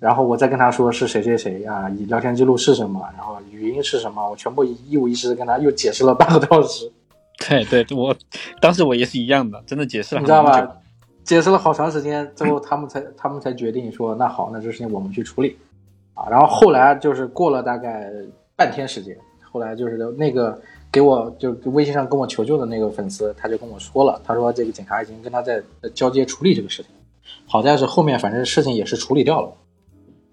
[0.00, 6.92] 然后我再跟他说是谁谁谁啊，聊天记录是什么，然后语音是什么，我全部一五一十的跟他又解释了半个多小时，
[7.48, 8.12] 对对，我
[8.60, 10.66] 当时我也是一样的，真的解释了你知道很久。
[10.66, 10.76] 吧？
[11.24, 15.56] 解释了好长时间，最后他们才他们才决定说那好，那这事情我们去处理
[16.12, 16.28] 啊。
[16.28, 18.10] 然后后来就是过了大概
[18.54, 19.16] 半天时间，
[19.50, 20.60] 后来就是那个
[20.92, 25.62] 给我就微信上跟我求救的那个粉丝，他就跟我说了，他说这个警察已经跟他在
[25.94, 26.90] 交接处理这个事情，
[27.46, 29.52] 好在是后面反正事情也是处理掉了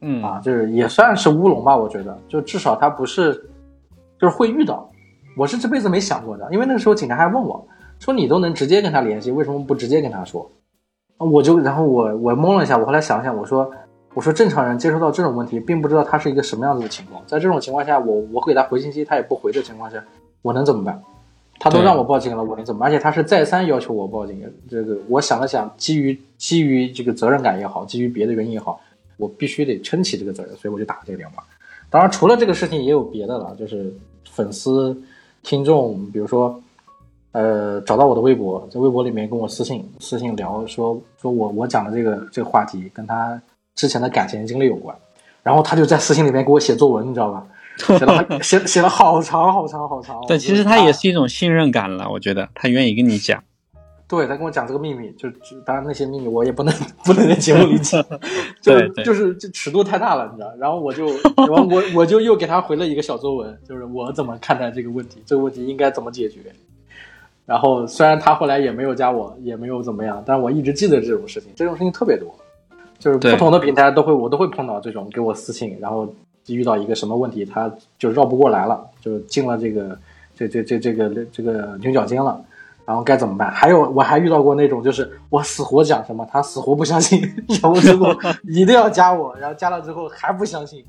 [0.01, 3.33] 嗯啊，就是也算是乌龙吧，我觉得，就至少他不是
[4.19, 4.89] 就是会遇到，
[5.37, 7.65] 我是这辈子没想过的，因为那个时候警察还问我
[7.99, 10.49] 说你都能直接跟他联系，为什么不直接跟他说？
[11.25, 13.71] 我就然后我我懵了一下，我后来想想，我说
[14.13, 20.03] 我说正常人接收到这种问题，并不知道他是一个什么样子的情况，在这种情况下，我我给他回信息，他也不回的情况下，
[20.41, 21.01] 我能怎么办？
[21.59, 22.89] 他都让我报警了，我能怎么办？
[22.89, 28.81] 而且他是再三要求我报警，这个我想了想，基于基于这个责任感也好，基于别的原因也好，
[29.17, 31.43] 我必须得撑起这个责任，所以我就打了这个电话。
[31.91, 33.93] 当然，除了这个事情，也有别的了，就是
[34.31, 34.99] 粉丝、
[35.43, 36.59] 听众，比如说，
[37.31, 43.41] 呃，找到我的微博，在微博里面跟我私信私信聊，说说我我讲的这个这个话题跟他
[43.75, 44.95] 之前的感情经历有关，
[45.41, 47.47] 然后他就在私信里面给我写作文，你知道吧？
[47.77, 50.19] 写了 写写了好长好长好长。
[50.27, 53.41] 对，其实他也是一种信任感了，我觉得他愿意跟你讲。
[54.09, 56.73] 对他跟我讲这个秘密，就就当然那些秘密我也不能
[57.05, 58.05] 不能在节目里讲，
[58.61, 60.53] 就就是这尺度太大了，你知道。
[60.59, 66.41] 然后我就，然后我我就又给他回了一个小作文，就是我怎么看待这个问题，这个问题应该怎么解决。
[67.51, 72.33] 然后虽然他后来也没有加我，也没有怎么样，但我一直记得这种事情，这种事情特别多，
[72.97, 76.07] 就是不同的平台都会我都会碰到这种给我私信，然后
[76.47, 77.69] 遇到一个什么问题，他
[77.99, 79.97] 就绕不过来了，就进了这个
[80.33, 82.41] 这这这这个这个牛角尖了。
[82.85, 83.51] 然后该怎么办？
[83.51, 87.21] 还有，我还遇到过那种，就是我死活讲什么，他死活不相信，
[87.61, 88.07] 然后最后
[88.47, 90.83] 一定要加我，然后加了之后还不相信，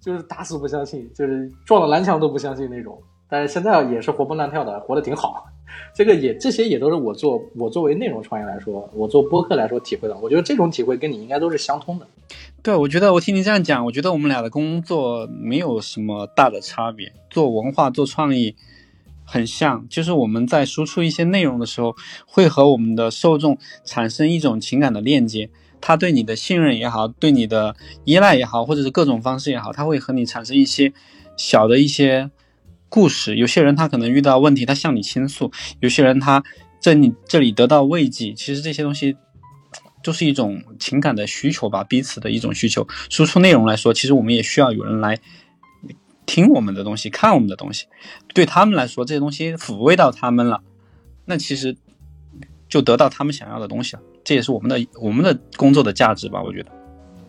[0.00, 2.98] 就是打死不相信，就是撞了南墙都不相信那种。
[3.28, 5.46] 但是现在也是活蹦乱跳的，活得挺好。
[5.94, 10.18] 这个也这些也都是我做我作为内容创业来说，我做播客来说体会到。
[10.22, 12.06] 我觉得这种体会跟你应该都是相通的。
[12.62, 18.56] 对，我觉得我听你这样讲，我觉得我们俩的工作没有什么大的差别，做文化、做创意
[19.24, 21.94] 很像，就是我们在输出一些内容的时候，
[22.26, 25.50] 会和我们的受众产生一种情感的链接。
[25.80, 30.92] 他对你的信任也好，对你的依赖也好，或者是各种方式也好，他会和你产生一些
[31.36, 32.30] 小的一些
[32.88, 33.36] 故事。
[33.36, 35.50] 有些人他可能遇到问题，他向你倾诉；
[35.80, 36.42] 有些人他
[36.80, 38.32] 在你这里得到慰藉。
[38.32, 39.16] 其实这些东西
[40.02, 42.86] 就是一种情感的需求吧，彼此的一种需求。
[43.10, 45.18] 输出内容来说，其实我们也需要有人来
[46.26, 47.86] 听我们的东西，看我们的东西。
[48.34, 50.62] 对他们来说，这些东西抚慰到他们了，
[51.24, 51.76] 那其实
[52.68, 54.02] 就得到他们想要的东西了。
[54.24, 56.70] 这也是我们的我们的工作的价值吧，我觉得。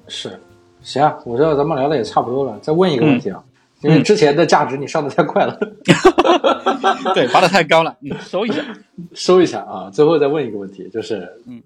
[0.07, 0.39] 是，
[0.81, 3.41] 行啊，我知道咱们聊的也差不多了，再问一个问题啊，
[3.81, 5.57] 因为之前的价值你上的太快了，
[7.15, 8.61] 对，拔的太高了，嗯，收一下。
[9.13, 9.89] 收一下啊。
[9.89, 11.63] 最后再问一个问题，就是，嗯，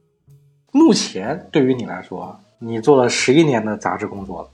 [0.71, 4.49] 目前对于你来说，你做了十一年的杂志工作了，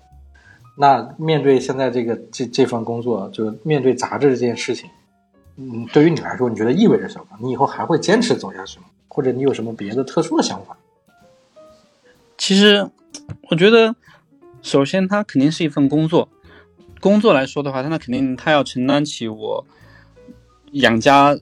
[0.78, 4.90] 那面对现在这个这这份工作，就面对杂志这件事情，
[5.58, 7.38] 嗯，对于你来说，你觉得意味着什么？
[7.42, 8.86] 你以后还会坚持走下去吗？
[9.10, 10.78] 或者你有什么别的特殊的想法？
[12.38, 12.90] 其实，
[13.50, 13.96] 我觉得，
[14.62, 16.30] 首先它肯定是一份工作。
[17.00, 19.66] 工作来说的话，那肯定他要承担起我
[20.72, 21.38] 养家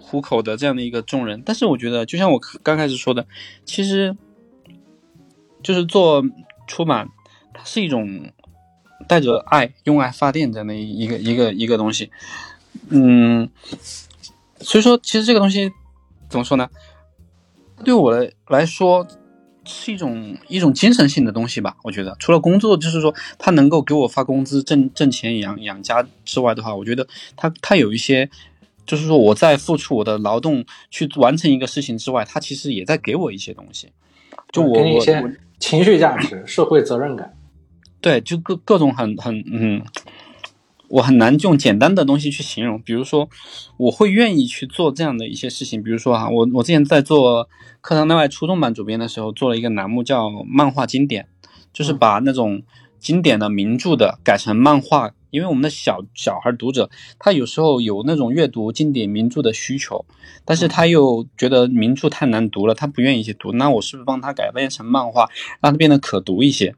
[0.00, 1.42] 糊口的这样的一个重任。
[1.44, 3.26] 但是我觉得，就像我刚开始说的，
[3.64, 4.16] 其实
[5.62, 6.22] 就是做
[6.66, 7.08] 出版，
[7.52, 8.32] 它是一种
[9.08, 12.10] 带着爱、用爱发电这样的一个一个一个东西。
[12.88, 13.50] 嗯，
[14.60, 15.70] 所以说，其实这个东西
[16.28, 16.68] 怎么说呢？
[17.84, 19.06] 对我来来说，
[19.64, 21.76] 是一种一种精神性的东西吧。
[21.82, 27.06] 我觉得，除了工作，就是说他能够给我发工资、挣挣钱养养家之外的话，我觉得
[27.36, 28.28] 他他有一些，
[28.86, 33.92] 就是说我在付出我的劳动去完成一个事情之外，他其实也在给我一些东西。
[34.52, 35.22] 就我我我给你一些
[35.58, 37.32] 情绪价值、社会责任感。
[38.00, 39.80] 对，就各各种很很嗯，
[40.92, 42.78] 我很难用简单的东西去形容。
[42.82, 43.30] 比如说，
[43.78, 45.82] 我会愿意去做这样的一些事情。
[45.82, 47.48] 比如说哈，我我之前在做
[47.80, 51.28] 课堂内外初中版主编的时候，做了一个栏目叫“漫画经典”，
[51.72, 52.62] 就是把那种
[52.98, 60.04] 经典的名著的改成漫画，因为我们的小小孩读者，他有时候有那种阅读经典名著的需求，
[60.44, 63.50] 但是他又觉得名著太难读了，他不愿意去读。
[63.52, 65.26] 那我是不是帮他改编成漫画，
[65.62, 66.74] 让他变得可读一些？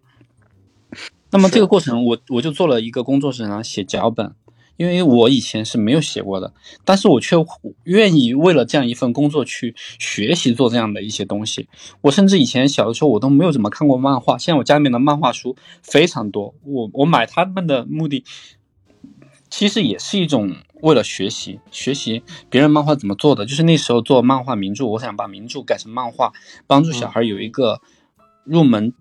[1.34, 4.32] 那么这个过程，我我就做了一个工作室，然后写脚本。
[4.76, 6.52] 因为我以前是没有写过的，
[6.84, 7.36] 但是我却
[7.84, 11.68] 愿意为了这样一份工作去学习做这样的一些东西。
[12.00, 16.54] 我甚至以前小的时候我都没有怎么看过漫画，现在我家里面的漫画书非常多。
[16.64, 18.24] 我我买他们的目的，
[19.48, 23.46] 其实也是一种为了学习，学习别人漫画怎么做的。
[23.46, 26.32] 就是那时候做漫画名著，我想把名著改成漫画，
[26.66, 27.80] 帮助小孩有一个
[28.44, 28.92] 入门。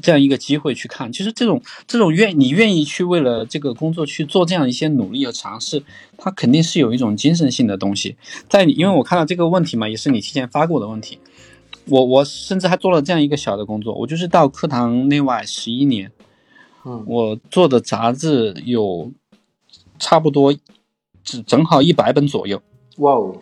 [0.00, 5.82] 这样一个机会去看，其实这种这种愿你愿意去为了这个工作去做这样一些努力和尝试，
[6.16, 8.16] 它肯定是有一种精神性的东西
[8.48, 8.72] 在你。
[8.72, 11.18] 因为我看到这个问题嘛，也是你提前发过的问题。
[11.88, 16.12] 我我甚至还做了这样一个小的工作，我就是到课堂内外十一年，
[16.84, 19.12] 嗯，我做的杂志有
[19.98, 20.54] 差不多
[21.24, 22.62] 只正好一百本左右。
[22.98, 23.36] 哇哦，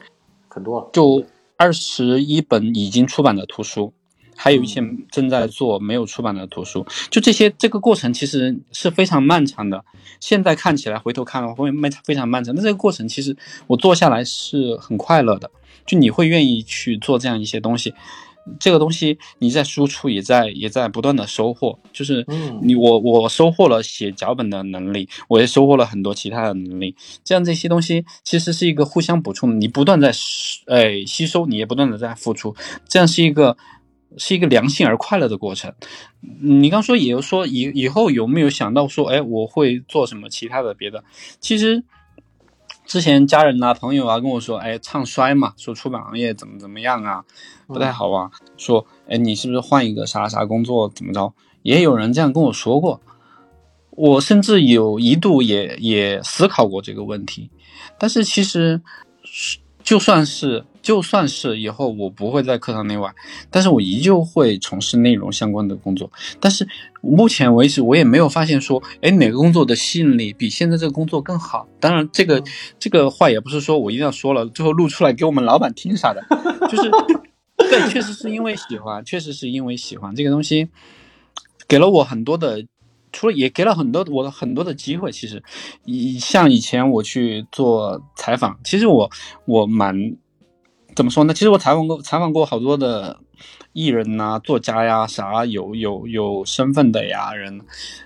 [0.49, 1.25] 很多，就
[1.57, 3.93] 二十一本已经出版的图书。
[4.43, 9.85] 还有一些正在做没有出版的图书，就这些，这个过程其实是非常漫长的。
[10.19, 12.55] 现在看起来，回头看的话会漫非常漫长。
[12.55, 13.37] 那这个过程其实
[13.67, 15.51] 我做下来是很快乐的，
[15.85, 17.93] 就你会愿意去做这样一些东西。
[18.59, 21.79] 这个东西你在输出，也在也在不断的收获。
[21.93, 22.27] 就是
[22.63, 26.97] 你我我收获了写脚本的能力，我也收获了很多其他的能力。
[27.23, 30.11] 这样这些东西其实是一个互相补充的，你不断在
[30.65, 32.57] 呃吸收，你也不断的在付出，
[32.89, 33.59] 这样是一个。
[34.17, 35.75] 是一个良性而快乐的过程。
[36.41, 41.05] 你刚说，也有说以以后有没有想到说，哎，我会做什么其他的别的？
[41.41, 41.85] 其实
[42.87, 47.25] 之前家人啊、朋友啊跟我说，哎，唱衰嘛，说出版行业怎么怎么样啊，
[47.67, 48.31] 不太好啊。
[48.57, 51.33] 说，哎，你是不是换一个啥啥工作怎么着？
[51.63, 53.01] 也有人这样跟我说过。
[53.91, 57.51] 我甚至有一度也也思考过这个问题，
[57.99, 58.81] 但是其实
[59.91, 60.65] 就算是。
[60.83, 63.15] 就算是以后我不会在课堂内外，
[63.51, 66.11] 但是我依旧会从事内容相关的工作。
[66.41, 66.67] 但是
[67.03, 71.69] 目前为止，我也没有发现说，哎，哪个工作的吸引力比现在这个工作更好。
[71.81, 72.43] 当然，这个
[72.79, 76.25] 这个话也不是说我一定要说了，最后录出来给我们老板听啥的。
[76.71, 76.91] 就是
[77.59, 80.69] 对，确实是因为喜欢，确实是因为喜欢这个东西，
[81.69, 82.65] 给了我很多的，
[83.13, 85.11] 除了也给了很多我的很多的机会。
[85.13, 85.43] 其实，
[85.85, 89.11] 以像以前我去做采访，其实我
[89.45, 90.17] 我蛮。
[90.97, 91.33] 怎么说呢？
[91.33, 93.17] 其实我采访过采访过好多的
[93.73, 97.61] 艺人呐、作家呀、啥有有有身份的呀人，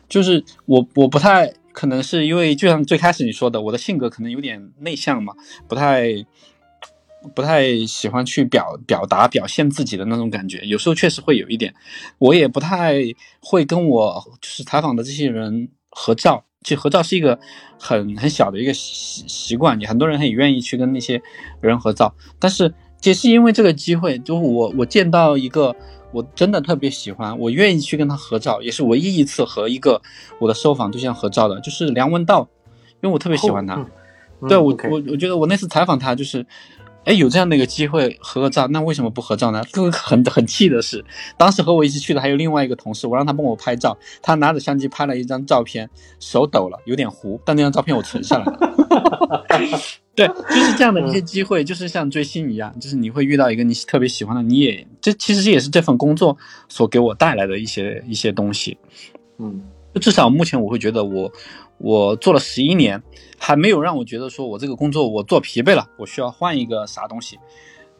[0.07, 5.35] 就是我我不太可能是因为就像最开始你说的，我的性格可能有点内向嘛，
[5.67, 6.27] 不太
[7.35, 11.75] 不太喜欢去表表达表现自己的那种感觉，有时候确实会有一点，
[12.19, 13.03] 我也不太
[13.41, 16.45] 会跟我就是采访的这些人合照。
[16.63, 17.39] 其实合照是一个
[17.79, 21.21] 很很小的一个习习惯，你很多人很愿意去跟那些
[21.61, 22.73] 人合照，但是
[23.03, 25.77] 也是因为这个机会，就我我见到一个
[26.11, 30.01] 我真的特别喜欢，我愿意去跟他合照，也是唯一一次和一个
[30.39, 32.49] 我的受访对象合照的，就是梁文道，
[33.03, 33.87] 因为我特别喜欢他，
[34.49, 36.47] 对我我我觉得我那次采访他就是。
[37.05, 39.63] 哎，有这样的一个机会合个照，那为什么不合照呢？
[39.73, 41.05] 更很很气的是，
[41.37, 49.45] 当时和我一起去的还有另外一个同事，我让他帮我拍照，他拿着相机拍了一张照片，手抖了，有点糊，但那张照片我存下来了。
[50.15, 56.37] 对，就是这样的一些机会，就是像追星一样，就是你会遇到一个你特别喜欢的，你也这其实也是这份工作
[56.69, 58.79] 所给我带来的一些一些东西。
[59.39, 59.61] 嗯，
[60.01, 61.33] 至少目前我会觉得我。
[61.79, 63.03] 我做了十一年，
[63.37, 67.37] 还没有让我觉得说我这个工作我做疲惫了，我需要换一个啥东西，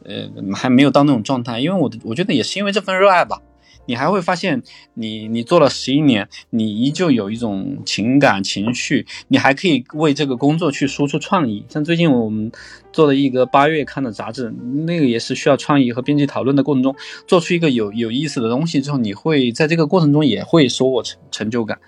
[0.05, 1.59] 呃，还没有到那种状态。
[1.59, 3.41] 因为我的我觉得也是因为这份热爱吧。
[3.85, 4.63] 你还会发现，
[4.93, 11.65] 你你做了十一年，你依旧有一种情感情绪，你还可以为这个工作去输出创意。
[11.69, 12.51] 像最近我们
[12.91, 14.53] 做了一个八月刊的杂志，
[14.85, 16.95] 那个也是需要创意和编辑讨论的过程中，
[17.27, 21.79] 做出一个有有意思的东西之后，你会在这个过程中也会收获成成就感。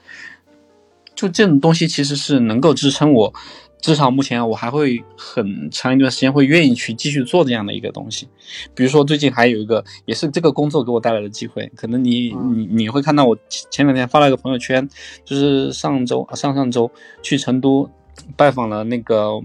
[1.16, 3.34] 就这种东西其实是能够支撑我，
[3.80, 8.28] 至少目前我还会很长一段时间会愿意去继续做这样的一个东西。
[8.74, 14.88] 比如说最近还有一个也是这个工作给我带来的机会，可能你你你会看到我前两天发了一个朋友圈，
[15.24, 16.90] 就是上周上上周
[17.22, 17.90] 去成都
[18.36, 19.40] 拜访了那个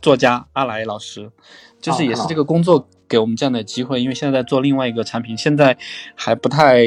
[0.00, 1.30] 作家阿来老师，
[1.80, 5.76] 就是也是这个工作给我们这样的机会，因为现在在做另外一个产品，现在
[6.14, 6.80] 还不太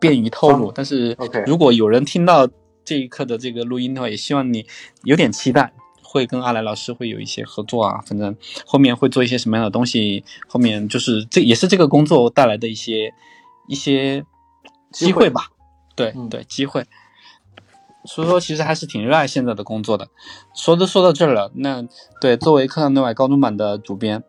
[0.00, 1.16] 便于透露，但是
[1.46, 2.48] 如果有人听到。
[2.88, 4.64] 这一刻的这个录音的话，也希望你
[5.04, 8.00] 有点期待，会跟阿来老师会有一些合作啊。
[8.06, 8.34] 反正
[8.64, 13.12] 后面会做一些什么样的东西，后面就是这也是这个工作带来的一些
[13.66, 14.24] 一些
[14.90, 15.50] 机会吧。
[15.94, 16.86] 对嗯对，机会。
[18.06, 20.08] 所以说，其实还是挺热爱现在的工作的。
[20.54, 21.86] 说都说到这儿了，那
[22.22, 24.24] 对作为课堂内外高中版的主编，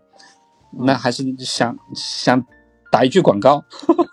[0.83, 2.45] 那还是想想
[2.91, 3.63] 打一句广告。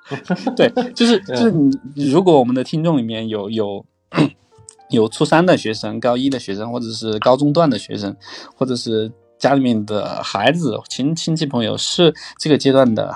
[0.57, 3.85] 对，就是 就是你，如果我们的听众里面有有
[4.91, 8.17] 有初三的学生、高一的学生，或者是高中段的学生，
[8.55, 13.15] 或者是家里面的孩子、亲亲戚朋友是这个阶段的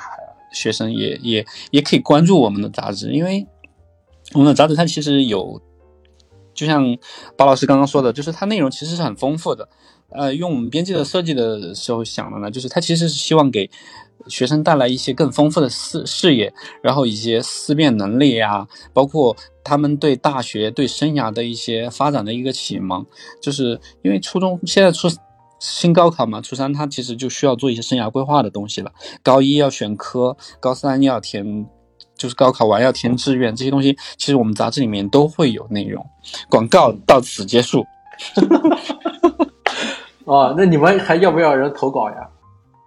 [0.52, 3.47] 学生，也也也可以关注我们的杂志，因为
[4.32, 5.60] 我们的杂志它其实有，
[6.55, 6.97] 就像
[7.36, 9.68] 包老师刚刚说的，就是它内容其实是很丰富的。
[10.12, 13.70] 呃，用我们编辑的设计的时候想的呢，就是它其实是希望给
[14.29, 16.53] 学生带来一些更丰富的视视野，
[16.83, 23.05] 然后一些思辨能力呀、包括他们对大学、对生涯的一些发展的一个启蒙。
[23.41, 25.09] 就是因为初中现在初
[25.59, 28.93] 新高考嘛，初三他其实就需要做一些生涯规划的东西了。
[29.23, 31.67] 高一要选科，高三要填，
[32.17, 36.05] 就是高考完要填志愿，这些东西其实我们杂志里面都会有内容。
[36.49, 37.85] 广告到此结束。
[40.25, 42.29] 哦，那你们还要不要人投稿呀？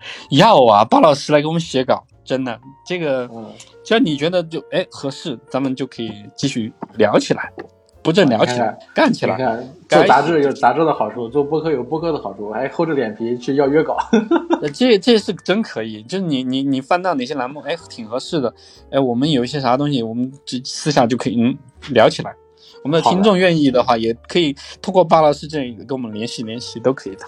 [0.32, 3.52] 要啊，巴老师来给我们写稿，真的，这个嗯，
[3.84, 7.52] 只要你觉得就哎合适，咱们就可以继续聊起来，
[8.02, 9.38] 不正聊起来，干起来。
[9.90, 13.98] 做杂志有杂志的好处，做播客有播客的好处，还厚着脸皮去要约稿。
[14.62, 18.54] 呃这这是真可以，就是你你你翻到哪些栏目，哎，挺合适的，
[18.90, 21.56] 哎，我们有一些啥东西，我们就私下就可以嗯
[21.92, 22.34] 聊起来。
[22.84, 27.26] 我们的听众愿意的话，也可以通过巴老师这里跟我们联系联系，都可以的。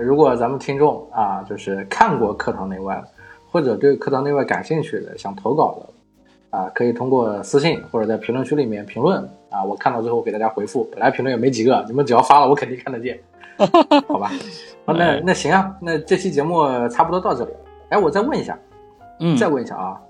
[0.00, 3.02] 如果咱们听众啊，就是看过课堂内外，
[3.50, 10.84] 或者对课堂内外感兴趣的，想投稿的啊，可以通过私信或者在评论区里面评论啊，我看到之后给大家回复。
[10.90, 13.18] 本来评论也没几个，你们只要发了，我肯定看得见，
[14.08, 14.30] 好吧？
[14.84, 17.50] 好，那那行啊，那这期节目差不多到这里。
[17.90, 18.58] 哎，我再问一下，
[19.20, 20.00] 嗯，再问一下啊，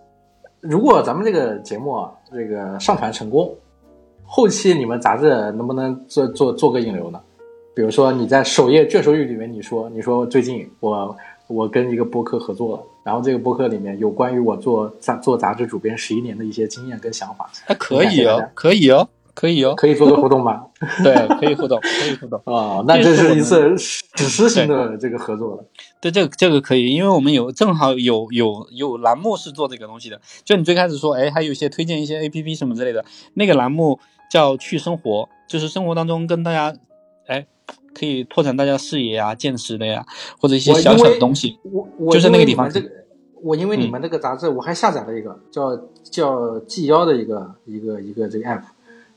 [0.61, 3.55] 如果咱们这个节目啊，这个上传成功，
[4.25, 7.21] 后期你们杂志能不能做做做个引流呢？
[7.75, 20.65] 比如说你在首页卷首语里面你说你说最近我我跟一个播客合作了，然后这个播客里面有关于我做杂做杂志主编十一年的一些经验跟想法，还可以哦可以哦，可以哦，可以做个互动吧？
[21.03, 22.41] 对，可以互动，可以互动。
[22.45, 25.65] 哦，那这是一次史诗性的这个合作了。
[26.01, 30.21] 对，这个这个可以，因为我们有正好有有有栏目是做这个东西的。
[30.45, 33.99] 就你最开始说，哎，还有一些推荐一些 A P P 什么之类的，那个栏目
[34.31, 36.75] 叫“去生活”，就是生活当中跟大家，
[37.27, 37.47] 哎，
[37.95, 40.05] 可以拓展大家视野啊、见识的呀，
[40.41, 41.59] 或者一些小小的东西。
[41.63, 43.05] 我我就是那个地方因为你们这个，
[43.43, 48.63] 我因为你们这个杂志，我还下载了一个叫叫纪妖的一个一个一个这个 app，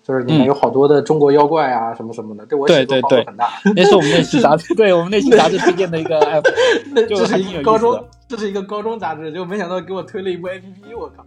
[0.04, 3.50] 就是里面有好多的中国妖怪啊什么什么的，对我对对帮助很大。
[3.76, 6.44] 那是我们那期杂 志，对我们那期杂志推荐的一个 app，
[6.94, 11.26] 那这是一个高中这是一个高中杂志，就没想到给我推了一部 APP，我靠，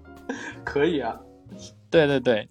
[0.65, 1.17] 可以啊！
[1.91, 2.49] 对对对，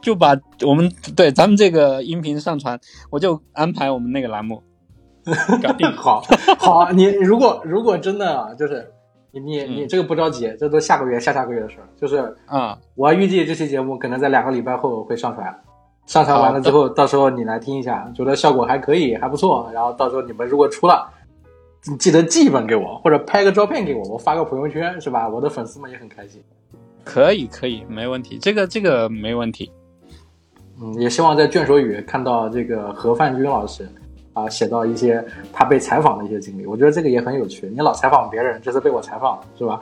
[0.00, 2.78] 就把我们对咱们这个音频上传，
[3.10, 4.62] 我就安排我们那个栏目，
[5.62, 5.90] 搞定。
[5.92, 6.22] 好，
[6.58, 8.90] 好啊，你如果如果真的啊，就是
[9.32, 15.62] 你你你嗯这个不着急，这都下个月下下个月的事儿，就是啊、我预计这期节目可能在两个礼拜后会上传，
[16.06, 21.08] 上传完了之后，到时候你来听一下，觉得效果还可以，还不错，然后到时候你们如果出了，
[21.88, 25.28] 你记得寄一本给我，或者拍个照片给我，我发个朋友圈，是吧？
[25.28, 26.42] 我的粉丝们也很开心。
[27.04, 29.70] 可以可以，没问题，这个这个没问题。
[30.82, 33.88] 嗯，也希望在卷首语看到这个何范军老师
[34.32, 37.68] 啊，写到一些他被采访的一些经历，我觉得这个也很有趣。
[37.68, 39.80] 你老采访别人，这次被我采访了，是吧？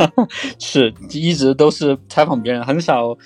[0.58, 3.16] 是一直都是采访别人，很少。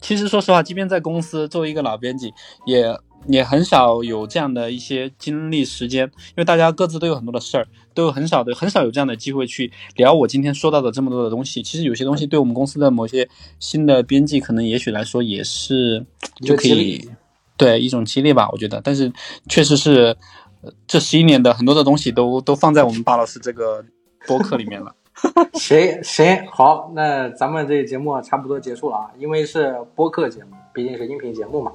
[0.00, 2.32] 其实说实话，即便在公司作为一个老编辑，
[2.66, 2.84] 也
[3.28, 11.62] 也很少有这样的一些精力时间，因为大家各自都有很多的事儿，都有很少的很少有这样的机会去聊我今天说到的这么多的东西。
[11.62, 13.28] 其实有些东西对我们公司的某些
[13.60, 16.04] 新的编辑，可能也许来说也是
[16.42, 17.08] 就可以
[17.56, 18.80] 对一种激励吧，我觉得。
[18.82, 19.12] 但是
[19.48, 20.16] 确实是
[20.62, 23.84] 呃这十一年的很多的东西都 都放在我们巴老师这个
[24.26, 24.94] 播客里面了。
[25.58, 31.72] 谁谁，好，那咱们这个节目差不多结束了啊，因为是播客节目，毕竟是音频节目嘛。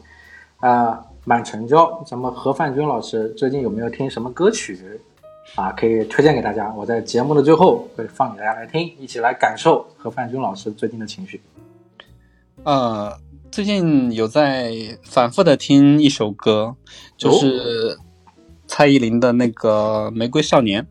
[0.60, 4.78] 啊、满城郊，咱们何范军老师最近有没有听什么歌曲
[5.56, 5.72] 啊？
[5.72, 6.74] 可以推荐给大家。
[6.76, 11.40] 我在节目的最后会放给大家来听，一起来感受何范军老师最近的情绪。
[12.64, 13.18] 呃，
[13.50, 16.76] 最近有在反复的听一首歌，
[17.18, 17.98] 就是
[18.68, 20.84] 蔡依林的那个《玫瑰少年》。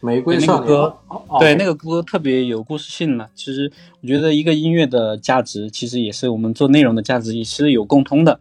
[0.00, 3.28] 玫瑰少年，那个歌哦哦对，那个歌特别有故事性呢。
[3.34, 3.70] 其实
[4.00, 8.40] 我觉得一个音乐的价值，其实也是我们做内容的价值，也是有共通的。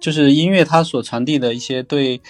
[0.00, 2.20] 就是音乐它所传递的一些对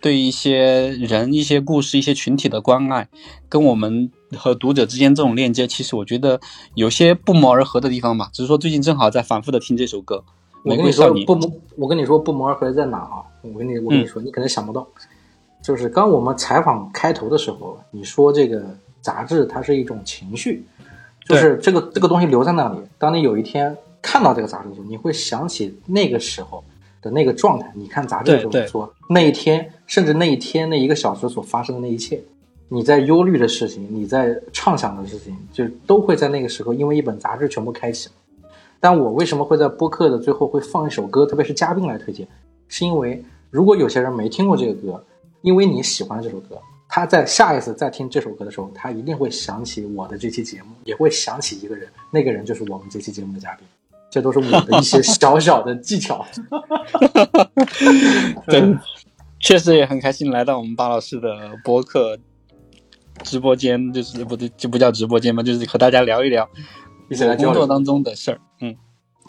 [0.00, 3.08] 对一些人、一些故事、一些群体的关爱，
[3.48, 6.40] 跟我们和读者之间这种链接，其实我觉得
[6.74, 8.28] 有些不谋而合的地方吧。
[8.32, 10.16] 只是说最近正好在反复的听这首歌
[10.62, 11.12] 《我跟你说。
[11.24, 13.22] 不谋，我跟你说不谋而合在哪啊？
[13.42, 14.86] 我跟你我跟你说，你可能想不到，
[15.62, 18.64] 就是刚我们采访开头的时候，你说这个
[19.00, 20.64] 杂志它是一种情绪，
[21.24, 22.78] 就是这个这个东西留在那里。
[22.98, 26.62] 当你有一天看到这个杂志的时候，你会想起那个时候
[27.02, 27.72] 的那个状态。
[27.74, 32.22] 你看杂志的时候，说那一天，甚至那一天那一个小时所发生的那一切，
[32.68, 38.14] 你在忧虑的事情，你在畅想的事情，就都会在那个时候因为一本杂志全部开启了。
[38.78, 42.26] 但我为什么会在播客的最后会放一首歌，特别是嘉宾来推荐，
[42.68, 45.02] 是因为如果有些人没听过这个歌，
[45.42, 53.66] 因为你喜欢这首歌，他在下一次再听这首歌的时候，他一定会想起我的这期节目，也会想起一个人，那个人就是我们这期节目的嘉宾。
[54.16, 56.24] 这都是我的一些小小的技巧。
[58.48, 58.74] 对，
[59.38, 62.16] 确实也很开心来到我们巴老师的播客
[63.22, 66.48] 直播间，就是不对，就不叫直播间嘛，就是和大家聊一聊
[67.10, 67.36] 一起来。
[67.36, 68.40] 工作当中的事儿。
[68.62, 68.74] 嗯，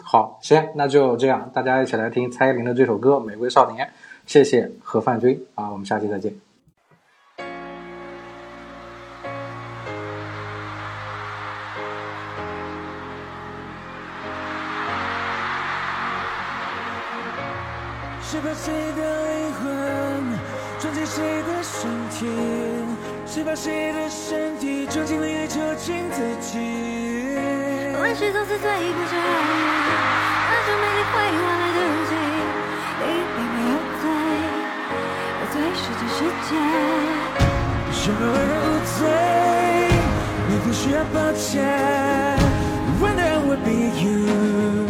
[0.02, 3.84] 好，行，那就这样，大家一起来听蔡依林的这首歌《玫瑰少年》。
[4.24, 6.47] 谢谢何范军啊，我们下期再见。
[22.18, 22.32] 身体？
[23.26, 26.58] 谁把谁的身体装进灵里囚禁自己？
[27.96, 29.14] 万事都是最不着
[30.50, 31.78] 那种美丽会换来的
[32.08, 34.02] 记忆，并没有罪，
[35.38, 36.18] 有罪是这世
[36.48, 36.50] 界。
[37.92, 38.68] 什么为人无
[38.98, 39.00] 罪？
[40.48, 41.46] 你不需要抱歉。
[43.00, 44.87] When there would be you,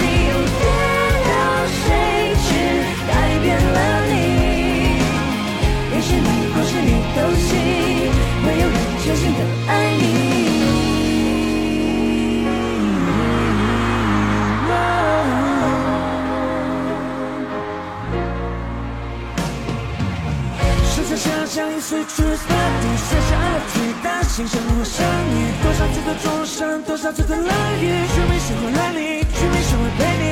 [21.53, 27.45] 像一岁初次的你，下爱去担心什么想你，多少次的钟声，多少次的冷
[27.77, 30.31] 雨，却没谁会来你，却没谁会陪你。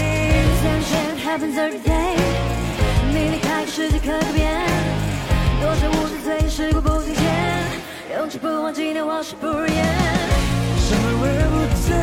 [1.27, 2.15] Happens every day，
[3.11, 4.65] 你离开始世界可变，
[5.59, 7.21] 多少无数岁时过不停歇，
[8.17, 9.85] 永垂不忘纪念往事不如烟。
[10.77, 11.93] 什么为人不醉，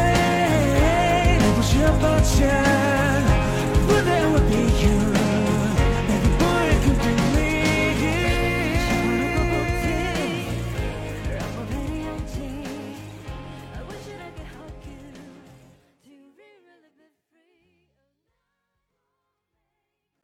[1.56, 3.15] 不需要抱歉。